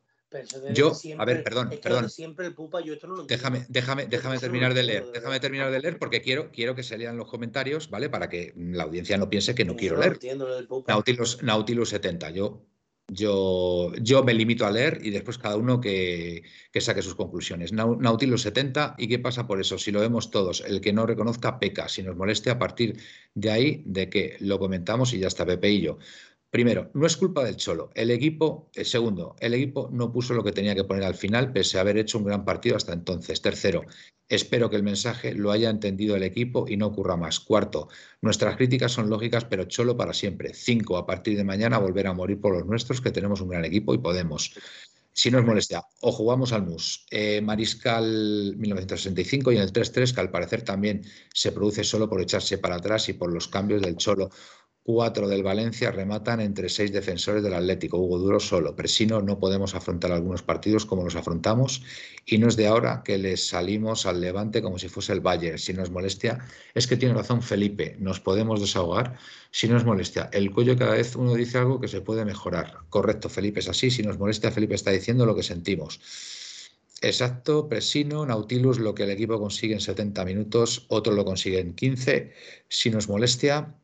[0.73, 2.09] Yo, a ver, perdón, perdón.
[3.29, 6.99] déjame, déjame, déjame terminar de leer, déjame terminar de leer porque quiero, quiero que se
[6.99, 8.09] lean los comentarios, ¿vale?
[8.09, 10.19] Para que la audiencia no piense que no, quiero leer.
[10.89, 12.31] Nautilus, Nautilus 70.
[12.31, 12.66] Yo
[13.09, 16.43] yo, yo me limito a leer y después cada uno que,
[16.78, 17.72] saque sus conclusiones.
[17.72, 19.78] Nautilus 70, ¿y qué pasa por eso?
[19.78, 21.89] Si lo vemos todos, el que no reconozca peca.
[21.89, 22.98] Si nos moleste a partir
[23.35, 25.98] de ahí, de que lo comentamos y ya está Pepe y yo.
[26.55, 27.90] Primero, no es culpa del Cholo.
[27.97, 31.52] El equipo, el segundo, el equipo no puso lo que tenía que poner al final,
[31.52, 33.43] pese a haber hecho un gran partido hasta entonces.
[33.43, 33.82] Tercero,
[34.28, 37.40] espero que el mensaje lo haya entendido el equipo y no ocurra más.
[37.40, 37.89] Cuarto,
[38.22, 40.55] nuestras críticas son lógicas, pero Cholo para siempre.
[40.55, 43.64] Cinco, a partir de mañana volver a morir por los nuestros, que tenemos un gran
[43.64, 44.55] equipo y podemos.
[45.12, 50.14] Si no es molestia, o jugamos al MUS, eh, Mariscal 1965 y en el 3-3,
[50.14, 51.02] que al parecer también
[51.32, 54.31] se produce solo por echarse para atrás y por los cambios del Cholo
[54.86, 57.97] Cuatro del Valencia rematan entre seis defensores del Atlético.
[57.97, 58.77] Hugo Duro solo.
[58.77, 61.82] Presino no podemos afrontar algunos partidos como los afrontamos
[62.27, 65.56] y no es de ahora que les salimos al levante como si fuese el Bayern.
[65.56, 66.39] Si nos molestia,
[66.74, 67.97] es que tiene razón Felipe.
[67.98, 69.16] Nos podemos desahogar.
[69.51, 72.81] Si nos molestia, el cuello cada vez uno dice algo que se puede mejorar.
[72.90, 73.90] Correcto, Felipe, es así.
[73.90, 75.98] Si nos molestia, Felipe está diciendo lo que sentimos.
[77.01, 81.74] Exacto, Presino, Nautilus, lo que el equipo consigue en 70 minutos, otro lo consigue en
[81.74, 82.35] 15.
[82.69, 83.74] Si nos molestia,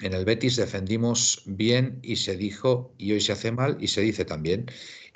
[0.00, 4.00] en el Betis defendimos bien y se dijo, y hoy se hace mal y se
[4.00, 4.66] dice también,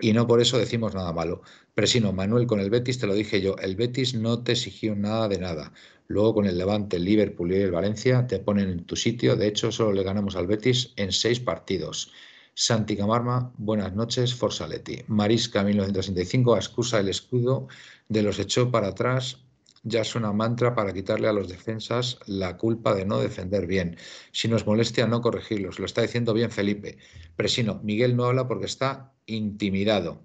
[0.01, 1.43] y no por eso decimos nada malo.
[1.75, 5.29] Presino, Manuel, con el Betis te lo dije yo, el Betis no te exigió nada
[5.29, 5.73] de nada.
[6.07, 9.37] Luego con el Levante, el Liverpool y el Valencia te ponen en tu sitio.
[9.37, 12.11] De hecho, solo le ganamos al Betis en seis partidos.
[12.55, 15.05] Santi Camarma, buenas noches, Forza Leti.
[15.07, 17.69] Marisca, 1965, excusa el escudo
[18.09, 19.45] de los echó para atrás
[19.89, 23.97] ya es una mantra para quitarle a los defensas la culpa de no defender bien.
[24.33, 25.79] Si nos molestia, no corregirlos.
[25.79, 26.99] Lo está diciendo bien Felipe.
[27.37, 30.23] Presino, Miguel no habla porque está intimidado.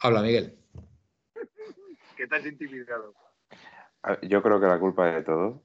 [0.00, 0.58] Habla, Miguel.
[2.16, 3.14] ¿Qué estás intimidado?
[4.22, 5.62] Yo creo que la culpa de todo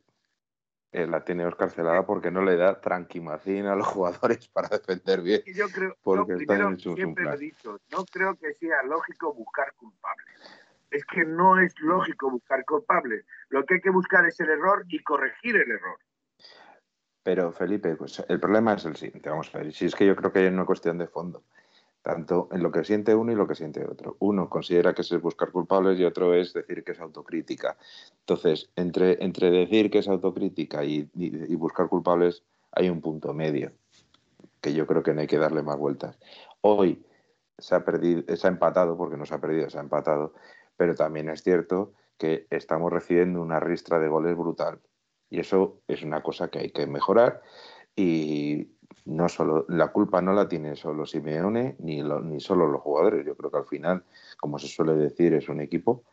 [0.92, 5.22] eh, la tiene Oscar Celada porque no le da tranquimacín a los jugadores para defender
[5.22, 5.42] bien.
[5.54, 10.55] yo creo, porque siempre lo he dicho, no creo que sea lógico buscar culpables
[10.96, 13.26] es que no es lógico buscar culpables.
[13.50, 15.98] Lo que hay que buscar es el error y corregir el error.
[17.24, 20.16] Pero Felipe, pues el problema es el siguiente, vamos a ver, si es que yo
[20.16, 21.44] creo que hay una cuestión de fondo,
[22.04, 24.16] tanto en lo que siente uno y lo que siente otro.
[24.20, 27.78] Uno considera que es buscar culpables y otro es decir que es autocrítica.
[28.20, 33.72] Entonces, entre, entre decir que es autocrítica y, y buscar culpables hay un punto medio,
[34.62, 36.20] que yo creo que no hay que darle más vueltas.
[36.62, 37.04] Hoy
[37.58, 40.34] se ha perdido, se ha empatado, porque no se ha perdido, se ha empatado,
[40.78, 44.80] pero también es cierto que estamos recibiendo una ristra de goles brutal.
[45.30, 47.42] Y eso es una cosa que hay que mejorar.
[47.96, 48.70] Y
[49.06, 53.26] no solo la culpa no la tiene solo Simeone ni, ni solo los jugadores.
[53.26, 54.04] Yo creo que al final,
[54.38, 56.04] como se suele decir, es un equipo.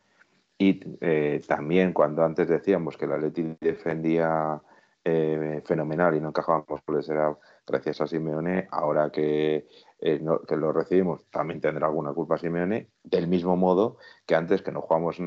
[0.59, 4.61] Y eh, también cuando antes decíamos que la Leti defendía
[5.05, 9.67] eh, fenomenal y no encajábamos goles era gracias a Simeone, ahora que
[10.05, 14.73] eh, que lo recibimos, también tendrá alguna culpa Simeone, del mismo modo que antes que
[14.73, 15.19] no jugamos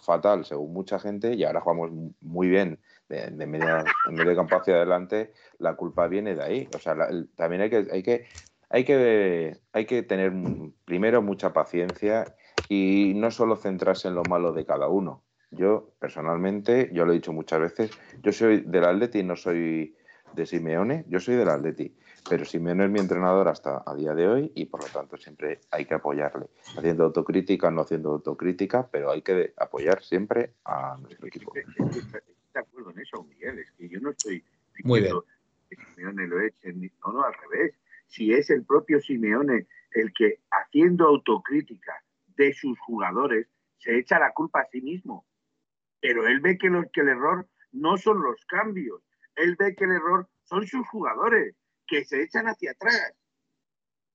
[0.00, 1.90] fatal según mucha gente y ahora jugamos
[2.20, 6.68] muy bien de, media, en medio campo hacia adelante, la culpa viene de ahí.
[6.74, 6.96] O sea,
[7.36, 8.26] también hay que, hay, que,
[8.68, 10.32] hay, que, hay que tener
[10.84, 12.24] primero mucha paciencia
[12.68, 15.22] y no solo centrarse en lo malo de cada uno.
[15.50, 17.90] Yo, personalmente, yo lo he dicho muchas veces,
[18.22, 19.96] yo soy del Atleti, no soy
[20.34, 21.94] de Simeone, yo soy del Atleti
[22.28, 25.60] pero Simeone es mi entrenador hasta a día de hoy y por lo tanto siempre
[25.70, 26.46] hay que apoyarle.
[26.76, 31.54] Haciendo autocrítica, no haciendo autocrítica, pero hay que apoyar siempre a nuestro equipo.
[31.56, 32.02] Estoy
[32.52, 33.58] de acuerdo en eso, Miguel.
[33.60, 34.44] Es que yo no estoy
[34.84, 35.14] Muy bien.
[35.70, 36.72] que Simeone lo eche.
[36.72, 37.74] ni- No, no, al revés.
[38.06, 41.94] Si es el propio Simeone el que, haciendo autocrítica
[42.36, 43.46] de sus jugadores,
[43.78, 45.24] se echa la culpa a sí mismo.
[46.00, 49.02] Pero él ve que, lo- que el error no son los cambios.
[49.36, 51.54] Él ve que el error son sus jugadores,
[51.86, 53.14] que se echan hacia atrás.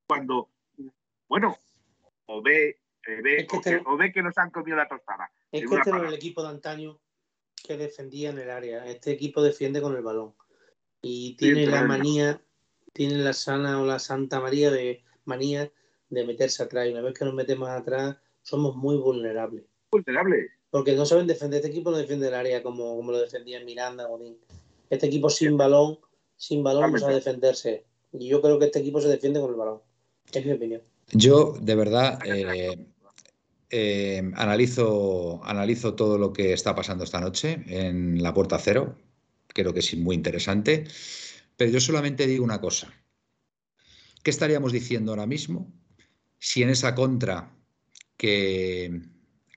[0.08, 0.50] Cuando,
[1.28, 1.58] bueno,
[2.26, 4.78] o ve, eh, ve, Es que o, que, te- o ve que nos han comido
[4.78, 5.32] la tostada.
[5.52, 6.10] Es que este palabra.
[6.10, 7.00] el equipo de antaño
[7.64, 8.86] que defendía en el área.
[8.86, 10.36] Este equipo defiende con el balón.
[11.02, 12.42] Y tiene la manía,
[12.94, 15.72] tiene la sana o la santa María de manía
[16.10, 16.88] de meterse atrás.
[16.88, 19.66] Y una vez que nos metemos atrás, somos muy vulnerables.
[19.92, 20.52] vulnerables.
[20.74, 21.58] Porque no saben defender.
[21.58, 24.40] Este equipo no defiende el área como, como lo defendía Miranda, Godín.
[24.90, 26.00] Este equipo sin balón,
[26.36, 27.86] sin balón no sabe defenderse.
[28.12, 29.82] Y yo creo que este equipo se defiende con el balón.
[30.34, 30.82] Es mi opinión.
[31.12, 32.88] Yo, de verdad, eh,
[33.70, 38.96] eh, analizo, analizo todo lo que está pasando esta noche en la puerta cero.
[39.50, 40.86] Creo que es muy interesante.
[41.56, 42.92] Pero yo solamente digo una cosa.
[44.24, 45.72] ¿Qué estaríamos diciendo ahora mismo
[46.40, 47.56] si en esa contra
[48.18, 49.13] que,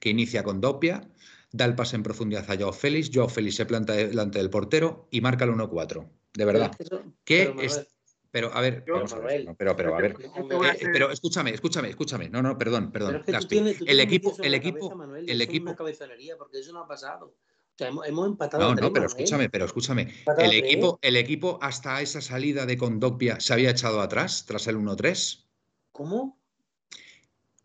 [0.06, 1.02] que inicia con Dopia
[1.50, 5.08] da el pase en profundidad a Joao Félix, Joao Félix se planta delante del portero
[5.10, 6.08] y marca el 1-4?
[6.32, 6.70] De verdad.
[6.78, 7.88] Pero ¿Qué pero, es-
[8.30, 10.14] Pero, a ver, Yo, vamos a ver, pero, pero, a ver.
[10.20, 12.28] Eh, pero escúchame, escúchame, escúchame.
[12.28, 13.22] No, no, perdón, perdón.
[13.24, 15.70] Pero es que tienes, el equipo, el equipo, cabeza, Manuel, el equipo.
[15.70, 17.26] una porque eso no ha pasado.
[17.26, 19.06] O sea, hemos, hemos empatado No, a no, pero Manuel.
[19.06, 20.12] escúchame, pero escúchame.
[20.38, 24.76] El equipo, el equipo hasta esa salida de Condopia se había echado atrás tras el
[24.76, 25.46] 1-3.
[25.90, 26.38] ¿Cómo?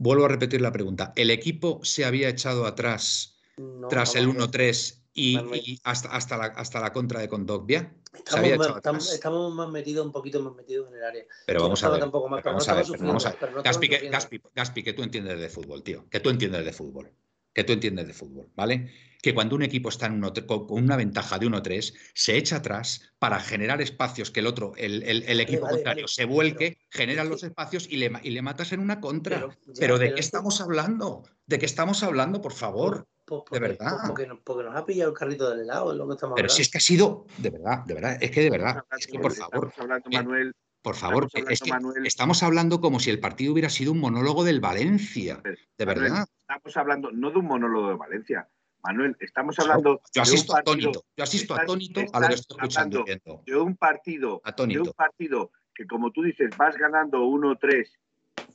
[0.03, 1.13] Vuelvo a repetir la pregunta.
[1.15, 4.71] ¿El equipo se había echado atrás No, tras el vamos a ver.
[4.73, 7.93] 1-3 y, hasta, hasta, la, hasta la contra de Condopia?
[8.11, 9.13] Se Estamos más, echado estamos, atrás.
[9.13, 11.23] estamos más metidos, un poquito más metidos en el área.
[11.45, 11.99] Pero vamos a ver.
[11.99, 13.39] tampoco mal, pero pero no vamos a ver, estaba pero vamos a sufriendo, ver.
[13.39, 14.09] pero no estaban Gaspi, que.
[14.09, 16.09] Gaspi, Gaspi, que tú entiendes de fútbol, tío.
[16.09, 17.11] Que tú entiendes de fútbol.
[17.53, 18.89] Que tú entiendes de fútbol, ¿vale?
[19.21, 23.13] Que cuando un equipo está en uno- con una ventaja de 1-3, se echa atrás
[23.19, 26.13] para generar espacios que el otro, el, el- el equipo vale, contrario, vale.
[26.13, 29.37] se vuelque, generan los espacios y le, y le matas en una contra.
[29.37, 31.23] Pero, ¿de pero qué que- estamos hablando?
[31.45, 32.99] ¿De qué estamos hablando, por favor?
[32.99, 33.97] De porque, verdad.
[34.07, 36.45] porque, nos, porque nos ha pillado el carrito del helado, es lo que estamos Pero
[36.47, 36.53] hablando.
[36.55, 39.19] si es que ha sido, de verdad, de verdad, es que de verdad, es que
[39.19, 42.05] por Estamos favor, hablando, Manuel, por favor, estamos hablando, es que Manuel.
[42.07, 46.25] estamos hablando como si el partido hubiera sido un monólogo del Valencia, de Manuel, verdad.
[46.41, 48.47] estamos hablando no de un monólogo de Valencia.
[48.83, 52.27] Manuel, estamos hablando Yo de asisto un partido, atónito, yo asisto estás- atónito a lo
[52.27, 53.03] que estoy escuchando
[53.45, 58.10] de un partido, de un partido que como tú dices vas ganando 1-3, Mm.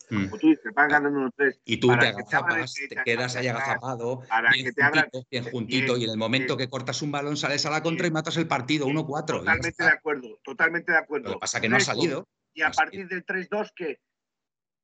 [0.09, 3.05] Como tú dices vas ganando 1-3 Y tú te que te agazapas, el te pecho
[3.05, 6.57] quedas ahí agazapado, para bien que te juntito, bien bien, juntito, y en el momento
[6.57, 6.67] bien.
[6.67, 9.43] que cortas un balón sales a la contra y matas el partido 1-4.
[9.43, 11.29] y ya Totalmente de acuerdo, totalmente de acuerdo.
[11.29, 12.29] Lo que pasa es que no ha Tres salido.
[12.55, 13.99] Y a partir del 3-2 que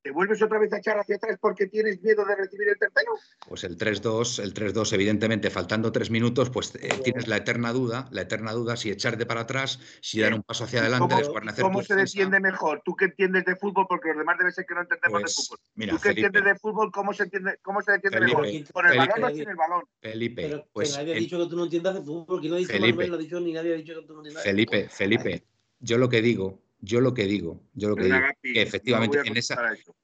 [0.02, 3.12] te vuelves otra vez a echar hacia atrás porque tienes miedo de recibir el tercero.
[3.48, 8.08] Pues el 3-2, el 3-2, evidentemente, faltando tres minutos, pues eh, tienes la eterna duda,
[8.10, 11.62] la eterna duda si echarte para atrás, si dar un paso hacia adelante, ¿Cómo, de
[11.62, 12.82] cómo se defiende mejor?
[12.84, 13.86] ¿Tú que entiendes de fútbol?
[13.88, 15.58] Porque los demás debe ser que no entendemos de Pues, fútbol.
[15.74, 16.90] mira, ¿Tú que Felipe, entiendes de fútbol?
[16.90, 18.72] ¿Cómo se, entiende, cómo se defiende Felipe, mejor?
[18.72, 19.84] ¿Con el Felipe, balón o sin el balón?
[20.00, 22.54] Felipe, Pero pues que nadie ha dicho que tú no entiendas de fútbol, que no
[22.56, 22.90] ha dicho Felipe.
[22.90, 24.90] Manuel, no ha dicho ni nadie ha dicho que tú no entiendas de Felipe, fútbol.
[24.90, 25.46] Felipe,
[25.78, 29.36] yo lo que digo, yo lo que digo, yo lo que digo, que efectivamente en
[29.36, 29.56] esa,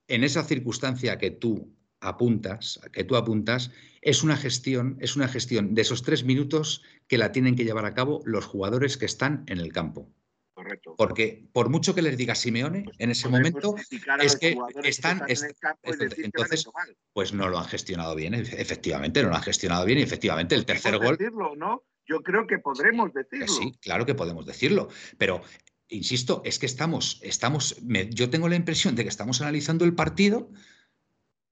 [0.06, 5.74] en esa circunstancia que tú apuntas, que tú apuntas, es una gestión, es una gestión
[5.74, 9.42] de esos tres minutos que la tienen que llevar a cabo los jugadores que están
[9.48, 10.08] en el campo.
[10.54, 10.94] Correcto.
[10.96, 13.74] Porque por mucho que les diga Simeone, en ese momento,
[14.20, 16.96] es que están- que en el campo es- entonces, mal.
[17.12, 18.34] pues no lo han gestionado bien.
[18.34, 21.84] Efe- Efectivamente, no lo han gestionado bien y efectivamente el tercer Podemos gol, decirlo, ¿no?
[22.06, 23.46] Yo creo que podremos que decirlo.
[23.46, 24.88] sí, claro que podemos decirlo,
[25.18, 25.42] pero
[25.88, 29.94] insisto, es que estamos, estamos, me- yo tengo la impresión de que estamos analizando el
[29.94, 30.50] partido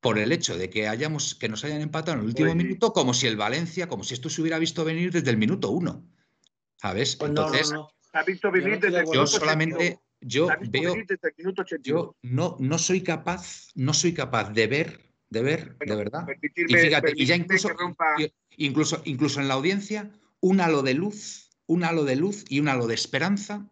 [0.01, 2.93] por el hecho de que hayamos, que nos hayan empatado en el último Pues- minuto,
[2.93, 6.07] como si el Valencia, como si esto se hubiera visto venir desde el minuto uno.
[6.77, 7.17] ¿Sabes?
[7.17, 7.89] Pues Entonces, no, no.
[8.13, 10.01] Se ha visto Yo venir desde solamente, 82.
[10.21, 11.85] yo veo, venir desde el minuto 82.
[11.85, 15.01] yo no, no soy capaz, no soy capaz de ver,
[15.31, 16.27] de ver, de verdad.
[16.43, 17.71] Y fíjate, y ya incluso,
[18.59, 20.11] incluso, incluso en la audiencia,
[20.41, 23.69] un halo de luz, un halo de luz y un halo de esperanza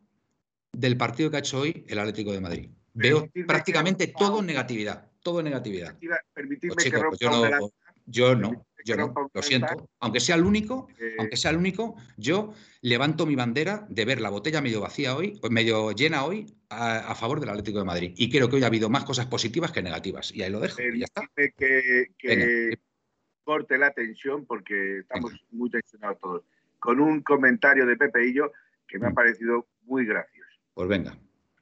[0.75, 2.71] del partido que ha hecho hoy el Atlético de Madrid.
[2.95, 5.97] Veo prácticamente que todo en negatividad, todo en negatividad.
[6.33, 7.71] permitirme Pues, que pues yo no,
[8.07, 9.89] yo no, yo no, lo siento.
[9.99, 12.53] Aunque sea el único, eh, aunque sea el único, yo
[12.83, 16.99] levanto mi bandera de ver la botella medio vacía hoy, o medio llena hoy, a,
[17.11, 18.13] a favor del Atlético de Madrid.
[18.17, 20.33] Y creo que hoy ha habido más cosas positivas que negativas.
[20.35, 21.23] Y ahí lo dejo, y ya está.
[21.35, 22.79] que,
[23.43, 26.43] corte la tensión porque estamos muy tensionados todos.
[26.79, 28.53] Con un comentario de Pepe Illo
[28.87, 29.15] que me ha Mm.
[29.15, 30.44] parecido muy gracioso.
[30.75, 31.19] Pues venga.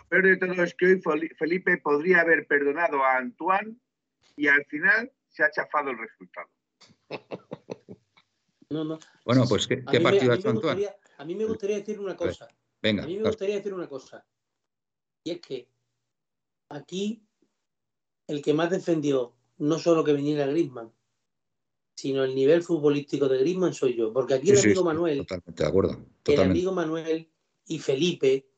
[0.08, 3.76] peor de todo es que hoy Felipe podría haber perdonado a Antoine
[4.36, 6.48] y al final se ha chafado el resultado.
[8.70, 8.98] No, no.
[9.26, 10.88] Bueno, pues ¿qué, partido ha hecho Antoine?
[11.18, 12.48] A mí me gustaría decir una cosa.
[12.80, 13.04] Venga.
[13.04, 14.24] A mí me gustaría decir una cosa.
[15.24, 15.68] Y es que
[16.70, 17.22] aquí
[18.26, 20.90] el que más defendió no solo que viniera Griezmann,
[21.94, 24.12] sino el nivel futbolístico de Griezmann soy yo.
[24.12, 25.18] Porque aquí el amigo Manuel.
[25.18, 26.06] Totalmente de acuerdo.
[26.24, 27.30] El amigo Manuel
[27.66, 28.48] y Felipe,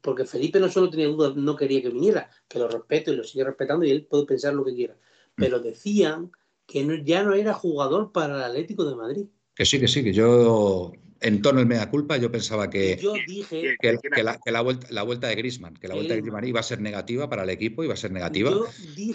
[0.00, 3.24] porque Felipe no solo tenía dudas, no quería que viniera, que lo respeto y lo
[3.24, 4.94] sigue respetando y él puede pensar lo que quiera.
[4.94, 5.42] Mm.
[5.42, 6.30] Pero decían
[6.66, 9.26] que ya no era jugador para el Atlético de Madrid.
[9.54, 13.12] Que sí, que sí, que yo en torno al mea culpa, yo pensaba que, yo
[13.26, 16.64] dije que, la, vuelta, la vuelta de Grisman, que la vuelta de Griezmann iba a
[16.64, 18.50] ser negativa para el equipo, iba a ser negativa.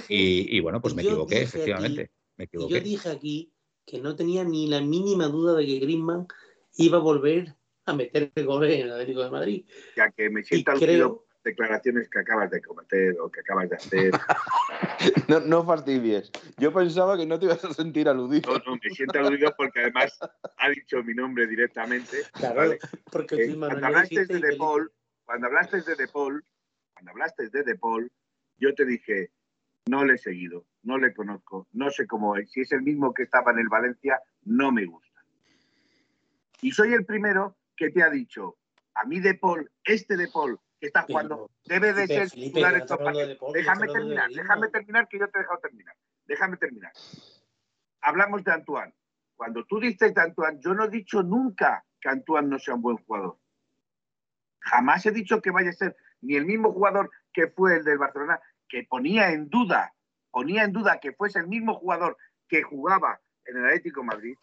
[0.08, 2.12] y, bueno, pues me equivoqué, efectivamente.
[2.38, 2.76] me equivoqué.
[2.76, 3.52] Yo dije aquí
[3.86, 6.28] que no tenía ni la mínima duda de que Grisman
[6.78, 7.56] iba a volver
[7.86, 9.66] a meter goles en el Atlético de Madrid.
[9.96, 14.12] Ya que me siento aludido declaraciones que acabas de cometer o que acabas de hacer.
[15.30, 16.32] no, no, fastidies.
[16.58, 18.52] Yo pensaba que no te ibas a sentir aludido.
[18.52, 20.20] No, no, me siento aludido porque además
[20.58, 22.18] ha dicho mi nombre directamente.
[22.34, 22.74] Claro,
[23.12, 24.92] porque eh, cuando hablaste de De Paul,
[25.24, 26.44] cuando hablaste de De Paul,
[26.94, 28.12] cuando hablaste de De Paul,
[28.58, 29.32] yo te dije,
[29.86, 32.52] no le he seguido, no le conozco, no sé cómo es.
[32.52, 35.06] Si es el mismo que estaba en el Valencia, no me gusta.
[36.62, 38.58] Y soy el primero que te ha dicho,
[38.94, 42.98] a mí De Paul, este De Paul, que está jugando, debe de ser titular estos
[42.98, 43.38] partidos.
[43.54, 45.96] Déjame terminar, déjame terminar, que yo te he dejado terminar.
[46.26, 46.92] Déjame terminar.
[48.02, 48.94] Hablamos de Antoine.
[49.36, 52.82] Cuando tú dices de Antoine, yo no he dicho nunca que Antoine no sea un
[52.82, 53.38] buen jugador.
[54.60, 57.98] Jamás he dicho que vaya a ser ni el mismo jugador que fue el del
[57.98, 59.94] Barcelona, que ponía en duda,
[60.32, 64.38] ponía en duda que fuese el mismo jugador que jugaba en el Atlético Madrid.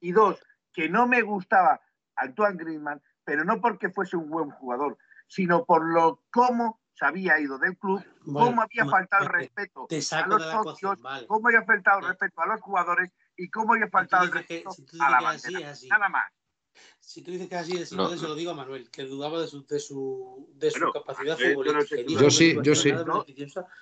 [0.00, 0.40] Y dos,
[0.72, 1.80] que no me gustaba
[2.16, 7.40] Antoine Griezmann, pero no porque fuese un buen jugador, sino por lo cómo se había
[7.40, 12.06] ido del club, cómo había faltado el respeto a los socios, cómo había faltado el
[12.06, 14.70] respeto a los jugadores y cómo había faltado el respeto
[15.00, 15.74] a la bandera.
[15.88, 16.24] Nada más.
[16.98, 19.46] Si tú dices que así es, no, se lo digo a Manuel, que dudaba de
[19.46, 22.02] su, de su, de su capacidad futbolística.
[22.08, 22.92] Yo, sí, yo sí.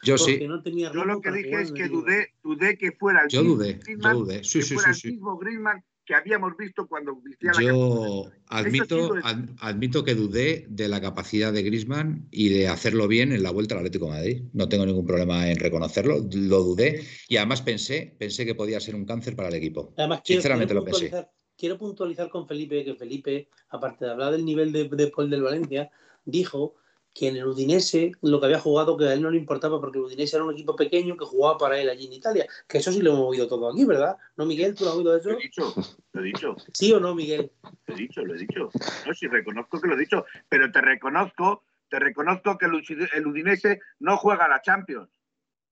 [0.03, 0.41] yo sí.
[0.41, 4.45] yo lo que dije es que dudé, dudé que fuera el yo dudé, yo dudé.
[4.45, 9.15] Sí, sí, sí, el mismo Griezmann que habíamos visto cuando vistía la Yo admito,
[9.61, 13.75] admito que dudé de la capacidad de Grisman y de hacerlo bien en la vuelta
[13.75, 14.43] al Atlético de Madrid.
[14.53, 18.95] No tengo ningún problema en reconocerlo, lo dudé y además pensé, pensé que podía ser
[18.95, 19.95] un cáncer para el equipo.
[19.97, 21.13] Además, Sinceramente lo pensé.
[21.57, 25.43] Quiero puntualizar con Felipe que Felipe, aparte de hablar del nivel de, de Paul del
[25.43, 25.91] Valencia,
[26.25, 26.77] dijo
[27.15, 29.99] que en el Udinese lo que había jugado que a él no le importaba porque
[29.99, 32.47] el Udinese era un equipo pequeño que jugaba para él allí en Italia.
[32.67, 34.17] Que eso sí lo hemos oído todo aquí, ¿verdad?
[34.37, 34.75] ¿No, Miguel?
[34.75, 35.31] ¿Tú lo has oído eso?
[35.31, 35.75] Lo he dicho,
[36.13, 36.57] lo he dicho.
[36.73, 37.51] ¿Sí o no, Miguel?
[37.87, 38.71] Lo he dicho, lo he dicho.
[39.07, 43.81] No, sí, reconozco que lo he dicho, pero te reconozco, te reconozco que el Udinese
[44.01, 45.11] no juega a la Champions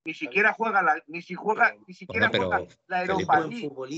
[0.05, 3.49] ni siquiera juega la, ni si juega, ni siquiera juega la Europa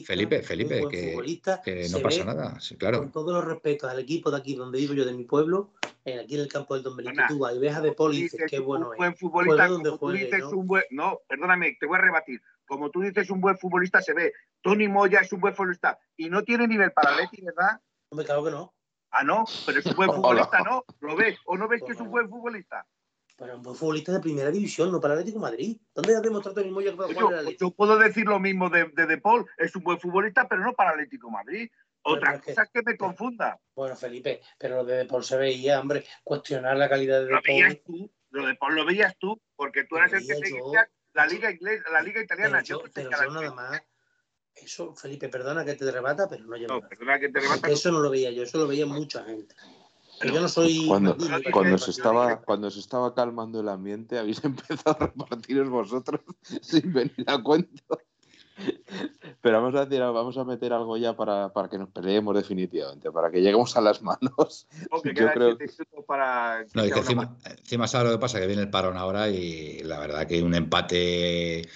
[0.04, 2.98] Felipe, Felipe, que, que, no pasa nada, sí, claro.
[2.98, 5.70] Con todos los respetos al equipo de aquí donde vivo yo, de mi pueblo,
[6.04, 8.58] aquí en el campo del Don Benito, tú vas y ves a De dices qué
[8.58, 10.50] bueno un buen futbolista, como tú dices ¿no?
[10.50, 12.40] un buen, no, perdóname, te voy a rebatir.
[12.66, 14.32] Como tú dices, un buen futbolista se ve.
[14.62, 17.80] Tony Moya es un buen futbolista y no tiene nivel para Leti, ¿verdad?
[18.08, 18.74] Hombre, claro que no.
[19.10, 20.84] Ah, no, pero es un buen futbolista, ¿no?
[21.00, 22.86] ¿Lo ves o no ves que es un buen futbolista?
[23.36, 25.76] Para un futbolista de primera división, no para el Atlético Madrid.
[25.94, 29.74] ¿Dónde has demostrado el mismo yo, yo puedo decir lo mismo de, de, Paul, es
[29.74, 31.70] un buen futbolista, pero no para el Atlético Madrid.
[32.02, 33.58] Otra cosa es que, me confunda.
[33.74, 37.40] Bueno, Felipe, pero lo de, de Paul se veía, hombre, cuestionar la calidad de, lo
[37.42, 41.26] Veías tú, lo de Paul lo veías tú, porque tú eras el que seguía la
[41.26, 42.62] liga inglesa, la liga italiana.
[42.66, 43.82] Pero yo, yo nada más.
[44.54, 46.68] Eso, Felipe, perdona que te rebata, pero no yo.
[46.68, 47.70] No, perdona que te rebata.
[47.70, 49.54] Eso no lo veía yo, eso lo veía mucha gente
[50.24, 50.86] yo no soy.
[50.86, 51.16] Cuando,
[51.52, 56.20] cuando, se estaba, cuando se estaba calmando el ambiente, habéis empezado a repartiros vosotros
[56.62, 57.98] sin venir a cuento.
[59.40, 63.10] Pero vamos a, decir, vamos a meter algo ya para, para, que nos peleemos definitivamente,
[63.10, 64.66] para que lleguemos a las manos.
[65.04, 65.58] yo creo
[66.06, 69.82] para no, que encima, encima sabe lo que pasa, que viene el parón ahora y
[69.82, 71.68] la verdad que un empate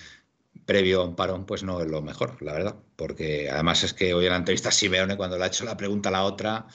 [0.64, 2.77] previo a un parón, pues no es lo mejor, la verdad.
[2.97, 6.09] Porque además es que hoy en la entrevista Simeone, cuando le ha hecho la pregunta
[6.09, 6.66] a la otra,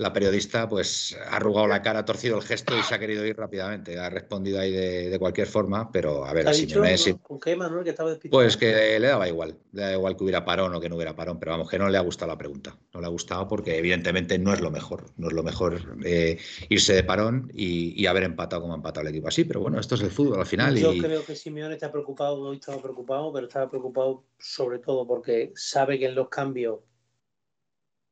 [0.00, 3.24] la periodista pues ha arrugado la cara, ha torcido el gesto y se ha querido
[3.26, 3.98] ir rápidamente.
[3.98, 6.96] Ha respondido ahí de, cualquier forma, pero a ver, a Simeone...
[7.22, 10.42] ¿Con qué, Manuel, que estaba Pues que le daba igual, le da igual que hubiera
[10.42, 12.78] parón o que no hubiera parón, pero vamos, que no le ha gustado la pregunta.
[12.94, 15.04] No le ha gustado porque evidentemente no es lo mejor.
[15.18, 16.38] No es lo mejor eh,
[16.70, 19.96] irse de parón y, haber empatado como ha empatado el equipo así, pero bueno, esto
[19.96, 20.76] es el fútbol al final.
[20.76, 25.52] Yo creo que Simeone está preocupado, hoy estaba preocupado, pero estaba preocupado sobre todo porque
[25.70, 26.80] sabe que en los cambios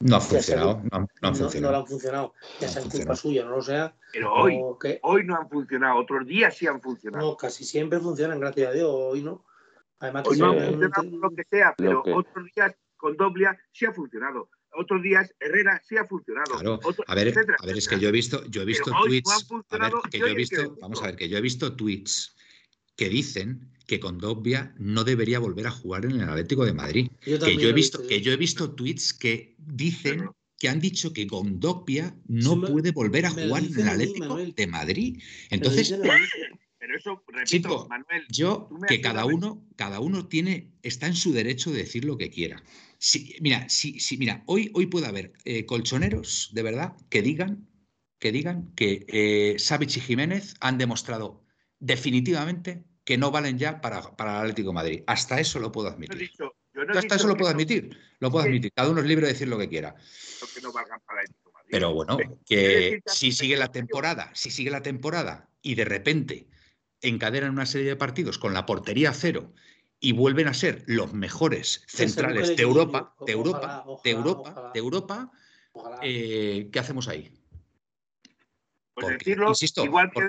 [0.00, 1.72] No ha funcionado, no, no, han funcionado.
[1.72, 3.94] No, han funcionado, ya sea culpa suya, no lo sea.
[4.12, 4.60] Pero hoy,
[5.02, 7.26] hoy no han funcionado, otros días sí han funcionado.
[7.26, 9.44] No, casi siempre funcionan, gracias a Dios, hoy no.
[9.98, 13.92] Además, hoy no han funcionado lo que sea, pero otros días con Doblia sí ha
[13.92, 16.52] funcionado otros días Herrera sí ha funcionado.
[16.52, 16.80] Claro.
[17.06, 19.46] a ver, a ver, es que yo he visto, yo he visto tweets.
[19.70, 22.36] a ver, que yo he visto, vamos a ver, que yo he visto tweets
[22.96, 27.10] que dicen que Condovia no debería volver a jugar en el Atlético de Madrid.
[27.24, 30.28] que yo he visto, que yo he visto tweets que dicen
[30.58, 35.22] que han dicho que Condovia no puede volver a jugar en el Atlético de Madrid.
[35.48, 35.94] Entonces,
[36.78, 41.70] pero eso, repito, Manuel, yo que cada uno, cada uno tiene, está en su derecho
[41.70, 42.62] de decir lo que quiera.
[43.40, 47.66] mira, si, si, mira, hoy, hoy puede haber eh, colchoneros de verdad que digan
[48.18, 51.44] que digan que eh, y Jiménez han demostrado
[51.78, 55.02] definitivamente que no valen ya para, para el Atlético de Madrid.
[55.06, 56.30] Hasta eso lo puedo admitir.
[56.94, 57.98] hasta eso lo puedo admitir.
[58.18, 58.70] Lo puedo admitir.
[58.74, 59.94] Cada uno es libre de decir lo que quiera.
[61.70, 66.48] Pero bueno, que si sigue la temporada, si sigue la temporada y de repente
[67.00, 69.54] encadenan una serie de partidos con la portería cero
[69.98, 75.32] y vuelven a ser los mejores centrales de Europa, de Europa, de Europa, de Europa,
[76.02, 77.32] eh, ¿qué hacemos ahí?
[78.92, 80.28] Pues decirlo, insisto, igual que,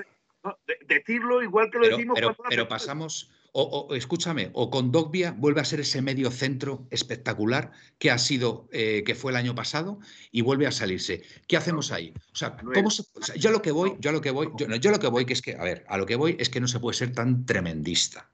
[0.86, 2.18] decirlo igual que lo decimos.
[2.48, 8.10] Pero, pasamos, o, escúchame, o con Dogbia vuelve a ser ese medio centro espectacular que
[8.10, 9.98] ha sido, eh, que fue el año pasado
[10.30, 11.22] y vuelve a salirse.
[11.46, 12.12] ¿Qué hacemos ahí?
[12.32, 12.90] O sea, ¿cómo
[13.36, 15.42] yo lo que voy, yo lo que voy, yo, yo, lo que voy que es
[15.42, 18.30] que, a ver, a lo que voy es que no se puede ser tan tremendista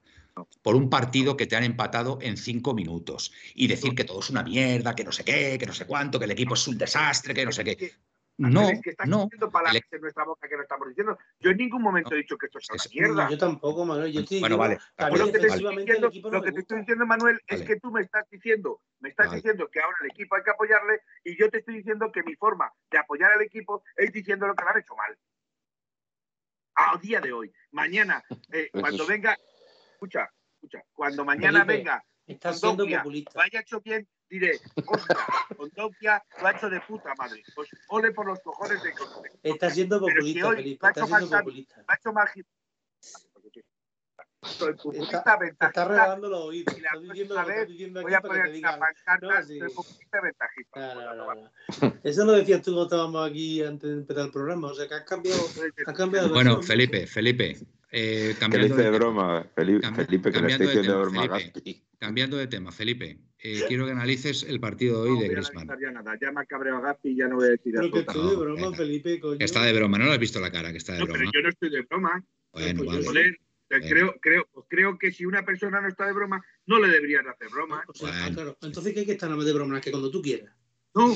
[0.61, 4.29] por un partido que te han empatado en cinco minutos y decir que todo es
[4.29, 6.77] una mierda, que no sé qué, que no sé cuánto, que el equipo es un
[6.77, 7.93] desastre, que no sé qué.
[8.37, 9.23] No, es que estás no.
[9.23, 11.17] diciendo palabras en nuestra boca que no estamos diciendo.
[11.39, 13.29] Yo en ningún momento he dicho que esto es una mierda.
[13.31, 14.11] Yo tampoco, Manuel.
[14.11, 14.77] Yo te bueno, vale.
[14.97, 18.01] Lo que te, estoy diciendo, lo que te estoy diciendo, Manuel, es que tú me
[18.01, 21.59] estás diciendo, me estás diciendo que ahora el equipo hay que apoyarle y yo te
[21.59, 24.79] estoy diciendo que mi forma de apoyar al equipo es diciendo lo que lo han
[24.79, 25.17] hecho mal.
[26.75, 27.51] A día de hoy.
[27.71, 28.69] Mañana, eh,
[29.03, 29.35] cuando venga,
[29.93, 33.31] escucha, escucha, cuando mañana venga, estás siendo populista.
[33.33, 35.17] Vaya hecho bien, diré, ostras,
[35.55, 37.43] con Dokia lo ha hecho de puta madre.
[37.55, 38.93] Pues ole por los cojones de
[39.43, 40.87] Está siendo populista, Felipe.
[40.87, 41.85] Está siendo populista.
[41.87, 42.13] Ha hecho
[44.75, 45.67] populista está.
[45.67, 46.75] Está regalando los oídos.
[46.75, 49.59] Está diciendo, lo que diciendo voy a poner una pancarta no, sí.
[49.59, 50.95] de populista ventajista.
[50.95, 54.67] No, no, no, Eso lo decías tú cuando estábamos aquí antes de empezar el programa.
[54.69, 55.41] O sea, que has cambiado.
[55.85, 57.57] Has cambiado bueno, Felipe, Felipe.
[57.89, 62.35] Eh, cambiando de, de broma, Felipe, Felipe que le estoy diciendo de broma Felipe, Cambiando
[62.35, 65.67] de tema, Felipe, eh, quiero que analices el partido de hoy de Griezmann.
[65.79, 66.17] Ya, nada.
[66.19, 68.29] ya me ha cabreado a Gaspi y ya no voy a decir Pero que estoy
[68.29, 69.37] de broma, Felipe, coño.
[69.39, 71.19] Está de broma, no lo has visto la cara, que está de no, broma.
[71.19, 72.25] Pero yo no estoy de broma.
[72.51, 73.37] Bueno, pues vale.
[73.69, 77.27] Creo, creo, pues creo que si una persona no está de broma, no le deberían
[77.27, 77.83] hacer broma.
[77.87, 78.35] O sea, bueno.
[78.35, 78.57] claro.
[78.61, 79.81] Entonces, ¿qué hay que estar de broma?
[79.81, 80.53] Que cuando tú quieras.
[80.93, 81.13] No,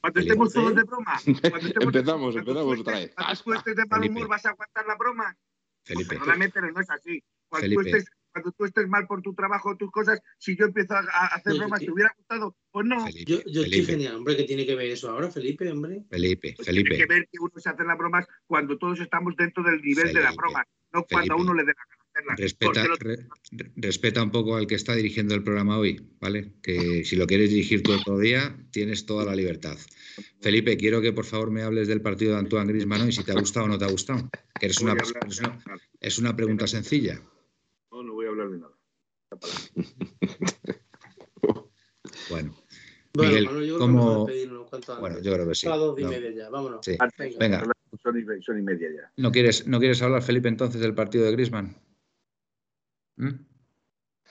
[0.00, 1.18] cuando estemos todos de broma.
[1.26, 3.12] empezamos, empezamos otra vez.
[3.14, 5.36] Cuando tú estés de mal humor, ¿vas a aguantar la broma?
[5.88, 6.16] Felipe.
[6.16, 7.22] Perdóname, pero no es así.
[7.48, 10.66] Cuando tú, estés, cuando tú estés mal por tu trabajo o tus cosas, si yo
[10.66, 12.54] empiezo a, hacer bromas, ¿te hubiera gustado?
[12.70, 13.08] Pues no.
[13.26, 16.04] yo, yo estoy genial, hombre, que tiene que ver eso ahora, Felipe, hombre.
[16.10, 16.90] Felipe, pues Felipe.
[16.90, 20.12] Tiene que ver que uno se hace las bromas cuando todos estamos dentro del nivel
[20.12, 20.62] de la broma,
[20.92, 21.72] no cuando a uno le dé
[22.26, 22.84] la Respeta,
[23.76, 26.54] respeta un poco al que está dirigiendo el programa hoy, ¿vale?
[26.62, 29.78] Que si lo quieres dirigir tú otro día, tienes toda la libertad.
[30.40, 33.32] Felipe, quiero que por favor me hables del partido de Antoine Griezmann y si te
[33.32, 34.28] ha gustado o no te ha gustado.
[34.58, 34.96] Que es, una,
[36.00, 37.20] es, una, pregunta sencilla.
[37.90, 38.74] No, no voy a hablar de nada.
[42.30, 42.54] bueno.
[43.14, 44.26] Bueno, Miguel, yo ¿cómo...
[45.00, 45.66] Bueno, yo creo que sí.
[45.66, 46.84] A dos y media ya, vámonos.
[46.84, 46.96] Sí.
[47.38, 47.64] Venga.
[48.02, 49.12] Son y, son y media ya.
[49.16, 51.74] ¿No quieres, ¿No quieres hablar, Felipe, entonces del partido de Griezmann?
[53.16, 53.28] ¿Mm?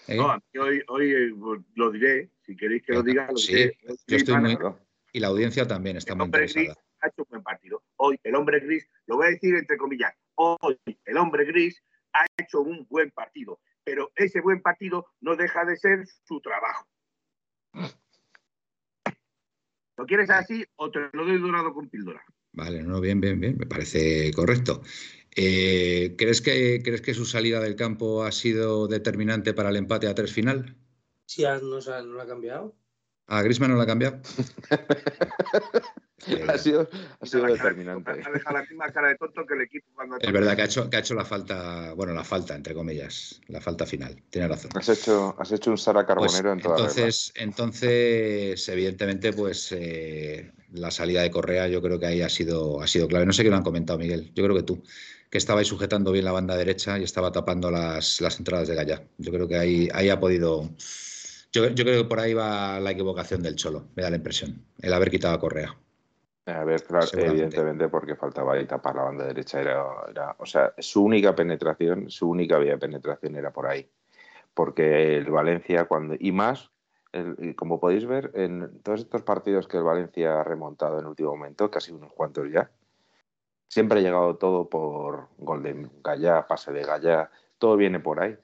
[0.07, 0.15] ¿Eh?
[0.15, 1.33] No, hoy, hoy eh,
[1.75, 3.71] lo diré, si queréis que lo diga, lo sí,
[4.07, 4.57] Yo estoy muy...
[5.11, 6.75] Y la audiencia también está muy interesada.
[7.07, 7.83] Ha hecho un buen partido.
[7.97, 11.81] Hoy el hombre gris, lo voy a decir entre comillas, hoy el hombre gris
[12.13, 16.87] ha hecho un buen partido, pero ese buen partido no deja de ser su trabajo.
[19.97, 22.23] ¿Lo quieres así o te lo doy dorado con píldora?
[22.53, 24.81] Vale, no, bien, bien, bien, me parece correcto.
[25.35, 30.07] Eh, ¿crees, que, ¿Crees que su salida del campo ha sido determinante para el empate
[30.07, 30.75] a tres final?
[31.25, 32.75] Sí, no, no lo ha cambiado.
[33.27, 34.19] ¿A Grisman no lo ha cambiado?
[36.47, 36.89] ha sido,
[37.19, 38.11] ha sido determinante.
[38.11, 40.17] Ha dejado la misma cara de tonto que el equipo cuando...
[40.19, 43.41] Es verdad que ha, hecho, que ha hecho la falta, bueno, la falta, entre comillas,
[43.47, 44.21] la falta final.
[44.29, 44.71] Tiene razón.
[44.75, 50.51] Has hecho, has hecho un Sara pues Carbonero en toda entonces, entonces, evidentemente, pues eh,
[50.71, 53.25] la salida de Correa yo creo que ahí ha sido, ha sido clave.
[53.25, 54.31] No sé qué lo han comentado, Miguel.
[54.33, 54.81] Yo creo que tú
[55.29, 58.75] que estaba ahí sujetando bien la banda derecha y estaba tapando las, las entradas de
[58.75, 59.03] Gaya.
[59.17, 60.69] Yo creo que ahí, ahí ha podido.
[61.73, 64.93] Yo, creo que por ahí va la equivocación del Cholo, me da la impresión, el
[64.93, 65.75] haber quitado a Correa.
[66.45, 69.59] A ver, claro, evidentemente porque faltaba ahí tapar la banda derecha.
[69.59, 73.89] Era, era, o sea, su única penetración, su única vía de penetración era por ahí.
[74.53, 76.71] Porque el Valencia, cuando y más,
[77.57, 81.69] como podéis ver, en todos estos partidos que el Valencia ha remontado en último momento,
[81.69, 82.71] casi unos cuantos ya,
[83.67, 88.37] siempre ha llegado todo por gol de Gallá, pase de Gallá, todo viene por ahí.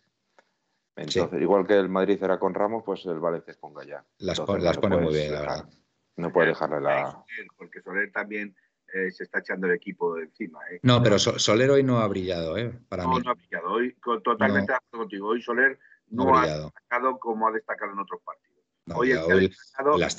[0.95, 4.05] Entonces, igual que el Madrid era con Ramos, pues el Valencia es con Gallá.
[4.19, 5.69] Las, pone muy bien, la verdad.
[6.17, 7.23] No puede dejarle la.
[7.57, 8.55] Porque Soler también
[8.93, 10.59] eh, se está echando el equipo de encima.
[10.69, 10.79] ¿eh?
[10.83, 12.71] No, pero Soler hoy no ha brillado, ¿eh?
[12.87, 13.71] Para no, no ha brillado.
[13.71, 15.27] Hoy, totalmente de acuerdo contigo.
[15.29, 15.79] Hoy Soler
[16.09, 18.63] no, ha, destacado como ha destacado en otros partidos.
[18.93, 19.51] hoy, hoy
[19.97, 20.15] las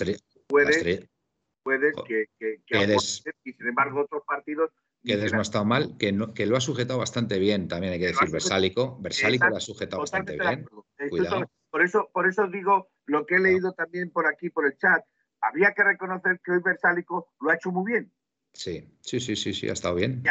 [0.48, 1.08] puede,
[1.62, 2.96] puede que, que, que
[3.44, 4.70] y sin embargo otros partidos
[5.04, 7.98] que no ha estado mal, que, no, que lo ha sujetado bastante bien, también hay
[7.98, 8.98] que decir, Versálico.
[9.00, 10.66] Versálico lo ha sujetado bastante bien.
[11.10, 11.44] Cuidado.
[11.70, 15.04] Por eso, por eso digo lo que he leído también por aquí, por el chat.
[15.40, 18.12] Habría que reconocer que hoy Versálico lo ha hecho muy bien.
[18.52, 20.22] Sí, sí, sí, sí, sí, ha estado bien.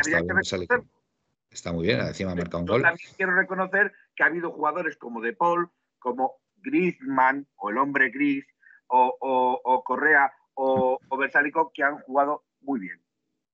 [1.51, 2.81] Está muy bien, encima ha marcado un gol.
[2.81, 5.69] También quiero reconocer que ha habido jugadores como De Paul,
[5.99, 8.45] como Griezmann, o el hombre Gris,
[8.87, 13.02] o, Correa, o, o Versálico, que han jugado muy bien.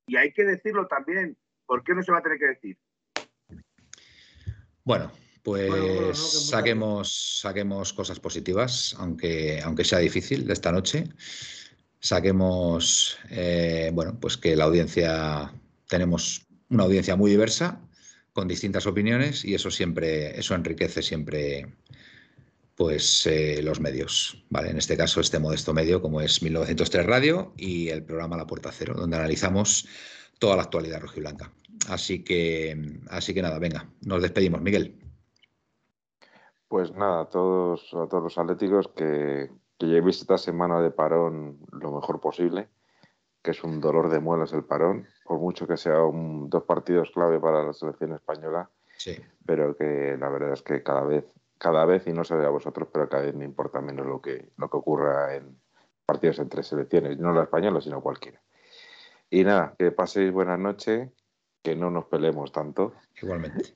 [0.10, 1.38] Y hay que decirlo también.
[1.68, 2.78] ¿Por qué no se va a tener que decir?
[4.84, 5.12] Bueno,
[5.44, 6.18] pues
[6.50, 11.04] saquemos, saquemos cosas positivas, aunque, aunque sea difícil de esta noche.
[12.00, 15.54] Saquemos, eh, bueno, pues que la audiencia,
[15.88, 17.80] tenemos una audiencia muy diversa,
[18.34, 21.68] con distintas opiniones, y eso siempre, eso enriquece siempre
[22.80, 24.70] pues eh, los medios, ¿vale?
[24.70, 28.72] En este caso, este modesto medio como es 1903 Radio y el programa La Puerta
[28.72, 29.86] Cero, donde analizamos
[30.40, 31.52] toda la actualidad rojiblanca.
[31.90, 34.98] Así que, así que nada, venga, nos despedimos, Miguel.
[36.70, 41.60] Pues nada, a todos, a todos los atléticos que, que llevéis esta semana de parón
[41.74, 42.70] lo mejor posible,
[43.44, 47.12] que es un dolor de muelas el parón, por mucho que sea un, dos partidos
[47.12, 49.18] clave para la selección española, sí.
[49.46, 51.26] pero que la verdad es que cada vez
[51.60, 54.50] cada vez, y no sé a vosotros, pero cada vez me importa menos lo que,
[54.58, 55.60] lo que ocurra en
[56.06, 58.42] partidos entre selecciones, no la española, sino cualquiera.
[59.30, 61.10] Y nada, que paséis buenas noches,
[61.62, 62.94] que no nos peleemos tanto.
[63.22, 63.76] Igualmente.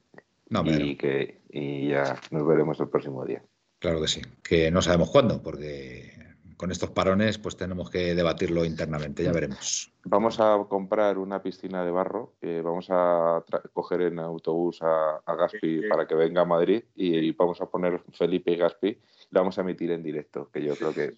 [0.49, 3.43] y, que, y ya nos veremos el próximo día.
[3.79, 6.13] Claro que sí, que no sabemos cuándo, porque
[6.57, 9.91] con estos parones pues tenemos que debatirlo internamente, ya veremos.
[10.05, 13.43] Vamos a comprar una piscina de barro, vamos a
[13.73, 18.51] coger en autobús a, Gaspi para que venga a Madrid y, vamos a poner Felipe
[18.51, 18.97] y Gaspi,
[19.31, 21.13] lo vamos a emitir en directo, que yo creo que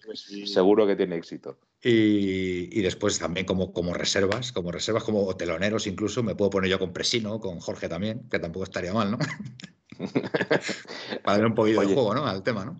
[0.46, 1.58] seguro que tiene éxito.
[1.82, 6.78] Y, después también como, como reservas, como reservas, como teloneros incluso, me puedo poner yo
[6.78, 9.18] con Presino, con Jorge también, que tampoco estaría mal, ¿no?
[11.24, 12.26] para ver un poquito de juego, ¿no?
[12.26, 12.76] Al tema, ¿no?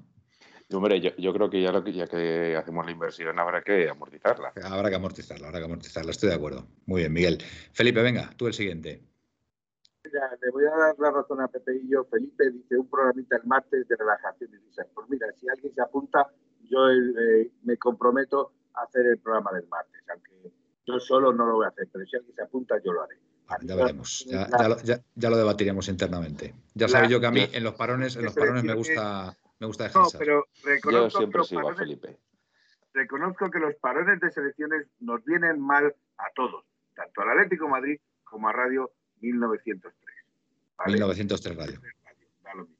[0.72, 3.88] Hombre, yo, yo, creo que ya, lo que ya que hacemos la inversión habrá que
[3.88, 4.52] amortizarla.
[4.64, 6.66] Habrá que amortizarla, habrá que amortizarla, estoy de acuerdo.
[6.86, 7.38] Muy bien, Miguel.
[7.72, 9.00] Felipe, venga, tú el siguiente.
[10.04, 12.04] Mira, le voy a dar la razón a Pepe y yo.
[12.04, 14.86] Felipe dice un programita el martes de relajación y risas.
[14.92, 16.26] Pues mira, si alguien se apunta,
[16.68, 20.52] yo eh, me comprometo a hacer el programa del martes, aunque
[20.84, 23.16] yo solo no lo voy a hacer, pero si alguien se apunta, yo lo haré.
[23.62, 26.54] ya veremos, ya, ya, lo, ya, lo, debatiremos internamente.
[26.74, 29.66] Ya sabéis yo que a mí en los parones, en los parones me gusta me
[29.66, 30.02] gusta dejar.
[30.02, 31.98] No, pero reconozco que los parones,
[32.92, 36.64] Reconozco que los parones de selecciones nos vienen mal a todos,
[36.94, 40.16] tanto al Atlético Madrid como a Radio 1903.
[40.86, 41.80] 1903 Radio.
[42.42, 42.76] Da lo mismo.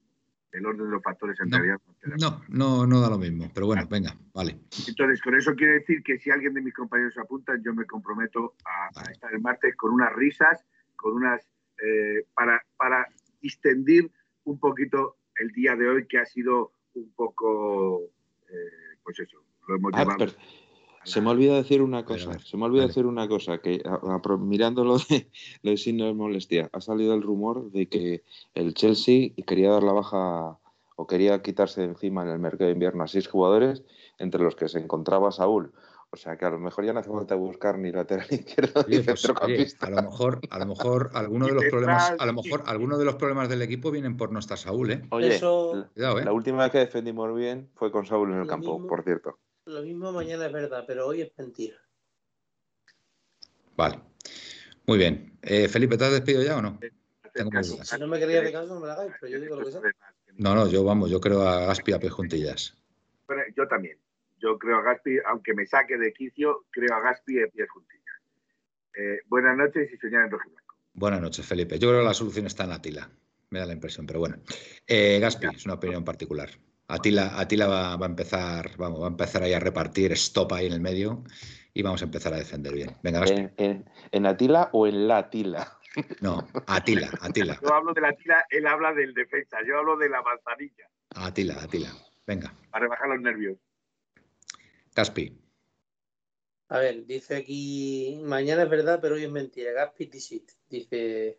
[0.52, 1.78] El orden de los factores en realidad
[2.18, 4.58] no, no, no da lo mismo, pero bueno, venga, vale.
[4.86, 7.84] Entonces, con eso quiere decir que si alguien de mis compañeros se apunta, yo me
[7.84, 11.46] comprometo a, estar el martes con unas risas, con unas.
[11.82, 13.06] Eh, para, para
[13.42, 14.10] distendir
[14.44, 18.02] un poquito el día de hoy que ha sido un poco,
[18.48, 19.38] eh, pues eso,
[19.68, 20.16] lo hemos ah,
[21.04, 23.82] Se me olvida decir una cosa, se me olvida decir una cosa, que
[24.40, 25.30] mirándolo de,
[25.62, 29.82] lo de signo de molestia, ha salido el rumor de que el Chelsea quería dar
[29.82, 30.58] la baja
[30.96, 33.84] o quería quitarse de encima en el mercado de invierno a seis jugadores,
[34.18, 35.72] entre los que se encontraba Saúl.
[36.16, 39.00] O sea que a lo mejor ya no hace falta buscar ni lateral izquierdo ni
[39.00, 39.86] pues, centrocampista.
[39.86, 43.04] a lo mejor, a lo mejor alguno de los problemas, a lo mejor algunos de
[43.04, 45.02] los problemas del equipo vienen por no estar Saúl, ¿eh?
[45.10, 45.40] Oye, ¿eh?
[45.94, 49.38] la, última vez que defendimos bien fue con Saúl en el campo, por cierto.
[49.66, 51.76] Lo mismo mañana es verdad, pero hoy es mentira.
[53.76, 54.00] Vale.
[54.86, 55.38] Muy bien.
[55.42, 56.78] Eh, Felipe, ¿te has despedido ya o no?
[57.34, 59.72] Si no me quería de caso, no me la hagáis, pero yo digo lo que
[59.72, 59.82] sea.
[60.38, 62.74] No, no, yo vamos, yo creo a Gaspi a juntillas.
[63.54, 63.98] yo también.
[64.38, 68.04] Yo creo a Gaspi, aunque me saque de quicio, creo a Gaspi de pies juntillas.
[68.96, 70.74] Eh, buenas noches y señor en rojo blanco.
[70.94, 71.78] Buenas noches, Felipe.
[71.78, 73.10] Yo creo que la solución está en la tila.
[73.50, 74.36] Me da la impresión, pero bueno.
[74.86, 76.50] Eh, Gaspi, es una opinión particular.
[76.88, 80.66] Atila, Atila va, va, a empezar, vamos, va a empezar ahí a repartir stop ahí
[80.66, 81.24] en el medio
[81.74, 82.90] y vamos a empezar a defender bien.
[83.02, 85.72] Venga, ¿En, en, en Atila o en la Atila?
[86.20, 87.58] No, Atila, Atila.
[87.62, 90.88] Yo hablo de la Atila, él habla del defensa, yo hablo de la manzanilla.
[91.14, 91.88] Atila, Atila.
[92.26, 92.52] Venga.
[92.70, 93.56] Para rebajar los nervios.
[94.96, 95.38] Caspi.
[96.68, 99.72] A ver, dice aquí, mañana es verdad, pero hoy es mentira.
[99.72, 101.38] Gaspi Tisit, dice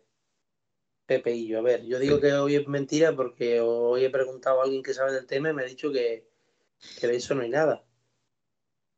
[1.06, 1.58] Pepe y yo.
[1.58, 4.94] A ver, yo digo que hoy es mentira porque hoy he preguntado a alguien que
[4.94, 6.28] sabe del tema y me ha dicho que,
[7.00, 7.84] que de eso no hay nada.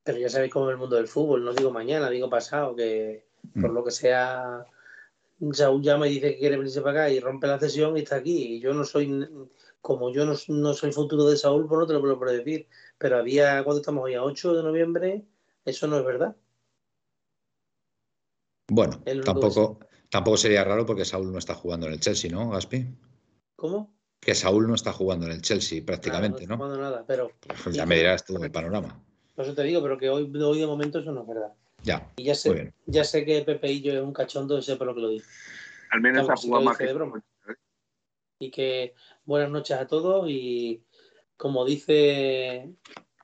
[0.05, 3.24] Pero ya sabéis cómo es el mundo del fútbol, no digo mañana, digo pasado, que
[3.59, 4.66] por lo que sea,
[5.53, 8.16] Saúl llama y dice que quiere venirse para acá y rompe la sesión y está
[8.16, 8.57] aquí.
[8.57, 9.27] Y yo no soy,
[9.81, 12.69] como yo no, no soy futuro de Saúl, pues no te lo puedo decir.
[13.01, 14.12] Pero había, cuando estamos hoy?
[14.12, 15.24] A 8 de noviembre,
[15.64, 16.36] eso no es verdad.
[18.68, 22.86] Bueno, tampoco, tampoco sería raro porque Saúl no está jugando en el Chelsea, ¿no, Gaspi?
[23.56, 23.97] ¿Cómo?
[24.20, 26.59] Que Saúl no está jugando en el Chelsea prácticamente, Nada, ¿no?
[26.59, 27.32] no está jugando nada, pero
[27.64, 29.02] Pues ya me dirás tú el panorama.
[29.35, 31.55] por eso te digo, pero que hoy, hoy de momento eso no es verdad.
[31.82, 32.74] Ya, Y ya muy sé, bien.
[32.85, 35.27] ya sé que Pepe y yo es un cachondo, sé por lo que lo dice.
[35.90, 37.24] Al menos Claro, ha jugado más que de broma.
[38.39, 38.94] Y que
[39.24, 40.85] buenas noches a todos y
[41.41, 42.69] como dice,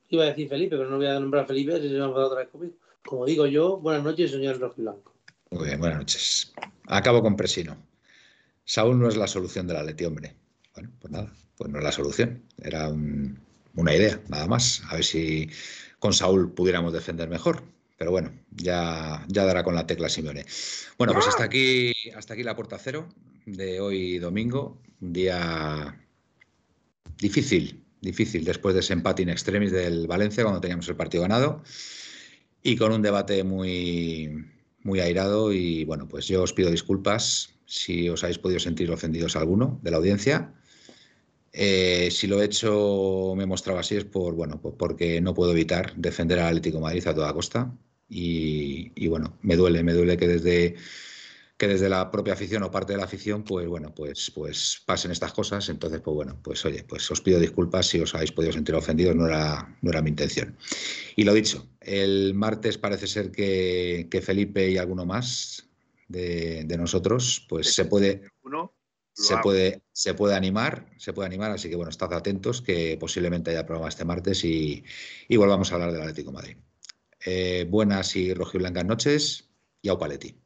[0.09, 2.09] iba a decir Felipe, pero no voy a nombrar a Felipe, si se me ha
[2.09, 2.73] otra vez conmigo.
[3.05, 5.13] Como digo yo, buenas noches, señor Rojo Blanco.
[5.51, 6.55] Muy bien, buenas noches.
[6.87, 7.77] Acabo con Presino.
[8.65, 10.35] Saúl no es la solución del Atleti, hombre.
[10.75, 12.43] Bueno, pues nada, pues no es la solución.
[12.63, 13.39] Era un-
[13.75, 14.83] una idea, nada más.
[14.89, 15.51] A ver si
[15.99, 17.63] con Saúl pudiéramos defender mejor.
[17.99, 20.47] Pero bueno, ya, ya dará con la tecla Simeone.
[20.97, 23.09] Bueno, pues hasta aquí, hasta aquí la puerta cero
[23.45, 24.81] de hoy domingo.
[25.03, 26.01] Un día
[27.19, 31.63] difícil, difícil después de ese empate in extremis del Valencia cuando teníamos el partido ganado
[32.63, 34.47] y con un debate muy,
[34.83, 39.37] muy airado y bueno, pues yo os pido disculpas si os habéis podido sentir ofendidos
[39.37, 40.55] alguno de la audiencia.
[41.53, 45.35] Eh, si lo he hecho, me he mostrado así es por bueno, pues porque no
[45.35, 47.73] puedo evitar defender al Atlético Madrid a toda costa
[48.09, 50.77] y bueno, me duele, me duele que desde
[51.57, 55.11] que desde la propia afición o parte de la afición, pues bueno, pues, pues pasen
[55.11, 55.69] estas cosas.
[55.69, 59.17] Entonces, pues bueno, pues oye, pues os pido disculpas si os habéis podido sentir ofendidos,
[59.17, 60.57] no era, no era mi intención.
[61.17, 65.69] Y lo dicho, el martes parece ser que, que Felipe y alguno más
[66.09, 68.75] de, de nosotros, pues se puede, Uno,
[69.13, 69.45] se hago.
[69.45, 73.65] puede, se puede animar, se puede animar, así que bueno, estad atentos que posiblemente haya
[73.65, 74.85] programa este martes y,
[75.27, 76.57] y volvamos a hablar del Atlético de Madrid.
[77.25, 79.51] Eh, buenas y rojiblancas noches
[79.83, 80.46] y au paleti.